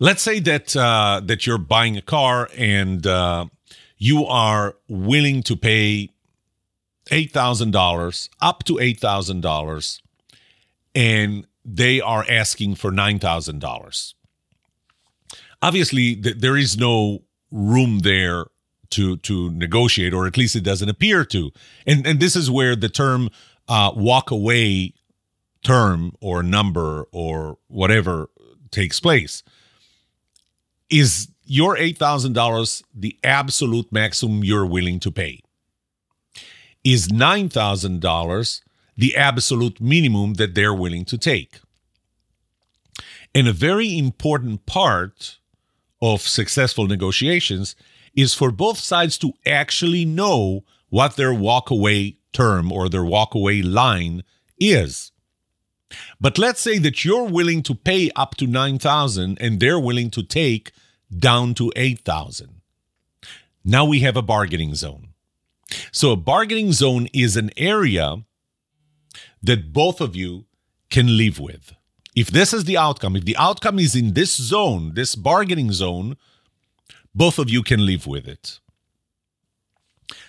Let's 0.00 0.22
say 0.22 0.40
that 0.40 0.74
uh, 0.74 1.20
that 1.24 1.46
you're 1.46 1.56
buying 1.56 1.96
a 1.96 2.02
car 2.02 2.48
and 2.56 3.06
uh, 3.06 3.46
you 3.96 4.26
are 4.26 4.74
willing 4.88 5.44
to 5.44 5.54
pay 5.54 6.10
eight 7.12 7.30
thousand 7.30 7.70
dollars, 7.70 8.28
up 8.40 8.64
to 8.64 8.80
eight 8.80 8.98
thousand 8.98 9.42
dollars, 9.42 10.02
and 10.96 11.46
they 11.64 12.00
are 12.00 12.26
asking 12.28 12.74
for 12.74 12.90
nine 12.90 13.20
thousand 13.20 13.60
dollars. 13.60 14.16
Obviously, 15.62 16.16
th- 16.16 16.38
there 16.38 16.56
is 16.56 16.76
no 16.76 17.22
room 17.52 18.00
there 18.00 18.46
to 18.90 19.16
to 19.18 19.50
negotiate, 19.50 20.14
or 20.14 20.26
at 20.26 20.36
least 20.36 20.56
it 20.56 20.64
doesn't 20.64 20.88
appear 20.88 21.24
to. 21.26 21.50
And 21.86 22.06
and 22.06 22.20
this 22.20 22.36
is 22.36 22.50
where 22.50 22.76
the 22.76 22.88
term 22.88 23.30
uh, 23.68 23.92
walk 23.94 24.30
away 24.30 24.94
term 25.62 26.12
or 26.20 26.42
number 26.42 27.06
or 27.12 27.58
whatever 27.68 28.30
takes 28.70 29.00
place. 29.00 29.42
Is 30.90 31.28
your 31.44 31.76
eight 31.76 31.98
thousand 31.98 32.32
dollars 32.32 32.82
the 32.94 33.18
absolute 33.24 33.92
maximum 33.92 34.44
you're 34.44 34.66
willing 34.66 35.00
to 35.00 35.10
pay? 35.10 35.40
Is 36.84 37.10
nine 37.10 37.48
thousand 37.48 38.00
dollars 38.00 38.62
the 38.96 39.16
absolute 39.16 39.80
minimum 39.80 40.34
that 40.34 40.54
they're 40.54 40.74
willing 40.74 41.04
to 41.06 41.18
take? 41.18 41.60
And 43.34 43.46
a 43.46 43.52
very 43.52 43.96
important 43.98 44.66
part 44.66 45.38
of 46.00 46.22
successful 46.22 46.86
negotiations 46.86 47.76
is 48.18 48.34
for 48.34 48.50
both 48.50 48.78
sides 48.78 49.16
to 49.16 49.32
actually 49.46 50.04
know 50.04 50.64
what 50.88 51.14
their 51.14 51.32
walkaway 51.32 52.16
term 52.32 52.72
or 52.72 52.88
their 52.88 53.02
walkaway 53.02 53.62
line 53.64 54.24
is. 54.58 55.12
But 56.20 56.36
let's 56.36 56.60
say 56.60 56.78
that 56.78 57.04
you're 57.04 57.28
willing 57.28 57.62
to 57.62 57.76
pay 57.76 58.10
up 58.16 58.34
to 58.38 58.48
9,000 58.48 59.40
and 59.40 59.60
they're 59.60 59.78
willing 59.78 60.10
to 60.10 60.24
take 60.24 60.72
down 61.16 61.54
to 61.54 61.72
8,000. 61.76 62.60
Now 63.64 63.84
we 63.84 64.00
have 64.00 64.16
a 64.16 64.22
bargaining 64.34 64.74
zone. 64.74 65.10
So 65.92 66.10
a 66.10 66.16
bargaining 66.16 66.72
zone 66.72 67.06
is 67.12 67.36
an 67.36 67.50
area 67.56 68.24
that 69.40 69.72
both 69.72 70.00
of 70.00 70.16
you 70.16 70.46
can 70.90 71.16
live 71.16 71.38
with. 71.38 71.72
If 72.16 72.32
this 72.32 72.52
is 72.52 72.64
the 72.64 72.78
outcome, 72.78 73.14
if 73.14 73.24
the 73.24 73.36
outcome 73.36 73.78
is 73.78 73.94
in 73.94 74.14
this 74.14 74.34
zone, 74.34 74.94
this 74.94 75.14
bargaining 75.14 75.70
zone, 75.70 76.16
both 77.18 77.38
of 77.40 77.50
you 77.50 77.64
can 77.64 77.84
live 77.84 78.06
with 78.06 78.28
it. 78.28 78.60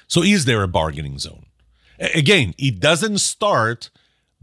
So, 0.08 0.24
is 0.24 0.46
there 0.46 0.64
a 0.64 0.68
bargaining 0.68 1.20
zone? 1.20 1.46
Again, 2.00 2.56
it 2.58 2.80
doesn't 2.80 3.20
start 3.20 3.92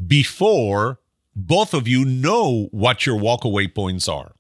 before 0.06 1.00
both 1.34 1.74
of 1.74 1.88
you 1.88 2.04
know 2.04 2.68
what 2.70 3.04
your 3.04 3.18
walkaway 3.18 3.74
points 3.74 4.08
are. 4.08 4.32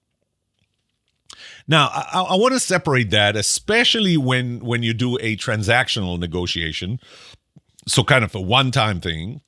Now, 1.66 1.88
I, 1.88 2.22
I 2.30 2.34
want 2.36 2.54
to 2.54 2.60
separate 2.60 3.10
that, 3.10 3.34
especially 3.34 4.16
when 4.16 4.60
when 4.60 4.84
you 4.84 4.94
do 4.94 5.16
a 5.16 5.36
transactional 5.36 6.16
negotiation, 6.18 7.00
so 7.88 8.04
kind 8.04 8.24
of 8.24 8.34
a 8.34 8.40
one-time 8.40 9.00
thing. 9.00 9.40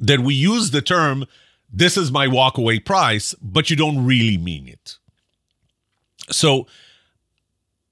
That 0.00 0.20
we 0.20 0.34
use 0.34 0.70
the 0.70 0.82
term 0.82 1.26
"this 1.70 1.96
is 1.96 2.10
my 2.10 2.26
walkaway 2.26 2.82
price," 2.82 3.34
but 3.42 3.68
you 3.68 3.76
don't 3.76 4.04
really 4.06 4.38
mean 4.38 4.66
it. 4.66 4.98
So 6.30 6.66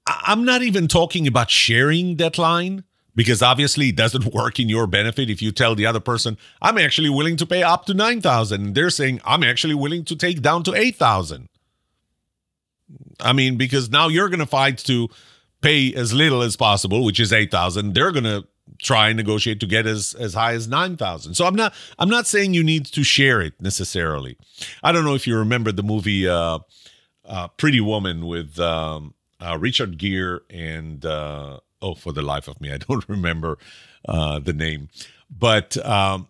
I'm 0.05 0.43
not 0.43 0.61
even 0.61 0.87
talking 0.87 1.27
about 1.27 1.49
sharing 1.49 2.17
that 2.17 2.37
line, 2.37 2.83
because 3.15 3.41
obviously 3.41 3.89
it 3.89 3.95
doesn't 3.95 4.25
work 4.33 4.59
in 4.59 4.69
your 4.69 4.87
benefit 4.87 5.29
if 5.29 5.41
you 5.41 5.51
tell 5.51 5.75
the 5.75 5.85
other 5.85 5.99
person 5.99 6.37
i'm 6.61 6.77
actually 6.77 7.09
willing 7.09 7.37
to 7.37 7.45
pay 7.45 7.63
up 7.63 7.85
to 7.85 7.93
9000 7.93 8.73
they're 8.73 8.89
saying 8.89 9.21
i'm 9.25 9.43
actually 9.43 9.75
willing 9.75 10.03
to 10.03 10.15
take 10.15 10.41
down 10.41 10.63
to 10.63 10.73
8000 10.73 11.49
i 13.19 13.33
mean 13.33 13.57
because 13.57 13.89
now 13.89 14.07
you're 14.07 14.29
going 14.29 14.39
to 14.39 14.45
fight 14.45 14.77
to 14.79 15.09
pay 15.61 15.93
as 15.93 16.13
little 16.13 16.41
as 16.41 16.55
possible 16.55 17.03
which 17.03 17.19
is 17.19 17.31
8000 17.31 17.93
they're 17.93 18.11
going 18.11 18.23
to 18.23 18.45
try 18.79 19.09
and 19.09 19.17
negotiate 19.17 19.59
to 19.59 19.65
get 19.67 19.85
as 19.85 20.13
as 20.15 20.33
high 20.33 20.53
as 20.53 20.67
9000 20.67 21.35
so 21.35 21.45
i'm 21.45 21.55
not 21.55 21.73
i'm 21.99 22.09
not 22.09 22.27
saying 22.27 22.53
you 22.53 22.63
need 22.63 22.85
to 22.85 23.03
share 23.03 23.41
it 23.41 23.53
necessarily. 23.61 24.37
I 24.81 24.91
don't 24.91 25.03
know 25.03 25.15
if 25.15 25.27
you 25.27 25.37
remember 25.37 25.71
the 25.71 25.83
movie 25.83 26.27
uh, 26.27 26.59
uh 27.25 27.47
pretty 27.49 27.81
woman 27.81 28.25
with 28.25 28.59
um 28.59 29.13
uh, 29.43 29.57
richard 29.57 29.97
gere 29.97 30.39
and 30.49 31.05
uh 31.05 31.59
oh, 31.83 31.93
for 31.93 32.13
the 32.13 32.21
life 32.23 32.47
of 32.47 32.59
me, 32.59 32.71
I 32.71 32.77
don't 32.87 33.07
remember 33.07 33.59
uh, 34.07 34.39
the 34.39 34.53
name. 34.53 34.89
But 35.29 35.77
um, 35.85 36.27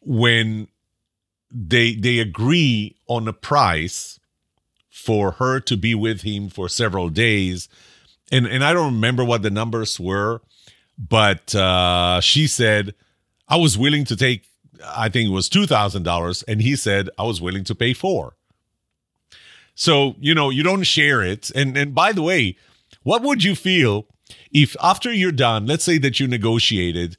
when 0.00 0.68
they 1.50 1.94
they 1.94 2.18
agree 2.18 2.96
on 3.06 3.28
a 3.28 3.32
price 3.32 4.18
for 4.90 5.32
her 5.32 5.60
to 5.60 5.76
be 5.76 5.94
with 5.94 6.22
him 6.22 6.48
for 6.48 6.68
several 6.68 7.10
days, 7.10 7.68
and 8.32 8.46
and 8.46 8.64
I 8.64 8.72
don't 8.72 8.94
remember 8.94 9.24
what 9.24 9.42
the 9.42 9.50
numbers 9.50 10.00
were, 10.00 10.40
but 10.98 11.54
uh, 11.54 12.20
she 12.20 12.46
said 12.46 12.94
I 13.48 13.56
was 13.56 13.78
willing 13.78 14.04
to 14.06 14.16
take. 14.16 14.44
I 14.84 15.08
think 15.08 15.28
it 15.28 15.32
was 15.32 15.48
two 15.48 15.66
thousand 15.66 16.02
dollars, 16.02 16.42
and 16.44 16.60
he 16.60 16.76
said 16.76 17.10
I 17.18 17.24
was 17.24 17.40
willing 17.40 17.64
to 17.64 17.74
pay 17.74 17.92
four. 17.92 18.35
So 19.76 20.16
you 20.18 20.34
know 20.34 20.50
you 20.50 20.64
don't 20.64 20.82
share 20.82 21.22
it, 21.22 21.50
and 21.54 21.76
and 21.76 21.94
by 21.94 22.10
the 22.10 22.22
way, 22.22 22.56
what 23.04 23.22
would 23.22 23.44
you 23.44 23.54
feel 23.54 24.06
if 24.50 24.74
after 24.82 25.12
you're 25.12 25.32
done, 25.32 25.66
let's 25.66 25.84
say 25.84 25.98
that 25.98 26.18
you 26.18 26.26
negotiated 26.26 27.16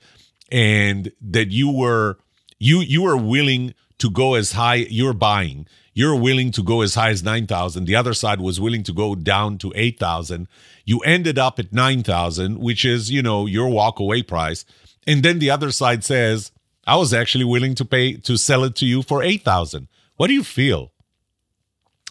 and 0.52 1.12
that 1.22 1.52
you 1.52 1.72
were 1.72 2.18
you 2.60 2.80
you 2.80 3.04
were 3.04 3.18
willing 3.18 3.74
to 4.00 4.10
go 4.10 4.36
as 4.36 4.54
high 4.54 4.76
you're 4.90 5.14
buying 5.14 5.68
you're 5.94 6.16
willing 6.16 6.52
to 6.52 6.62
go 6.64 6.82
as 6.82 6.96
high 6.96 7.10
as 7.10 7.24
9000 7.24 7.86
the 7.86 7.96
other 7.96 8.14
side 8.14 8.40
was 8.40 8.60
willing 8.60 8.84
to 8.84 8.94
go 8.94 9.16
down 9.16 9.58
to 9.58 9.74
8000 9.76 10.48
you 10.86 11.00
ended 11.00 11.38
up 11.38 11.60
at 11.60 11.74
9000 11.74 12.60
which 12.60 12.86
is 12.86 13.12
you 13.12 13.22
know 13.22 13.46
your 13.46 13.70
walk 13.70 14.00
away 14.00 14.24
price. 14.24 14.66
And 15.06 15.24
then 15.24 15.40
the 15.40 15.50
other 15.50 15.72
side 15.72 16.04
says 16.04 16.52
i 16.86 16.96
was 16.96 17.14
actually 17.14 17.46
willing 17.46 17.76
to 17.76 17.86
pay 17.86 18.14
to 18.18 18.38
sell 18.38 18.64
it 18.64 18.76
to 18.76 18.86
you 18.86 19.04
for 19.04 19.22
8000 19.22 19.88
what 20.16 20.28
do 20.28 20.34
you 20.34 20.44
feel 20.44 20.92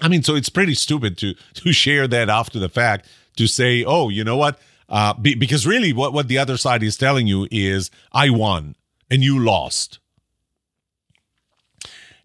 i 0.00 0.08
mean 0.08 0.22
so 0.22 0.34
it's 0.34 0.48
pretty 0.48 0.74
stupid 0.74 1.16
to 1.18 1.34
to 1.54 1.72
share 1.72 2.06
that 2.06 2.28
after 2.28 2.58
the 2.58 2.68
fact 2.68 3.08
to 3.36 3.46
say 3.46 3.84
oh 3.84 4.08
you 4.08 4.24
know 4.24 4.36
what 4.36 4.58
uh, 4.88 5.14
be, 5.14 5.34
because 5.34 5.66
really, 5.66 5.92
what, 5.92 6.12
what 6.12 6.28
the 6.28 6.38
other 6.38 6.56
side 6.56 6.82
is 6.82 6.96
telling 6.96 7.26
you 7.26 7.48
is, 7.50 7.90
I 8.12 8.30
won 8.30 8.76
and 9.10 9.22
you 9.22 9.38
lost. 9.38 9.98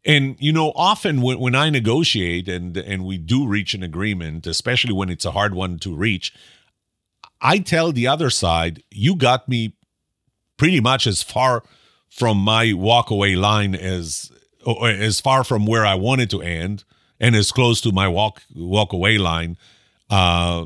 And 0.04 0.36
you 0.40 0.52
know, 0.52 0.72
often 0.76 1.22
when, 1.22 1.40
when 1.40 1.54
I 1.54 1.70
negotiate 1.70 2.48
and 2.48 2.76
and 2.76 3.06
we 3.06 3.20
do 3.20 3.46
reach 3.46 3.76
an 3.76 3.84
agreement, 3.84 4.48
especially 4.48 4.94
when 4.94 5.10
it's 5.12 5.26
a 5.26 5.32
hard 5.32 5.54
one 5.54 5.78
to 5.80 5.96
reach, 5.96 6.34
I 7.40 7.60
tell 7.60 7.92
the 7.92 8.08
other 8.08 8.32
side, 8.32 8.82
you 8.90 9.16
got 9.16 9.48
me 9.48 9.76
pretty 10.58 10.80
much 10.80 11.06
as 11.06 11.22
far 11.22 11.64
from 12.10 12.38
my 12.38 12.68
walkaway 12.68 13.38
line 13.38 13.76
as 13.76 14.32
as 14.84 15.20
far 15.20 15.44
from 15.44 15.68
where 15.68 15.86
I 15.86 15.94
wanted 15.94 16.32
to 16.32 16.42
end 16.42 16.84
and 17.22 17.36
as 17.36 17.52
close 17.54 17.80
to 17.82 17.94
my 17.94 18.08
walk 18.08 18.42
walk 18.54 18.92
away 18.92 19.18
line 19.18 19.56
uh, 20.10 20.66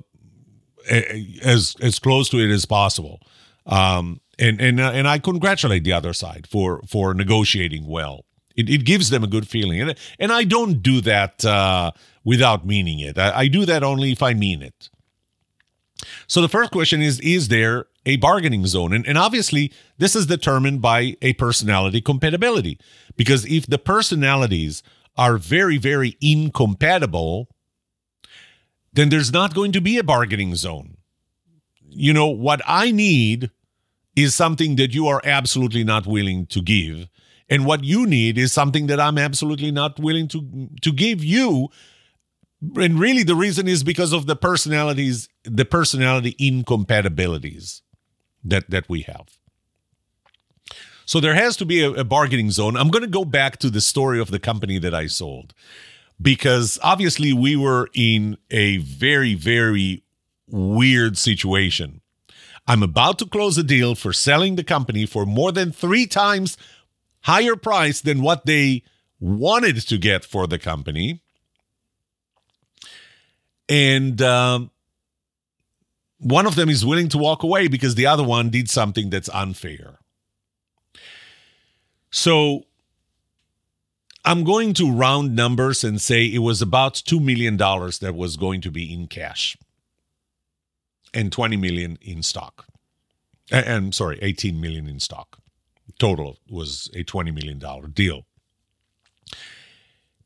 as 0.89 1.76
as 1.82 1.99
close 1.99 2.30
to 2.30 2.39
it 2.39 2.49
as 2.49 2.66
possible. 2.66 3.22
Um, 3.68 4.22
and 4.39 4.60
and 4.60 4.80
uh, 4.80 4.91
and 4.93 5.08
I 5.08 5.20
congratulate 5.20 5.84
the 5.84 5.93
other 5.93 6.14
side 6.14 6.47
for 6.49 6.82
for 6.88 7.14
negotiating 7.14 7.86
well. 7.86 8.26
It, 8.56 8.70
it 8.70 8.86
gives 8.86 9.10
them 9.10 9.24
a 9.24 9.28
good 9.28 9.47
feeling, 9.47 9.82
and 9.82 9.95
and 10.18 10.32
I 10.32 10.45
don't 10.45 10.82
do 10.82 11.01
that 11.01 11.43
uh, 11.45 11.91
without 12.24 12.66
meaning 12.66 12.99
it. 12.99 13.18
I, 13.18 13.39
I 13.39 13.47
do 13.47 13.66
that 13.66 13.84
only 13.84 14.12
if 14.12 14.24
I 14.24 14.34
mean 14.34 14.62
it. 14.62 14.89
So 16.28 16.41
the 16.41 16.49
first 16.49 16.72
question 16.72 17.01
is: 17.01 17.20
Is 17.20 17.49
there 17.49 17.88
a 18.06 18.18
bargaining 18.18 18.66
zone? 18.66 18.93
And, 18.93 19.06
and 19.08 19.18
obviously, 19.18 19.74
this 19.97 20.16
is 20.16 20.26
determined 20.26 20.82
by 20.82 21.18
a 21.22 21.34
personality 21.34 22.01
compatibility. 22.01 22.80
Because 23.16 23.45
if 23.45 23.66
the 23.66 23.80
personalities 23.80 24.84
are 25.18 25.38
very, 25.38 25.78
very 25.78 26.18
incompatible, 26.22 27.47
then 28.93 29.09
there's 29.09 29.32
not 29.32 29.53
going 29.53 29.72
to 29.74 29.82
be 29.82 29.97
a 29.97 30.03
bargaining 30.03 30.55
zone. 30.55 30.97
You 31.89 32.13
know, 32.13 32.28
what 32.28 32.61
I 32.66 32.91
need 32.91 33.51
is 34.16 34.34
something 34.34 34.76
that 34.78 34.93
you 34.93 35.07
are 35.07 35.22
absolutely 35.24 35.84
not 35.84 36.07
willing 36.07 36.45
to 36.47 36.61
give. 36.61 37.07
And 37.49 37.66
what 37.66 37.84
you 37.84 38.05
need 38.07 38.38
is 38.38 38.51
something 38.51 38.88
that 38.88 38.99
I'm 38.99 39.18
absolutely 39.18 39.72
not 39.72 39.99
willing 39.99 40.28
to 40.30 40.70
to 40.82 40.91
give 40.91 41.24
you. 41.24 41.70
And 42.76 42.99
really 42.99 43.24
the 43.24 43.36
reason 43.36 43.68
is 43.68 43.84
because 43.84 44.13
of 44.13 44.26
the 44.26 44.36
personalities, 44.36 45.30
the 45.43 45.66
personality 45.66 46.36
incompatibilities 46.39 47.84
that 48.43 48.70
that 48.70 48.89
we 48.89 49.01
have. 49.01 49.38
So 51.06 51.20
there 51.20 51.36
has 51.36 51.56
to 51.58 51.66
be 51.66 51.82
a, 51.82 51.91
a 51.91 52.03
bargaining 52.03 52.51
zone. 52.51 52.76
I'm 52.76 52.89
going 52.89 53.03
to 53.03 53.10
go 53.10 53.26
back 53.26 53.58
to 53.58 53.70
the 53.70 53.82
story 53.82 54.20
of 54.20 54.32
the 54.32 54.39
company 54.39 54.80
that 54.80 54.93
I 54.93 55.08
sold 55.08 55.53
because 56.22 56.80
obviously 56.82 57.34
we 57.34 57.56
were 57.56 57.89
in 57.93 58.38
a 58.49 58.78
very, 58.78 59.36
very 59.36 60.03
weird 60.47 61.18
situation. 61.18 62.01
I'm 62.68 62.82
about 62.82 63.20
to 63.20 63.26
close 63.26 63.58
a 63.58 63.64
deal 63.64 63.93
for 63.93 64.12
selling 64.12 64.56
the 64.56 64.64
company 64.64 65.06
for 65.06 65.26
more 65.26 65.51
than 65.51 65.72
three 65.72 66.08
times 66.08 66.58
higher 67.22 67.56
price 67.56 68.01
than 68.01 68.22
what 68.22 68.45
they 68.45 68.84
wanted 69.20 69.82
to 69.88 69.97
get 69.97 70.26
for 70.26 70.47
the 70.47 70.58
company. 70.58 71.22
And 73.70 74.22
um, 74.22 74.72
one 76.20 76.45
of 76.45 76.56
them 76.56 76.70
is 76.70 76.86
willing 76.86 77.10
to 77.10 77.18
walk 77.18 77.43
away 77.43 77.68
because 77.68 77.95
the 77.95 78.08
other 78.08 78.24
one 78.24 78.49
did 78.49 78.70
something 78.70 79.10
that's 79.10 79.30
unfair. 79.30 79.99
So 82.16 82.63
I'm 84.24 84.45
going 84.45 84.74
to 84.76 84.89
round 84.89 85.36
numbers 85.36 85.84
and 85.84 85.99
say 85.99 86.24
it 86.26 86.39
was 86.39 86.61
about 86.61 86.93
$2 86.93 87.22
million 87.22 87.57
that 87.57 88.13
was 88.16 88.38
going 88.38 88.61
to 88.61 88.72
be 88.72 88.93
in 88.93 89.07
cash 89.07 89.57
and 91.13 91.30
20 91.30 91.57
million 91.57 91.97
in 92.01 92.24
stock. 92.24 92.68
And 93.51 93.93
sorry, 93.93 94.18
18 94.22 94.61
million 94.61 94.88
in 94.88 95.01
stock. 95.01 95.39
Total 95.99 96.38
was 96.49 96.89
a 96.93 97.03
20 97.03 97.32
million 97.32 97.59
dollar 97.59 97.88
deal. 97.88 98.24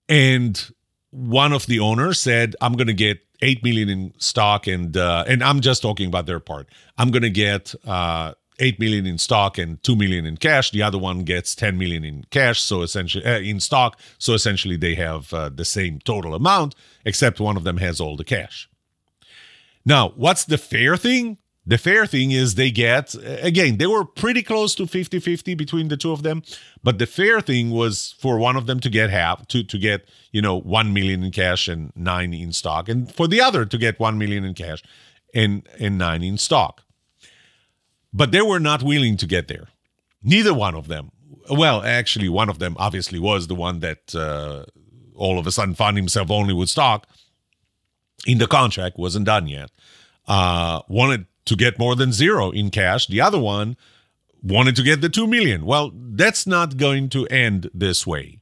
And 0.08 0.70
one 1.10 1.54
of 1.54 1.66
the 1.66 1.80
owners 1.80 2.20
said, 2.20 2.56
"I'm 2.62 2.74
going 2.74 2.88
to 2.88 2.94
get 2.94 3.20
8 3.42 3.64
million 3.64 3.90
in 3.90 4.14
stock 4.20 4.68
and 4.68 4.96
uh, 4.96 5.26
and 5.28 5.44
I'm 5.44 5.60
just 5.60 5.82
talking 5.82 6.08
about 6.08 6.28
their 6.28 6.40
part. 6.40 6.70
I'm 6.98 7.10
going 7.12 7.24
to 7.24 7.30
get 7.30 7.74
uh, 7.86 8.34
8 8.60 8.80
million 8.80 9.06
in 9.06 9.18
stock 9.18 9.58
and 9.58 9.82
2 9.84 9.96
million 9.96 10.26
in 10.26 10.38
cash. 10.38 10.72
The 10.72 10.84
other 10.84 10.98
one 10.98 11.24
gets 11.24 11.56
10 11.56 11.78
million 11.78 12.04
in 12.04 12.26
cash 12.30 12.62
so 12.62 12.82
essentially 12.82 13.26
uh, 13.26 13.40
in 13.40 13.60
stock. 13.60 14.00
So 14.18 14.34
essentially 14.34 14.78
they 14.78 14.96
have 14.96 15.34
uh, 15.34 15.50
the 15.50 15.66
same 15.66 16.00
total 16.00 16.36
amount 16.36 16.76
except 17.06 17.40
one 17.40 17.58
of 17.58 17.64
them 17.64 17.78
has 17.78 18.00
all 18.00 18.16
the 18.16 18.24
cash. 18.24 18.70
Now 19.86 20.14
what's 20.16 20.46
the 20.46 20.58
fair 20.58 20.98
thing? 20.98 21.38
The 21.66 21.78
fair 21.78 22.08
thing 22.08 22.32
is 22.32 22.56
they 22.56 22.72
get 22.72 23.14
again 23.44 23.78
they 23.78 23.86
were 23.86 24.04
pretty 24.04 24.42
close 24.42 24.74
to 24.76 24.84
50-50 24.84 25.56
between 25.56 25.88
the 25.90 25.98
two 25.98 26.12
of 26.12 26.24
them 26.24 26.42
but 26.84 26.98
the 26.98 27.06
fair 27.06 27.42
thing 27.42 27.70
was 27.70 28.16
for 28.18 28.40
one 28.40 28.56
of 28.56 28.66
them 28.66 28.80
to 28.80 28.90
get 28.90 29.12
half 29.12 29.48
to 29.50 29.64
to 29.64 29.78
get 29.78 30.10
you 30.32 30.42
know 30.42 30.60
1 30.60 30.94
million 30.94 31.24
in 31.24 31.32
cash 31.32 31.68
and 31.68 31.92
9 31.96 32.34
in 32.34 32.54
stock 32.54 32.90
and 32.90 33.14
for 33.14 33.28
the 33.28 33.40
other 33.40 33.66
to 33.66 33.78
get 33.78 34.00
1 34.00 34.18
million 34.18 34.44
in 34.44 34.56
cash 34.56 34.82
and 35.36 35.68
and 35.80 36.00
9 36.00 36.24
in 36.24 36.40
stock 36.40 36.82
but 38.14 38.32
they 38.32 38.42
were 38.42 38.60
not 38.60 38.84
willing 38.84 39.18
to 39.18 39.28
get 39.28 39.48
there. 39.48 39.68
Neither 40.24 40.54
one 40.54 40.76
of 40.76 40.88
them. 40.88 41.12
Well, 41.50 41.82
actually, 41.84 42.30
one 42.30 42.50
of 42.50 42.60
them 42.60 42.76
obviously 42.80 43.20
was 43.20 43.48
the 43.48 43.56
one 43.56 43.80
that 43.80 44.14
uh, 44.14 44.66
all 45.16 45.40
of 45.40 45.48
a 45.48 45.52
sudden 45.52 45.76
found 45.76 45.98
himself 45.98 46.30
only 46.30 46.54
with 46.54 46.70
stock 46.70 47.08
in 48.26 48.38
the 48.38 48.48
contract, 48.48 48.98
wasn't 48.98 49.26
done 49.26 49.48
yet. 49.48 49.72
Uh, 50.28 50.82
wanted 50.88 51.26
to 51.46 51.56
get 51.56 51.80
more 51.80 51.96
than 51.96 52.12
zero 52.12 52.52
in 52.52 52.70
cash. 52.70 53.08
The 53.08 53.22
other 53.22 53.40
one 53.40 53.78
wanted 54.44 54.76
to 54.76 54.84
get 54.84 55.02
the 55.02 55.10
two 55.10 55.28
million. 55.28 55.66
Well, 55.66 55.92
that's 55.94 56.46
not 56.46 56.78
going 56.78 57.10
to 57.10 57.26
end 57.28 57.70
this 57.74 58.06
way. 58.06 58.40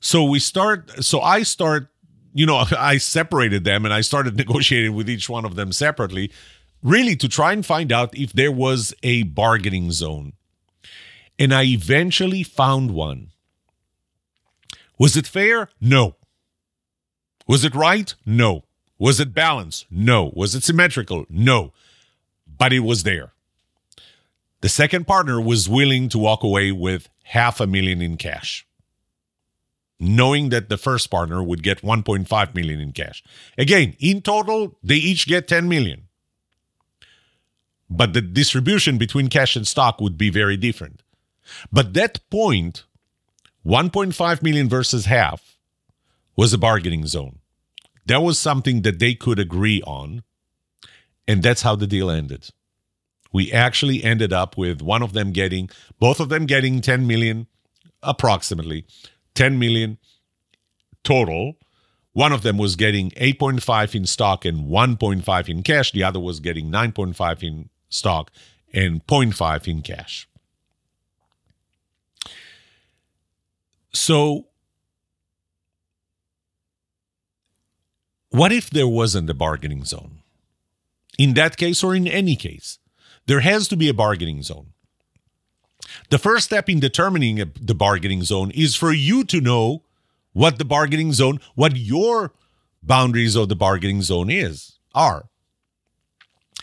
So 0.00 0.24
we 0.24 0.38
start, 0.38 1.04
so 1.04 1.20
I 1.20 1.42
start, 1.42 1.88
you 2.34 2.46
know, 2.46 2.64
I 2.78 2.98
separated 2.98 3.64
them 3.64 3.84
and 3.84 3.94
I 3.94 4.00
started 4.02 4.36
negotiating 4.42 4.94
with 4.94 5.08
each 5.08 5.28
one 5.28 5.44
of 5.44 5.54
them 5.54 5.72
separately 5.72 6.30
really 6.82 7.16
to 7.16 7.28
try 7.28 7.52
and 7.52 7.64
find 7.64 7.92
out 7.92 8.16
if 8.16 8.32
there 8.32 8.52
was 8.52 8.94
a 9.02 9.24
bargaining 9.24 9.90
zone. 9.92 10.32
And 11.38 11.54
I 11.54 11.64
eventually 11.64 12.42
found 12.42 12.90
one. 12.90 13.30
Was 14.98 15.16
it 15.16 15.26
fair? 15.26 15.68
No. 15.80 16.16
Was 17.46 17.64
it 17.64 17.74
right? 17.74 18.14
No. 18.26 18.64
Was 18.98 19.20
it 19.20 19.32
balanced? 19.32 19.86
No. 19.90 20.32
Was 20.34 20.54
it 20.54 20.64
symmetrical? 20.64 21.24
No. 21.30 21.72
But 22.46 22.72
it 22.72 22.80
was 22.80 23.04
there. 23.04 23.32
The 24.60 24.68
second 24.68 25.06
partner 25.06 25.40
was 25.40 25.68
willing 25.68 26.08
to 26.08 26.18
walk 26.18 26.42
away 26.42 26.72
with 26.72 27.08
half 27.22 27.60
a 27.60 27.66
million 27.66 28.02
in 28.02 28.16
cash, 28.16 28.66
knowing 30.00 30.48
that 30.48 30.68
the 30.68 30.76
first 30.76 31.10
partner 31.12 31.40
would 31.40 31.62
get 31.62 31.82
1.5 31.82 32.54
million 32.56 32.80
in 32.80 32.90
cash. 32.90 33.22
Again, 33.56 33.94
in 34.00 34.20
total, 34.20 34.76
they 34.82 34.96
each 34.96 35.28
get 35.28 35.46
10 35.46 35.68
million. 35.68 36.07
But 37.90 38.12
the 38.12 38.20
distribution 38.20 38.98
between 38.98 39.28
cash 39.28 39.56
and 39.56 39.66
stock 39.66 40.00
would 40.00 40.18
be 40.18 40.30
very 40.30 40.56
different. 40.56 41.02
But 41.72 41.94
that 41.94 42.20
point, 42.30 42.84
1.5 43.64 44.42
million 44.42 44.68
versus 44.68 45.06
half, 45.06 45.58
was 46.36 46.52
a 46.52 46.58
bargaining 46.58 47.06
zone. 47.06 47.38
That 48.06 48.22
was 48.22 48.38
something 48.38 48.82
that 48.82 48.98
they 48.98 49.14
could 49.14 49.38
agree 49.38 49.82
on. 49.82 50.22
And 51.26 51.42
that's 51.42 51.62
how 51.62 51.76
the 51.76 51.86
deal 51.86 52.10
ended 52.10 52.50
we 53.32 53.52
actually 53.52 54.02
ended 54.02 54.32
up 54.32 54.56
with 54.56 54.82
one 54.82 55.02
of 55.02 55.12
them 55.12 55.32
getting, 55.32 55.70
both 55.98 56.20
of 56.20 56.28
them 56.28 56.46
getting 56.46 56.80
10 56.80 57.06
million, 57.06 57.46
approximately 58.02 58.86
10 59.34 59.58
million 59.58 59.98
total. 61.04 61.54
One 62.12 62.32
of 62.32 62.42
them 62.42 62.58
was 62.58 62.76
getting 62.76 63.10
8.5 63.10 63.94
in 63.94 64.06
stock 64.06 64.44
and 64.44 64.66
1.5 64.66 65.48
in 65.48 65.62
cash. 65.62 65.92
The 65.92 66.02
other 66.02 66.18
was 66.18 66.40
getting 66.40 66.70
9.5 66.70 67.42
in 67.42 67.68
stock 67.88 68.30
and 68.72 69.06
0.5 69.06 69.68
in 69.68 69.82
cash. 69.82 70.28
So, 73.92 74.46
what 78.30 78.52
if 78.52 78.70
there 78.70 78.86
wasn't 78.86 79.30
a 79.30 79.34
bargaining 79.34 79.84
zone? 79.84 80.20
In 81.18 81.34
that 81.34 81.56
case, 81.56 81.82
or 81.82 81.94
in 81.94 82.06
any 82.06 82.36
case, 82.36 82.78
there 83.26 83.40
has 83.40 83.66
to 83.68 83.76
be 83.76 83.88
a 83.88 83.94
bargaining 83.94 84.42
zone. 84.42 84.72
The 86.10 86.18
first 86.18 86.46
step 86.46 86.68
in 86.68 86.80
determining 86.80 87.36
the 87.60 87.74
bargaining 87.74 88.22
zone 88.22 88.50
is 88.52 88.74
for 88.74 88.92
you 88.92 89.24
to 89.24 89.40
know 89.40 89.82
what 90.32 90.58
the 90.58 90.64
bargaining 90.64 91.12
zone, 91.12 91.40
what 91.54 91.76
your 91.76 92.32
boundaries 92.82 93.34
of 93.34 93.48
the 93.48 93.56
bargaining 93.56 94.02
zone 94.02 94.30
is, 94.30 94.78
are. 94.94 95.27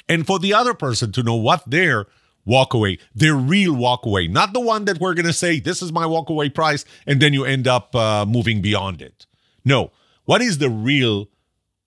And 0.08 0.26
for 0.26 0.40
the 0.40 0.54
other 0.54 0.74
person 0.74 1.12
to 1.14 1.24
know 1.24 1.36
what 1.36 1.64
their 1.70 2.08
walkaway, 2.48 3.00
their 3.14 3.36
real 3.36 3.74
walkaway, 3.74 4.30
not 4.30 4.54
the 4.54 4.60
one 4.60 4.86
that 4.86 5.00
we're 5.00 5.14
going 5.14 5.26
to 5.26 5.34
say, 5.34 5.60
this 5.60 5.82
is 5.82 5.92
my 5.92 6.06
walkaway 6.06 6.54
price, 6.54 6.86
and 7.08 7.22
then 7.22 7.34
you 7.34 7.44
end 7.44 7.68
up 7.68 7.96
uh, 7.96 8.26
moving 8.26 8.62
beyond 8.62 9.02
it. 9.02 9.26
No, 9.64 9.92
what 10.26 10.42
is 10.42 10.60
the 10.60 10.70
real 10.70 11.28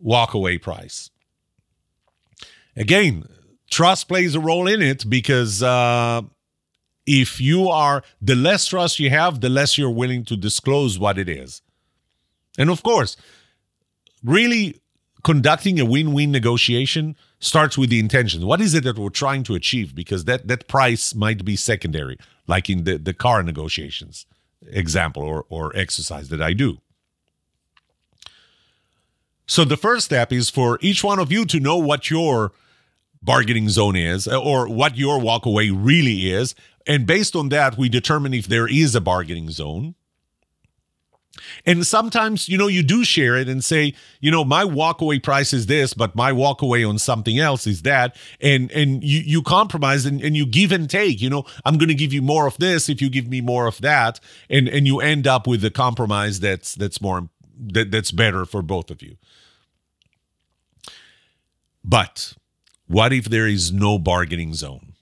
walkaway 0.05 0.61
price? 0.61 1.11
Again, 2.77 3.25
trust 3.71 4.09
plays 4.09 4.35
a 4.35 4.41
role 4.41 4.67
in 4.67 4.83
it 4.83 5.09
because 5.09 5.63
uh, 5.63 6.23
if 7.07 7.41
you 7.41 7.69
are 7.69 8.03
the 8.21 8.35
less 8.35 8.67
trust 8.67 8.99
you 8.99 9.11
have, 9.11 9.41
the 9.41 9.49
less 9.49 9.79
you're 9.79 9.91
willing 9.91 10.25
to 10.27 10.37
disclose 10.37 10.99
what 10.99 11.19
it 11.19 11.29
is. 11.29 11.63
And 12.59 12.71
of 12.71 12.83
course, 12.83 13.17
really 14.23 14.81
conducting 15.25 15.81
a 15.81 15.85
win-win 15.85 16.31
negotiation 16.31 17.17
starts 17.41 17.79
with 17.79 17.91
the 17.91 17.99
intention. 17.99 18.47
What 18.47 18.61
is 18.61 18.75
it 18.75 18.85
that 18.85 18.99
we're 18.99 19.11
trying 19.11 19.43
to 19.45 19.55
achieve? 19.55 19.95
Because 19.95 20.25
that 20.25 20.49
that 20.49 20.69
price 20.69 21.15
might 21.15 21.45
be 21.45 21.57
secondary, 21.57 22.19
like 22.47 22.69
in 22.71 22.85
the, 22.85 22.99
the 22.99 23.15
car 23.15 23.43
negotiations 23.43 24.27
example 24.67 25.23
or, 25.23 25.45
or 25.49 25.75
exercise 25.77 26.29
that 26.29 26.43
I 26.43 26.53
do. 26.53 26.79
So 29.47 29.65
the 29.65 29.77
first 29.77 30.07
step 30.07 30.33
is 30.33 30.51
for 30.51 30.79
each 30.83 31.03
one 31.03 31.19
of 31.19 31.33
you 31.33 31.47
to 31.47 31.59
know 31.59 31.77
what 31.77 32.11
your 32.11 32.53
bargaining 33.23 33.69
zone 33.71 33.97
is 33.97 34.29
uh, 34.29 34.41
or 34.41 34.69
what 34.69 34.97
your 34.97 35.19
walkaway 35.19 35.73
really 35.75 36.31
is. 36.31 36.55
And 36.87 37.07
based 37.07 37.35
on 37.35 37.49
that, 37.49 37.79
we 37.79 37.89
determine 37.89 38.35
if 38.35 38.47
there 38.47 38.69
is 38.69 38.95
a 38.95 39.01
bargaining 39.01 39.51
zone. 39.51 39.95
And 41.67 41.87
sometimes, 41.87 42.49
you 42.49 42.59
know, 42.59 42.67
you 42.67 42.83
do 42.83 43.05
share 43.05 43.37
it 43.37 43.49
and 43.49 43.65
say, 43.65 43.95
you 44.21 44.31
know, 44.31 44.45
my 44.45 44.65
walkaway 44.65 45.23
price 45.23 45.53
is 45.53 45.67
this, 45.67 45.95
but 45.95 46.15
my 46.15 46.33
walkaway 46.33 46.89
on 46.89 46.99
something 46.99 47.39
else 47.39 47.67
is 47.67 47.83
that. 47.83 48.17
And 48.41 48.71
and 48.73 49.03
you 49.03 49.21
you 49.21 49.43
compromise 49.43 50.07
and, 50.07 50.23
and 50.23 50.37
you 50.37 50.47
give 50.47 50.73
and 50.73 50.89
take. 50.89 51.21
You 51.21 51.31
know, 51.31 51.45
I'm 51.65 51.79
gonna 51.79 51.95
give 51.95 52.13
you 52.13 52.23
more 52.23 52.47
of 52.47 52.57
this 52.59 52.89
if 52.89 53.01
you 53.01 53.11
give 53.11 53.29
me 53.29 53.41
more 53.41 53.67
of 53.67 53.81
that. 53.81 54.21
And 54.51 54.69
and 54.69 54.87
you 54.87 55.01
end 55.01 55.27
up 55.27 55.47
with 55.47 55.65
a 55.65 55.71
compromise 55.71 56.41
that's 56.41 56.75
that's 56.75 57.01
more 57.01 57.29
that, 57.59 57.91
that's 57.91 58.11
better 58.11 58.45
for 58.45 58.63
both 58.63 58.91
of 58.91 59.03
you. 59.03 59.17
But 61.85 62.35
what 62.87 63.13
if 63.13 63.27
there 63.27 63.47
is 63.47 63.73
no 63.73 63.99
bargaining 63.99 64.55
zone? 64.55 64.95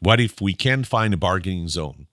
What 0.00 0.20
if 0.20 0.40
we 0.40 0.52
can't 0.52 0.86
find 0.86 1.14
a 1.14 1.16
bargaining 1.16 1.68
zone? 1.68 2.06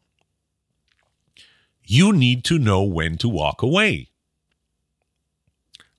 You 1.92 2.14
need 2.14 2.44
to 2.44 2.60
know 2.60 2.84
when 2.84 3.18
to 3.18 3.28
walk 3.28 3.64
away. 3.64 4.10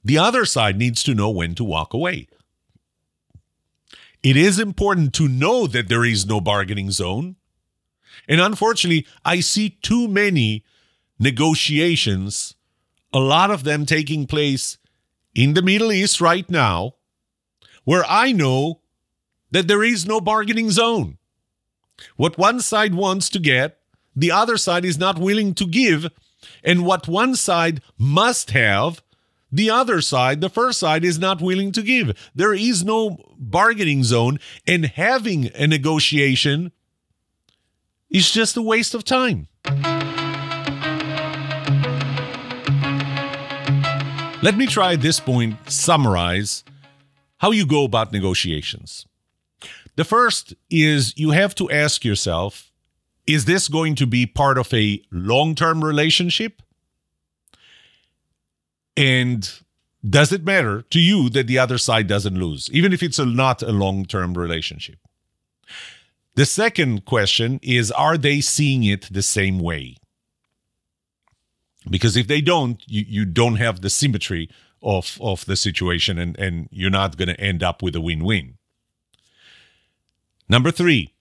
The 0.05 0.19
other 0.19 0.45
side 0.45 0.79
needs 0.79 1.03
to 1.03 1.17
know 1.17 1.31
when 1.31 1.57
to 1.57 1.65
walk 1.65 1.93
away. 1.93 2.29
It 4.23 4.37
is 4.37 4.61
important 4.61 5.13
to 5.15 5.27
know 5.27 5.67
that 5.67 5.89
there 5.89 6.05
is 6.05 6.25
no 6.25 6.41
bargaining 6.41 6.93
zone. 6.93 7.35
And 8.29 8.41
unfortunately, 8.41 9.05
I 9.25 9.41
see 9.41 9.79
too 9.83 10.07
many 10.07 10.65
negotiations, 11.19 12.55
a 13.13 13.19
lot 13.19 13.51
of 13.51 13.65
them 13.65 13.85
taking 13.85 14.29
place 14.29 14.79
in 15.35 15.55
the 15.55 15.63
Middle 15.63 15.91
East 15.91 16.21
right 16.21 16.49
now, 16.49 16.95
where 17.83 18.05
I 18.09 18.31
know 18.31 18.83
that 19.51 19.67
there 19.67 19.83
is 19.83 20.07
no 20.07 20.21
bargaining 20.21 20.71
zone. 20.71 21.19
What 22.15 22.39
one 22.39 22.61
side 22.61 22.95
wants 22.95 23.29
to 23.31 23.41
get, 23.41 23.80
the 24.21 24.31
other 24.31 24.59
side 24.59 24.85
is 24.85 24.99
not 24.99 25.19
willing 25.19 25.55
to 25.55 25.67
give. 25.67 26.07
And 26.63 26.85
what 26.85 27.09
one 27.09 27.35
side 27.35 27.81
must 27.97 28.51
have, 28.51 29.03
the 29.51 29.71
other 29.71 30.03
side, 30.03 30.43
the 30.43 30.51
first 30.51 30.79
side, 30.79 31.05
is 31.07 31.19
not 31.19 31.41
willing 31.41 31.73
to 31.73 31.83
give. 31.83 32.31
There 32.35 32.53
is 32.53 32.85
no 32.85 33.17
bargaining 33.39 34.05
zone, 34.05 34.39
and 34.67 34.85
having 34.85 35.51
a 35.55 35.67
negotiation 35.67 36.73
is 38.11 38.31
just 38.31 38.59
a 38.59 38.63
waste 38.63 38.95
of 38.95 39.05
time. 39.05 39.49
Let 44.43 44.57
me 44.57 44.67
try 44.67 44.93
at 44.93 45.01
this 45.01 45.19
point 45.19 45.57
summarize 45.71 46.63
how 47.39 47.53
you 47.53 47.65
go 47.67 47.85
about 47.85 48.13
negotiations. 48.13 49.07
The 49.97 50.05
first 50.05 50.55
is 50.69 51.17
you 51.17 51.31
have 51.31 51.55
to 51.55 51.71
ask 51.71 52.05
yourself 52.05 52.70
is 53.27 53.45
this 53.45 53.69
going 53.69 53.95
to 53.97 54.07
be 54.07 54.27
part 54.27 54.59
of 54.59 54.73
a 54.75 55.03
long 55.11 55.55
term 55.55 55.85
relationship? 55.85 56.63
And 58.97 59.51
does 60.09 60.33
it 60.33 60.45
matter 60.45 60.83
to 60.83 60.99
you 60.99 61.31
that 61.31 61.47
the 61.47 61.59
other 61.59 61.79
side 61.79 62.07
doesn't 62.07 62.39
lose, 62.39 62.69
even 62.73 62.93
if 62.93 63.03
it's 63.03 63.19
a, 63.19 63.27
not 63.27 63.63
a 63.63 63.73
long 63.73 64.05
term 64.05 64.35
relationship? 64.35 64.99
The 66.35 66.47
second 66.47 67.05
question 67.05 67.61
is 67.63 67.91
Are 67.93 68.17
they 68.17 68.41
seeing 68.41 68.85
it 68.85 69.09
the 69.11 69.23
same 69.23 69.59
way? 69.59 69.97
Because 71.89 72.17
if 72.17 72.27
they 72.27 72.41
don't, 72.41 72.83
you, 72.87 73.05
you 73.07 73.25
don't 73.25 73.57
have 73.57 73.81
the 73.81 73.91
symmetry 73.91 74.51
of, 74.83 75.19
of 75.21 75.45
the 75.47 75.57
situation 75.57 76.19
and, 76.19 76.39
and 76.39 76.69
you're 76.71 76.91
not 76.91 77.17
going 77.17 77.29
to 77.29 77.41
end 77.41 77.63
up 77.63 77.83
with 77.83 77.95
a 77.97 78.01
win 78.01 78.25
win. 78.25 78.57
Number 80.49 80.71
three, 80.71 81.15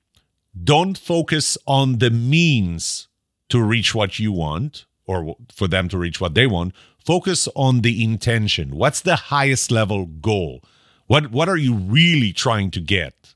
don't 0.63 0.97
focus 0.97 1.57
on 1.67 1.99
the 1.99 2.09
means 2.09 3.07
to 3.49 3.61
reach 3.61 3.93
what 3.93 4.19
you 4.19 4.31
want 4.31 4.85
or 5.05 5.35
for 5.51 5.67
them 5.67 5.89
to 5.89 5.97
reach 5.97 6.21
what 6.21 6.35
they 6.35 6.47
want. 6.47 6.73
Focus 7.03 7.47
on 7.55 7.81
the 7.81 8.03
intention. 8.03 8.75
What's 8.75 9.01
the 9.01 9.15
highest 9.15 9.71
level 9.71 10.05
goal? 10.05 10.63
What, 11.07 11.31
what 11.31 11.49
are 11.49 11.57
you 11.57 11.73
really 11.73 12.31
trying 12.31 12.69
to 12.71 12.79
get? 12.79 13.33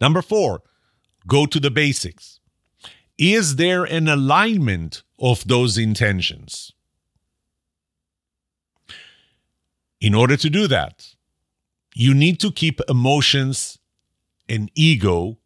Number 0.00 0.22
four, 0.22 0.62
go 1.26 1.46
to 1.46 1.60
the 1.60 1.70
basics. 1.70 2.40
Is 3.18 3.56
there 3.56 3.84
an 3.84 4.08
alignment 4.08 5.02
of 5.18 5.46
those 5.46 5.76
intentions? 5.76 6.72
In 10.00 10.14
order 10.14 10.36
to 10.36 10.50
do 10.50 10.66
that, 10.66 11.14
you 11.94 12.14
need 12.14 12.40
to 12.40 12.50
keep 12.50 12.80
emotions 12.88 13.78
an 14.48 14.68
ego 14.74 15.38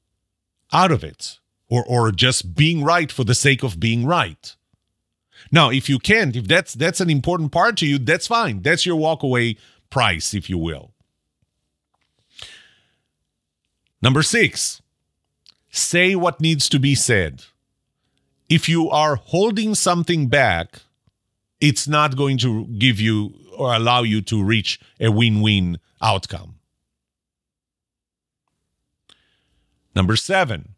out 0.73 0.91
of 0.91 1.05
it 1.05 1.39
or 1.69 1.85
or 1.85 2.11
just 2.13 2.55
being 2.55 2.83
right 2.85 3.11
for 3.11 3.25
the 3.25 3.35
sake 3.35 3.63
of 3.63 3.81
being 3.81 4.07
right. 4.07 4.57
Now, 5.53 5.71
if 5.71 5.89
you 5.89 5.99
can't, 5.99 6.35
if 6.35 6.49
that's 6.49 6.75
that's 6.75 7.01
an 7.01 7.11
important 7.11 7.53
part 7.53 7.77
to 7.79 7.87
you, 7.87 7.99
that's 7.99 8.27
fine. 8.27 8.63
That's 8.63 8.87
your 8.87 8.97
walkaway 8.99 9.59
price, 9.91 10.35
if 10.35 10.51
you 10.51 10.59
will. 10.59 10.93
Number 14.03 14.23
6. 14.23 14.83
Say 15.71 16.15
what 16.15 16.41
needs 16.41 16.69
to 16.69 16.79
be 16.79 16.95
said. 16.95 17.45
If 18.49 18.69
you 18.69 18.89
are 18.89 19.17
holding 19.17 19.75
something 19.75 20.29
back, 20.29 20.83
it's 21.61 21.89
not 21.89 22.17
going 22.17 22.39
to 22.39 22.67
give 22.67 23.01
you 23.01 23.35
or 23.57 23.75
allow 23.75 24.03
you 24.03 24.21
to 24.23 24.43
reach 24.43 24.79
a 25.01 25.11
win-win 25.11 25.79
outcome. 26.01 26.56
Number 29.97 30.15
seven, 30.15 30.75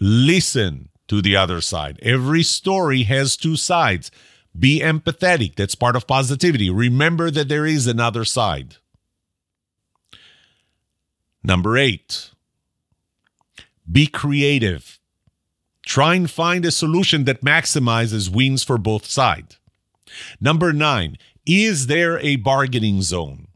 listen 0.00 0.88
to 1.06 1.22
the 1.22 1.36
other 1.36 1.60
side. 1.60 1.96
Every 2.02 2.42
story 2.42 3.04
has 3.04 3.36
two 3.36 3.54
sides. 3.54 4.10
Be 4.58 4.80
empathetic. 4.80 5.54
That's 5.54 5.76
part 5.76 5.94
of 5.94 6.08
positivity. 6.08 6.70
Remember 6.70 7.30
that 7.30 7.48
there 7.48 7.64
is 7.64 7.86
another 7.86 8.24
side. 8.24 8.78
Number 11.44 11.78
eight, 11.78 12.32
be 13.90 14.08
creative. 14.08 14.98
Try 15.86 16.16
and 16.16 16.28
find 16.28 16.64
a 16.64 16.72
solution 16.72 17.24
that 17.24 17.44
maximizes 17.44 18.28
wins 18.28 18.64
for 18.64 18.76
both 18.76 19.06
sides. 19.06 19.56
Number 20.40 20.72
nine, 20.72 21.16
is 21.46 21.86
there 21.86 22.18
a 22.18 22.36
bargaining 22.36 23.02
zone? 23.02 23.46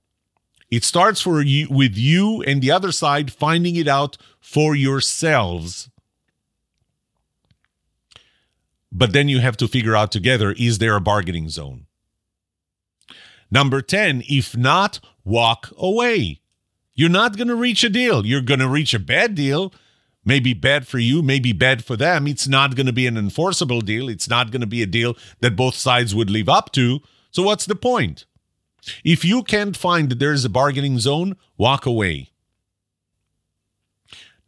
It 0.75 0.83
starts 0.83 1.21
for 1.21 1.41
you 1.41 1.69
with 1.71 1.97
you 1.97 2.43
and 2.43 2.61
the 2.61 2.73
other 2.73 2.91
side 2.91 3.33
finding 3.33 3.77
it 3.77 3.87
out 3.87 4.17
for 4.41 4.75
yourselves. 4.75 5.89
But 8.91 9.13
then 9.13 9.29
you 9.29 9.39
have 9.39 9.57
to 9.59 9.69
figure 9.69 9.95
out 9.95 10.11
together 10.11 10.53
is 10.59 10.79
there 10.79 10.97
a 10.97 11.01
bargaining 11.01 11.49
zone? 11.49 11.87
Number 13.53 13.81
10, 13.81 14.25
if 14.29 14.57
not, 14.57 14.99
walk 15.25 15.73
away. 15.79 16.41
You're 16.97 17.09
not 17.09 17.37
going 17.37 17.49
to 17.49 17.55
reach 17.55 17.85
a 17.85 17.89
deal. 17.89 18.27
You're 18.27 18.41
going 18.41 18.59
to 18.59 18.69
reach 18.69 18.95
a 18.95 18.99
bad 18.99 19.37
deal, 19.37 19.73
maybe 20.25 20.55
bad 20.55 20.89
for 20.89 20.99
you, 20.99 21.23
maybe 21.23 21.53
bad 21.53 21.85
for 21.85 21.97
them. 21.97 22.27
It's 22.27 22.49
not 22.49 22.75
going 22.75 22.87
to 22.87 22.93
be 22.93 23.07
an 23.07 23.17
enforceable 23.17 23.81
deal. 23.81 24.09
It's 24.09 24.29
not 24.29 24.51
going 24.51 24.61
to 24.61 24.67
be 24.67 24.83
a 24.83 24.87
deal 24.87 25.17
that 25.39 25.55
both 25.55 25.77
sides 25.77 26.17
would 26.17 26.31
live 26.31 26.49
up 26.49 26.73
to. 26.73 26.99
So, 27.31 27.45
what's 27.45 27.67
the 27.67 27.77
point? 27.77 28.27
If 29.05 29.25
you 29.25 29.43
can't 29.43 29.77
find 29.77 30.09
that 30.11 30.19
there's 30.19 30.45
a 30.45 30.51
bargaining 30.51 30.99
zone, 30.99 31.37
walk 31.57 31.87
away. 31.87 32.31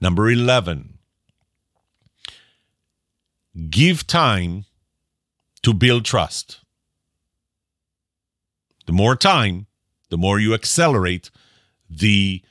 Number 0.00 0.30
11, 0.30 0.98
give 3.70 4.06
time 4.06 4.66
to 5.62 5.72
build 5.72 6.04
trust. 6.04 6.60
The 8.86 8.92
more 8.92 9.16
time, 9.16 9.66
the 10.10 10.18
more 10.18 10.38
you 10.38 10.54
accelerate 10.54 11.30
the 11.90 12.42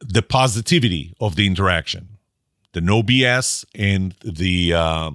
the 0.00 0.22
positivity 0.22 1.12
of 1.20 1.36
the 1.36 1.46
interaction, 1.46 2.16
the 2.72 2.80
no 2.80 3.02
BS 3.02 3.66
and 3.74 4.14
the 4.24 4.72
uh, 4.72 5.10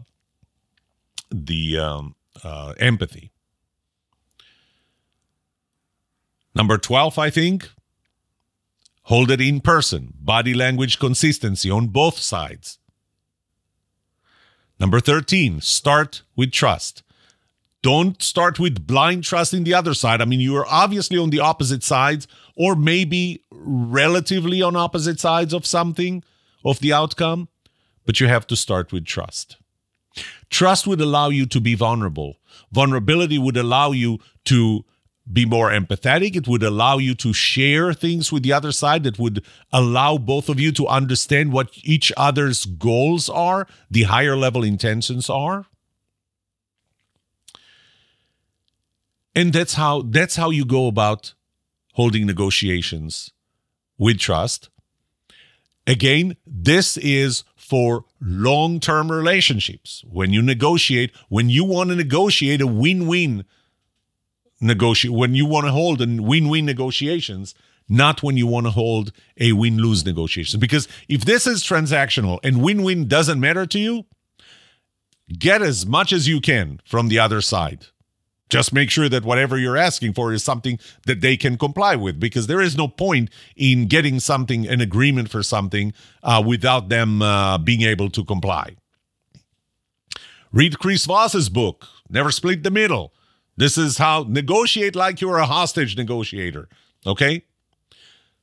the 1.31 1.79
um, 1.79 2.15
uh, 2.43 2.73
empathy. 2.77 3.31
Number 6.55 6.77
12, 6.77 7.19
I 7.19 7.29
think, 7.29 7.69
hold 9.03 9.29
it 9.29 9.41
in 9.41 9.59
person, 9.59 10.13
body 10.17 10.53
language 10.53 10.99
consistency 10.99 11.69
on 11.69 11.87
both 11.87 12.17
sides. 12.17 12.79
Number 14.79 14.99
13, 14.99 15.61
start 15.61 16.23
with 16.35 16.51
trust. 16.51 17.03
Don't 17.81 18.21
start 18.21 18.57
with 18.57 18.87
blind 18.87 19.23
trust 19.23 19.53
in 19.53 19.63
the 19.63 19.73
other 19.73 19.93
side. 19.93 20.21
I 20.21 20.25
mean, 20.25 20.39
you 20.39 20.55
are 20.55 20.65
obviously 20.67 21.17
on 21.17 21.29
the 21.29 21.39
opposite 21.39 21.83
sides, 21.83 22.27
or 22.55 22.75
maybe 22.75 23.43
relatively 23.51 24.61
on 24.61 24.75
opposite 24.75 25.19
sides 25.19 25.53
of 25.53 25.65
something, 25.65 26.23
of 26.63 26.79
the 26.79 26.93
outcome, 26.93 27.49
but 28.05 28.19
you 28.19 28.27
have 28.27 28.47
to 28.47 28.55
start 28.55 28.91
with 28.91 29.05
trust. 29.05 29.57
Trust 30.49 30.87
would 30.87 31.01
allow 31.01 31.29
you 31.29 31.45
to 31.45 31.59
be 31.59 31.75
vulnerable. 31.75 32.37
Vulnerability 32.71 33.37
would 33.37 33.57
allow 33.57 33.91
you 33.91 34.19
to 34.45 34.85
be 35.31 35.45
more 35.45 35.71
empathetic. 35.71 36.35
It 36.35 36.47
would 36.47 36.63
allow 36.63 36.97
you 36.97 37.15
to 37.15 37.33
share 37.33 37.93
things 37.93 38.31
with 38.31 38.43
the 38.43 38.53
other 38.53 38.71
side 38.71 39.03
that 39.03 39.17
would 39.17 39.43
allow 39.73 40.17
both 40.17 40.49
of 40.49 40.59
you 40.59 40.71
to 40.73 40.87
understand 40.87 41.51
what 41.51 41.71
each 41.83 42.11
other's 42.15 42.65
goals 42.65 43.29
are, 43.29 43.67
the 43.89 44.03
higher 44.03 44.37
level 44.37 44.63
intentions 44.63 45.29
are. 45.29 45.65
And 49.35 49.51
that's 49.51 49.73
how 49.73 50.03
that's 50.03 50.37
how 50.37 50.49
you 50.49 50.63
go 50.63 50.87
about 50.87 51.33
holding 51.93 52.25
negotiations 52.25 53.31
with 53.97 54.19
trust. 54.19 54.69
Again, 55.87 56.37
this 56.45 56.97
is 56.97 57.43
for 57.55 58.05
long-term 58.21 59.11
relationships. 59.11 60.03
When 60.07 60.31
you 60.33 60.41
negotiate, 60.41 61.11
when 61.29 61.49
you 61.49 61.63
want 61.63 61.89
to 61.89 61.95
negotiate 61.95 62.61
a 62.61 62.67
win-win 62.67 63.45
negotiate 64.65 65.13
when 65.13 65.35
you 65.35 65.45
want 65.45 65.65
to 65.65 65.71
hold 65.71 66.01
a 66.01 66.05
win-win 66.05 66.65
negotiations 66.65 67.53
not 67.87 68.23
when 68.23 68.35
you 68.35 68.47
want 68.47 68.65
to 68.65 68.71
hold 68.71 69.11
a 69.39 69.51
win-lose 69.53 70.03
negotiation. 70.05 70.59
Because 70.59 70.87
if 71.07 71.23
this 71.23 71.45
is 71.45 71.63
transactional 71.63 72.39
and 72.43 72.63
win-win 72.63 73.07
doesn't 73.07 73.39
matter 73.39 73.67
to 73.67 73.79
you 73.79 74.05
get 75.39 75.61
as 75.61 75.85
much 75.85 76.13
as 76.13 76.27
you 76.27 76.39
can 76.39 76.79
from 76.85 77.07
the 77.07 77.19
other 77.19 77.41
side. 77.41 77.87
Just 78.49 78.71
make 78.71 78.91
sure 78.91 79.09
that 79.09 79.25
whatever 79.25 79.57
you're 79.57 79.77
asking 79.77 80.13
for 80.13 80.31
is 80.31 80.43
something 80.43 80.77
that 81.07 81.21
they 81.21 81.35
can 81.35 81.57
comply 81.57 81.95
with 81.95 82.19
because 82.19 82.45
there 82.45 82.61
is 82.61 82.77
no 82.77 82.87
point 82.87 83.31
in 83.55 83.87
getting 83.87 84.19
something 84.19 84.67
an 84.67 84.81
agreement 84.81 85.29
for 85.29 85.41
something 85.41 85.93
uh, 86.21 86.43
without 86.45 86.89
them 86.89 87.23
uh, 87.23 87.57
being 87.57 87.81
able 87.81 88.09
to 88.11 88.23
comply. 88.23 88.75
Read 90.51 90.77
chris 90.77 91.05
voss's 91.05 91.49
book 91.49 91.87
never 92.07 92.31
split 92.31 92.61
the 92.61 92.71
middle 92.71 93.14
this 93.57 93.77
is 93.77 93.97
how 93.97 94.25
negotiate 94.27 94.95
like 94.95 95.21
you're 95.21 95.37
a 95.37 95.45
hostage 95.45 95.97
negotiator. 95.97 96.67
Okay? 97.05 97.43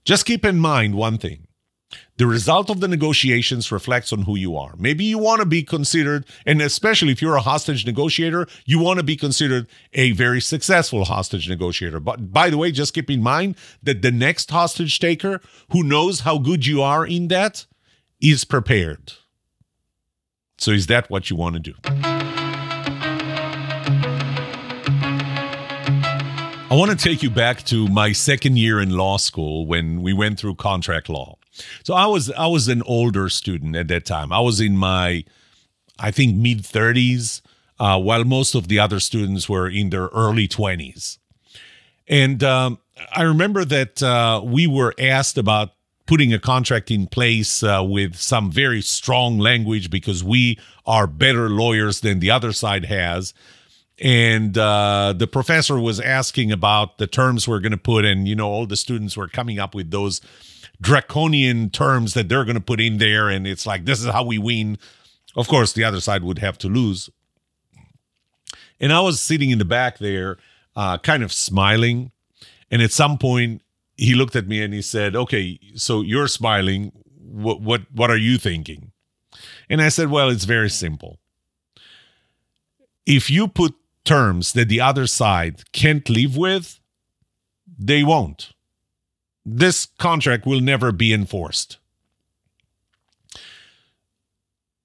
Just 0.05 0.27
keep 0.27 0.45
in 0.45 0.59
mind 0.59 0.95
one 0.95 1.19
thing. 1.19 1.47
The 2.17 2.27
result 2.27 2.71
of 2.71 2.81
the 2.81 2.89
negotiations 2.89 3.71
reflects 3.71 4.13
on 4.13 4.23
who 4.23 4.37
you 4.37 4.57
are. 4.57 4.75
Maybe 4.77 5.05
you 5.05 5.19
want 5.19 5.41
to 5.41 5.47
be 5.47 5.63
considered, 5.63 6.25
and 6.47 6.63
especially 6.63 7.13
if 7.13 7.21
you're 7.21 7.37
a 7.37 7.43
hostage 7.43 7.85
negotiator, 7.85 8.47
you 8.65 8.79
want 8.79 8.99
to 8.99 9.03
be 9.03 9.17
considered 9.17 9.67
a 9.93 10.13
very 10.13 10.41
successful 10.41 11.05
hostage 11.05 11.49
negotiator. 11.49 12.01
But 12.01 12.33
by 12.33 12.49
the 12.49 12.59
way, 12.59 12.73
just 12.73 12.95
keep 12.95 13.11
in 13.11 13.23
mind 13.23 13.57
that 13.83 14.03
the 14.03 14.11
next 14.11 14.51
hostage 14.51 14.99
taker 15.01 15.41
who 15.71 15.83
knows 15.83 16.21
how 16.21 16.39
good 16.39 16.65
you 16.65 16.81
are 16.81 17.07
in 17.07 17.29
that 17.29 17.67
is 18.21 18.45
prepared. 18.45 19.15
So, 20.59 20.71
is 20.71 20.87
that 20.87 21.11
what 21.11 21.29
you 21.29 21.37
want 21.37 21.57
to 21.57 21.61
do? 21.61 22.12
I 26.73 26.75
want 26.75 26.91
to 26.91 26.97
take 26.97 27.23
you 27.23 27.29
back 27.29 27.65
to 27.65 27.87
my 27.89 28.13
second 28.13 28.57
year 28.57 28.81
in 28.81 28.97
law 28.97 29.19
school 29.19 29.67
when 29.67 30.01
we 30.01 30.15
went 30.15 30.41
through 30.41 30.55
contract 30.55 31.11
law. 31.11 31.37
So 31.85 31.93
I 31.93 32.07
was 32.07 32.31
I 32.31 32.47
was 32.47 32.69
an 32.69 32.83
older 32.87 33.29
student 33.29 33.77
at 33.77 33.89
that 33.89 34.07
time. 34.07 34.33
I 34.33 34.41
was 34.41 34.59
in 34.59 34.79
my 34.79 35.23
I 35.99 36.11
think 36.11 36.35
mid 36.35 36.63
30s, 36.63 37.43
uh, 37.79 38.01
while 38.01 38.25
most 38.25 38.55
of 38.55 38.69
the 38.69 38.79
other 38.79 39.01
students 39.01 39.51
were 39.51 39.69
in 39.69 39.91
their 39.91 40.07
early 40.15 40.49
20s. 40.49 41.19
And 42.09 42.43
um, 42.43 42.79
I 43.15 43.21
remember 43.21 43.67
that 43.67 44.03
uh, 44.03 44.41
we 44.43 44.67
were 44.67 44.95
asked 44.99 45.37
about 45.37 45.75
putting 46.07 46.33
a 46.33 46.39
contract 46.39 46.91
in 46.91 47.07
place 47.07 47.63
uh, 47.63 47.85
with 47.87 48.17
some 48.17 48.51
very 48.51 48.81
strong 48.81 49.39
language 49.39 49.91
because 49.91 50.25
we 50.25 50.59
are 50.87 51.07
better 51.07 51.51
lawyers 51.51 52.01
than 52.01 52.21
the 52.21 52.31
other 52.31 52.55
side 52.55 52.87
has 52.87 53.35
and 54.03 54.59
uh, 54.59 55.15
the 55.17 55.29
professor 55.29 55.79
was 55.79 56.01
asking 56.01 56.51
about 56.51 56.99
the 56.99 57.07
terms 57.07 57.47
we're 57.47 57.61
going 57.61 57.71
to 57.71 57.79
put 57.79 58.05
in. 58.05 58.27
You 58.27 58.35
know, 58.35 58.49
all 58.49 58.67
the 58.67 58.77
students 58.77 59.17
were 59.17 59.29
coming 59.29 59.61
up 59.61 59.77
with 59.77 59.93
those 59.93 60.21
draconian 60.81 61.71
terms 61.71 62.15
that 62.15 62.29
they're 62.29 62.45
going 62.45 62.57
to 62.57 62.61
put 62.61 62.81
in 62.81 62.99
there, 62.99 63.29
and 63.29 63.47
it's 63.47 63.65
like 63.65 63.85
this 63.85 64.01
is 64.01 64.07
how 64.07 64.25
we 64.25 64.39
win. 64.39 64.77
Of 65.37 65.47
course, 65.47 65.73
the 65.73 65.85
other 65.85 66.01
side 66.01 66.25
would 66.25 66.41
have 66.41 66.59
to 66.59 66.69
lose. 66.69 67.11
And 68.81 68.93
I 68.93 69.01
was 69.01 69.21
sitting 69.21 69.51
in 69.51 69.59
the 69.59 69.65
back 69.65 69.99
there, 69.99 70.37
uh, 70.75 70.99
kind 70.99 71.23
of 71.23 71.33
smiling. 71.33 72.11
And 72.73 72.83
at 72.83 72.91
some 72.91 73.19
point, 73.19 73.63
he 73.97 74.15
looked 74.15 74.35
at 74.35 74.49
me 74.49 74.63
and 74.63 74.75
he 74.75 74.83
said, 74.83 75.15
"Okay, 75.15 75.61
so 75.77 76.01
you're 76.01 76.27
smiling. 76.27 76.91
What 77.21 77.61
what 77.61 77.83
what 77.93 78.11
are 78.11 78.17
you 78.17 78.37
thinking?" 78.37 78.91
And 79.71 79.81
I 79.81 79.91
said, 79.91 80.11
"Well, 80.11 80.29
it's 80.29 80.45
very 80.45 80.71
simple. 80.71 81.21
If 83.07 83.31
you 83.31 83.47
put 83.47 83.75
terms 84.05 84.53
that 84.53 84.69
the 84.69 84.81
other 84.81 85.07
side 85.07 85.71
can't 85.73 86.09
live 86.09 86.37
with, 86.37 86.81
they 87.79 88.03
won't. 88.03 88.53
This 89.45 89.87
contract 89.99 90.47
will 90.47 90.61
never 90.61 90.93
be 90.93 91.13
enforced. 91.13 91.79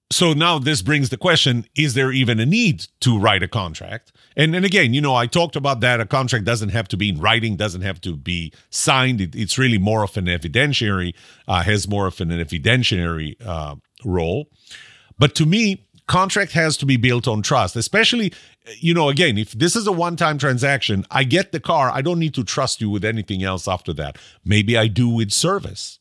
So 0.09 0.31
now 0.33 0.57
this 0.57 0.81
brings 0.81 1.09
the 1.09 1.17
question 1.17 1.67
is 1.75 1.93
there 1.93 2.11
even 2.11 2.39
a 2.39 2.45
need 2.45 2.87
to 3.01 3.19
write 3.19 3.43
a 3.43 3.47
contract? 3.47 4.13
And, 4.37 4.55
and 4.55 4.65
again, 4.65 4.93
you 4.93 5.01
know, 5.01 5.13
I 5.13 5.27
talked 5.27 5.55
about 5.55 5.81
that. 5.81 5.99
A 5.99 6.05
contract 6.05 6.45
doesn't 6.45 6.69
have 6.69 6.87
to 6.89 6.97
be 6.97 7.09
in 7.09 7.19
writing, 7.19 7.57
doesn't 7.57 7.81
have 7.81 7.99
to 8.01 8.15
be 8.15 8.53
signed. 8.69 9.19
It, 9.19 9.35
it's 9.35 9.57
really 9.57 9.77
more 9.77 10.03
of 10.03 10.15
an 10.15 10.25
evidentiary, 10.25 11.13
uh, 11.47 11.61
has 11.63 11.89
more 11.89 12.07
of 12.07 12.21
an 12.21 12.29
evidentiary 12.29 13.35
uh, 13.45 13.75
role. 14.05 14.49
But 15.19 15.35
to 15.35 15.45
me, 15.45 15.85
contract 16.07 16.53
has 16.53 16.77
to 16.77 16.85
be 16.85 16.95
built 16.95 17.27
on 17.27 17.41
trust, 17.41 17.75
especially, 17.75 18.31
you 18.79 18.93
know, 18.93 19.09
again, 19.09 19.37
if 19.37 19.51
this 19.51 19.75
is 19.75 19.87
a 19.87 19.91
one 19.91 20.15
time 20.15 20.37
transaction, 20.37 21.05
I 21.11 21.23
get 21.23 21.51
the 21.51 21.59
car. 21.59 21.89
I 21.91 22.01
don't 22.01 22.19
need 22.19 22.33
to 22.35 22.43
trust 22.43 22.81
you 22.81 22.89
with 22.89 23.05
anything 23.05 23.43
else 23.43 23.67
after 23.67 23.93
that. 23.93 24.17
Maybe 24.43 24.77
I 24.77 24.87
do 24.87 25.09
with 25.09 25.31
service. 25.31 25.99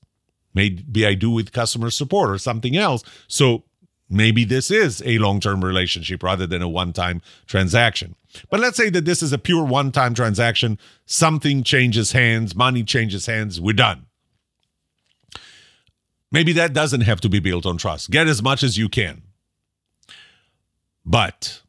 Maybe 0.54 1.06
I 1.06 1.14
do 1.14 1.30
with 1.30 1.52
customer 1.52 1.90
support 1.90 2.30
or 2.30 2.38
something 2.38 2.76
else. 2.76 3.02
So 3.28 3.64
maybe 4.08 4.44
this 4.44 4.70
is 4.70 5.02
a 5.04 5.18
long 5.18 5.40
term 5.40 5.64
relationship 5.64 6.22
rather 6.22 6.46
than 6.46 6.62
a 6.62 6.68
one 6.68 6.92
time 6.92 7.22
transaction. 7.46 8.14
But 8.50 8.60
let's 8.60 8.76
say 8.76 8.90
that 8.90 9.04
this 9.04 9.22
is 9.22 9.32
a 9.32 9.38
pure 9.38 9.64
one 9.64 9.92
time 9.92 10.14
transaction. 10.14 10.78
Something 11.04 11.62
changes 11.62 12.12
hands, 12.12 12.54
money 12.54 12.84
changes 12.84 13.26
hands, 13.26 13.60
we're 13.60 13.74
done. 13.74 14.06
Maybe 16.32 16.52
that 16.54 16.72
doesn't 16.72 17.02
have 17.02 17.20
to 17.20 17.28
be 17.28 17.38
built 17.38 17.66
on 17.66 17.76
trust. 17.76 18.10
Get 18.10 18.26
as 18.26 18.42
much 18.42 18.62
as 18.62 18.76
you 18.76 18.88
can. 18.88 19.22
But 21.04 21.62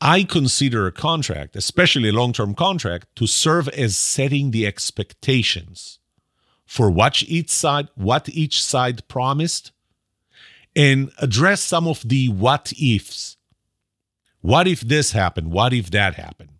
I 0.00 0.22
consider 0.22 0.86
a 0.86 0.92
contract, 0.92 1.56
especially 1.56 2.10
a 2.10 2.12
long 2.12 2.32
term 2.32 2.54
contract, 2.54 3.14
to 3.16 3.26
serve 3.26 3.68
as 3.68 3.96
setting 3.96 4.50
the 4.50 4.66
expectations 4.66 5.98
for 6.64 6.90
what 6.90 7.22
each 7.22 7.50
side, 7.50 7.88
what 7.94 8.28
each 8.28 8.62
side 8.62 9.06
promised, 9.08 9.72
and 10.76 11.10
address 11.18 11.62
some 11.62 11.88
of 11.88 12.08
the 12.08 12.28
what 12.28 12.72
ifs. 12.80 13.36
What 14.40 14.68
if 14.68 14.80
this 14.80 15.12
happened? 15.12 15.50
What 15.50 15.72
if 15.72 15.90
that 15.90 16.14
happened? 16.14 16.50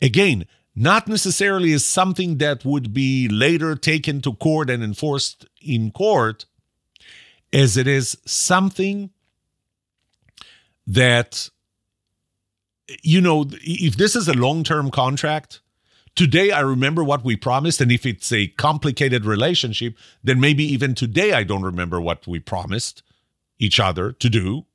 Again, 0.00 0.46
not 0.74 1.08
necessarily 1.08 1.72
as 1.72 1.84
something 1.84 2.38
that 2.38 2.64
would 2.64 2.94
be 2.94 3.28
later 3.28 3.74
taken 3.74 4.20
to 4.22 4.34
court 4.34 4.70
and 4.70 4.82
enforced 4.82 5.46
in 5.60 5.90
court, 5.90 6.46
as 7.52 7.76
it 7.76 7.86
is 7.86 8.16
something 8.24 9.10
that 10.86 11.50
you 13.02 13.20
know, 13.20 13.46
if 13.62 13.96
this 13.96 14.16
is 14.16 14.28
a 14.28 14.34
long 14.34 14.64
term 14.64 14.90
contract, 14.90 15.60
today 16.14 16.50
I 16.50 16.60
remember 16.60 17.04
what 17.04 17.24
we 17.24 17.36
promised. 17.36 17.80
And 17.80 17.92
if 17.92 18.04
it's 18.06 18.32
a 18.32 18.48
complicated 18.48 19.24
relationship, 19.24 19.96
then 20.22 20.40
maybe 20.40 20.64
even 20.64 20.94
today 20.94 21.32
I 21.32 21.42
don't 21.42 21.62
remember 21.62 22.00
what 22.00 22.26
we 22.26 22.38
promised 22.38 23.02
each 23.58 23.78
other 23.78 24.12
to 24.12 24.28
do. 24.28 24.66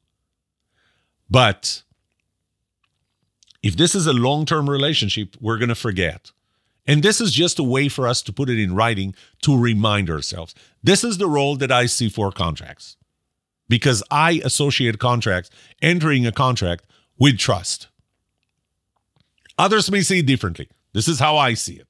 But 1.30 1.84
if 3.62 3.76
this 3.76 3.96
is 3.96 4.08
a 4.08 4.14
long 4.14 4.46
term 4.46 4.70
relationship, 4.70 5.36
we're 5.42 5.58
going 5.58 5.70
to 5.70 5.76
forget. 5.76 6.32
And 6.90 7.04
this 7.04 7.20
is 7.20 7.34
just 7.34 7.60
a 7.60 7.64
way 7.64 7.90
for 7.90 8.08
us 8.08 8.22
to 8.24 8.34
put 8.34 8.50
it 8.50 8.58
in 8.58 8.74
writing 8.74 9.14
to 9.42 9.60
remind 9.60 10.10
ourselves. 10.10 10.56
This 10.82 11.04
is 11.04 11.18
the 11.18 11.28
role 11.28 11.58
that 11.58 11.72
I 11.72 11.86
see 11.86 12.08
for 12.08 12.32
contracts 12.32 12.96
because 13.68 14.02
I 14.10 14.42
associate 14.46 14.98
contracts, 14.98 15.50
entering 15.82 16.26
a 16.26 16.32
contract 16.32 16.86
with 17.20 17.38
trust. 17.38 17.88
Others 19.58 19.90
may 19.90 20.02
see 20.02 20.20
it 20.20 20.26
differently. 20.26 20.70
This 20.94 21.08
is 21.08 21.20
how 21.20 21.38
I 21.38 21.54
see 21.54 21.82
it. 21.82 21.88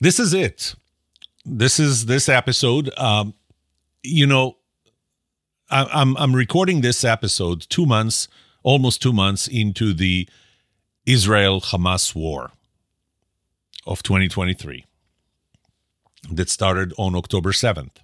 This 0.00 0.20
is 0.20 0.32
it. 0.32 0.74
This 1.44 1.80
is 1.80 2.06
this 2.06 2.28
episode. 2.28 2.96
Um, 2.98 3.34
you 4.02 4.26
know, 4.26 4.56
I, 5.70 5.84
I'm 5.92 6.16
I'm 6.16 6.36
recording 6.36 6.82
this 6.82 7.02
episode 7.02 7.62
two 7.68 7.84
months, 7.84 8.28
almost 8.62 9.02
two 9.02 9.12
months 9.12 9.48
into 9.48 9.92
the 9.92 10.28
Israel 11.04 11.60
Hamas 11.60 12.14
war 12.14 12.52
of 13.86 14.02
2023 14.02 14.84
that 16.30 16.50
started 16.50 16.92
on 16.98 17.16
October 17.16 17.52
7th. 17.52 17.96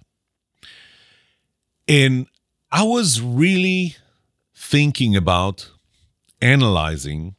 And 1.87 2.27
I 2.71 2.83
was 2.83 3.21
really 3.21 3.95
thinking 4.55 5.15
about 5.15 5.69
analyzing 6.41 7.35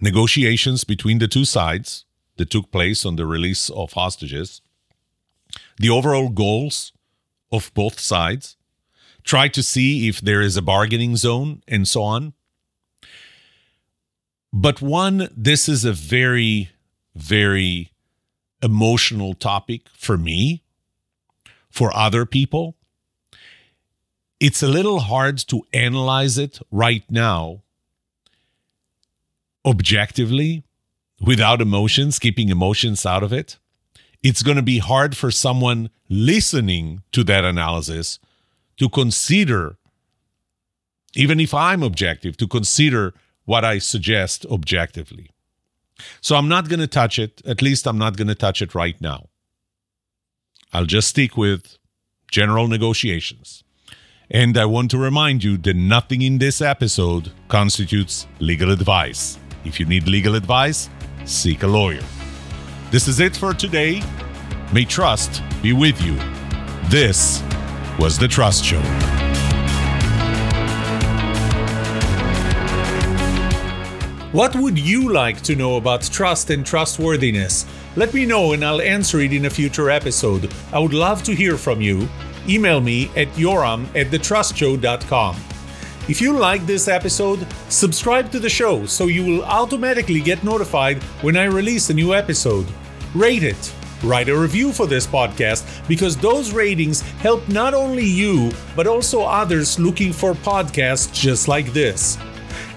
negotiations 0.00 0.84
between 0.84 1.18
the 1.18 1.28
two 1.28 1.44
sides 1.44 2.04
that 2.36 2.50
took 2.50 2.70
place 2.70 3.04
on 3.04 3.16
the 3.16 3.26
release 3.26 3.70
of 3.70 3.92
hostages, 3.92 4.60
the 5.78 5.90
overall 5.90 6.28
goals 6.28 6.92
of 7.50 7.72
both 7.74 7.98
sides, 7.98 8.56
try 9.24 9.48
to 9.48 9.62
see 9.62 10.08
if 10.08 10.20
there 10.20 10.40
is 10.40 10.56
a 10.56 10.62
bargaining 10.62 11.16
zone, 11.16 11.62
and 11.66 11.88
so 11.88 12.02
on. 12.02 12.32
But 14.52 14.80
one, 14.80 15.28
this 15.36 15.68
is 15.68 15.84
a 15.84 15.92
very, 15.92 16.70
very 17.14 17.92
emotional 18.62 19.34
topic 19.34 19.82
for 19.94 20.16
me, 20.18 20.62
for 21.70 21.94
other 21.94 22.26
people 22.26 22.76
it's 24.40 24.62
a 24.62 24.68
little 24.68 25.00
hard 25.00 25.38
to 25.38 25.62
analyze 25.72 26.38
it 26.38 26.58
right 26.70 27.04
now 27.10 27.60
objectively 29.66 30.64
without 31.20 31.60
emotions, 31.60 32.18
keeping 32.18 32.48
emotions 32.48 33.04
out 33.04 33.22
of 33.22 33.32
it. 33.32 33.58
It's 34.22 34.42
going 34.42 34.56
to 34.56 34.62
be 34.62 34.78
hard 34.78 35.16
for 35.16 35.30
someone 35.30 35.90
listening 36.08 37.02
to 37.12 37.22
that 37.24 37.44
analysis 37.44 38.18
to 38.78 38.88
consider, 38.88 39.76
even 41.14 41.38
if 41.38 41.52
I'm 41.52 41.82
objective, 41.82 42.38
to 42.38 42.48
consider 42.48 43.14
what 43.44 43.64
I 43.64 43.78
suggest 43.78 44.46
objectively. 44.46 45.30
So 46.22 46.36
I'm 46.36 46.48
not 46.48 46.70
going 46.70 46.80
to 46.80 46.86
touch 46.86 47.18
it. 47.18 47.42
At 47.46 47.60
least 47.60 47.86
I'm 47.86 47.98
not 47.98 48.16
going 48.16 48.28
to 48.28 48.34
touch 48.34 48.62
it 48.62 48.74
right 48.74 48.98
now. 49.00 49.28
I'll 50.72 50.86
just 50.86 51.08
stick 51.08 51.36
with 51.36 51.76
general 52.30 52.68
negotiations. 52.68 53.64
And 54.32 54.56
I 54.56 54.64
want 54.64 54.92
to 54.92 54.98
remind 54.98 55.42
you 55.42 55.56
that 55.58 55.74
nothing 55.74 56.22
in 56.22 56.38
this 56.38 56.60
episode 56.60 57.32
constitutes 57.48 58.28
legal 58.38 58.70
advice. 58.70 59.40
If 59.64 59.80
you 59.80 59.86
need 59.86 60.06
legal 60.06 60.36
advice, 60.36 60.88
seek 61.24 61.64
a 61.64 61.66
lawyer. 61.66 62.02
This 62.92 63.08
is 63.08 63.18
it 63.18 63.36
for 63.36 63.52
today. 63.52 64.00
May 64.72 64.84
trust 64.84 65.42
be 65.62 65.72
with 65.72 66.00
you. 66.00 66.14
This 66.90 67.42
was 67.98 68.18
The 68.18 68.28
Trust 68.28 68.64
Show. 68.64 68.80
What 74.30 74.54
would 74.54 74.78
you 74.78 75.12
like 75.12 75.40
to 75.42 75.56
know 75.56 75.74
about 75.74 76.02
trust 76.02 76.50
and 76.50 76.64
trustworthiness? 76.64 77.66
Let 77.96 78.14
me 78.14 78.26
know 78.26 78.52
and 78.52 78.64
I'll 78.64 78.80
answer 78.80 79.18
it 79.18 79.32
in 79.32 79.46
a 79.46 79.50
future 79.50 79.90
episode. 79.90 80.54
I 80.72 80.78
would 80.78 80.94
love 80.94 81.24
to 81.24 81.34
hear 81.34 81.56
from 81.56 81.80
you 81.80 82.08
email 82.50 82.80
me 82.80 83.10
at 83.16 83.28
yoram 83.34 83.86
at 83.94 84.08
thetrustshow.com. 84.08 85.36
If 86.08 86.20
you 86.20 86.32
like 86.32 86.66
this 86.66 86.88
episode, 86.88 87.46
subscribe 87.68 88.32
to 88.32 88.40
the 88.40 88.48
show 88.48 88.84
so 88.86 89.06
you 89.06 89.24
will 89.24 89.44
automatically 89.44 90.20
get 90.20 90.42
notified 90.42 91.02
when 91.22 91.36
I 91.36 91.44
release 91.44 91.88
a 91.88 91.94
new 91.94 92.14
episode. 92.14 92.66
Rate 93.14 93.44
it. 93.44 93.74
Write 94.02 94.28
a 94.28 94.36
review 94.36 94.72
for 94.72 94.86
this 94.86 95.06
podcast 95.06 95.62
because 95.86 96.16
those 96.16 96.52
ratings 96.52 97.02
help 97.22 97.46
not 97.48 97.74
only 97.74 98.04
you, 98.04 98.50
but 98.74 98.86
also 98.86 99.22
others 99.22 99.78
looking 99.78 100.12
for 100.12 100.32
podcasts 100.32 101.12
just 101.12 101.48
like 101.48 101.72
this. 101.72 102.18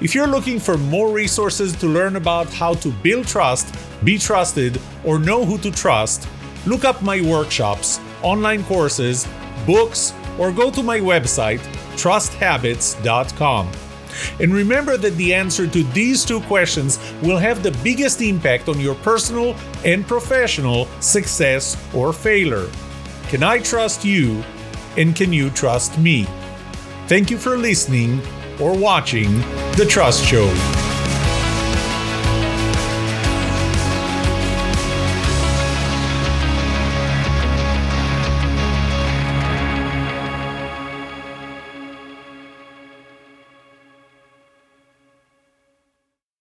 If 0.01 0.13
you're 0.13 0.28
looking 0.28 0.59
for 0.59 0.78
more 0.78 1.11
resources 1.11 1.76
to 1.78 1.88
learn 1.88 2.17
about 2.17 2.51
how 2.53 2.74
to 2.76 2.91
build 3.01 3.26
trust, 3.26 3.74
be 4.03 4.17
trusted, 4.17 4.80
or 5.05 5.17
know 5.17 5.45
who 5.45 5.57
to 5.59 5.71
trust, 5.71 6.28
look 6.65 6.84
up 6.84 7.01
my 7.01 7.21
workshops, 7.21 8.01
online 8.21 8.63
courses, 8.65 9.26
books, 9.66 10.14
or 10.38 10.51
go 10.51 10.72
to 10.72 10.84
my 10.84 10.99
website, 10.99 11.59
trusthabits.com. 11.95 13.70
And 14.39 14.53
remember 14.53 14.97
that 14.97 15.16
the 15.16 15.34
answer 15.34 15.68
to 15.68 15.84
these 15.86 16.24
two 16.24 16.41
questions 16.41 16.99
will 17.22 17.38
have 17.38 17.64
the 17.64 17.72
biggest 17.84 18.22
impact 18.22 18.70
on 18.70 18.80
your 18.80 18.95
personal 18.95 19.55
and 19.84 20.07
professional 20.07 20.88
success 20.99 21.78
or 21.93 22.14
failure. 22.14 22.70
Can 23.30 23.43
I 23.43 23.59
trust 23.59 24.05
you? 24.05 24.43
And 24.97 25.16
can 25.16 25.34
you 25.34 25.49
trust 25.49 25.97
me? 25.97 26.28
Thank 27.07 27.32
you 27.32 27.38
for 27.38 27.57
listening 27.57 28.22
or 28.59 28.78
watching 28.78 29.39
The 29.76 29.88
Trust 29.89 30.24
Show. 30.24 30.82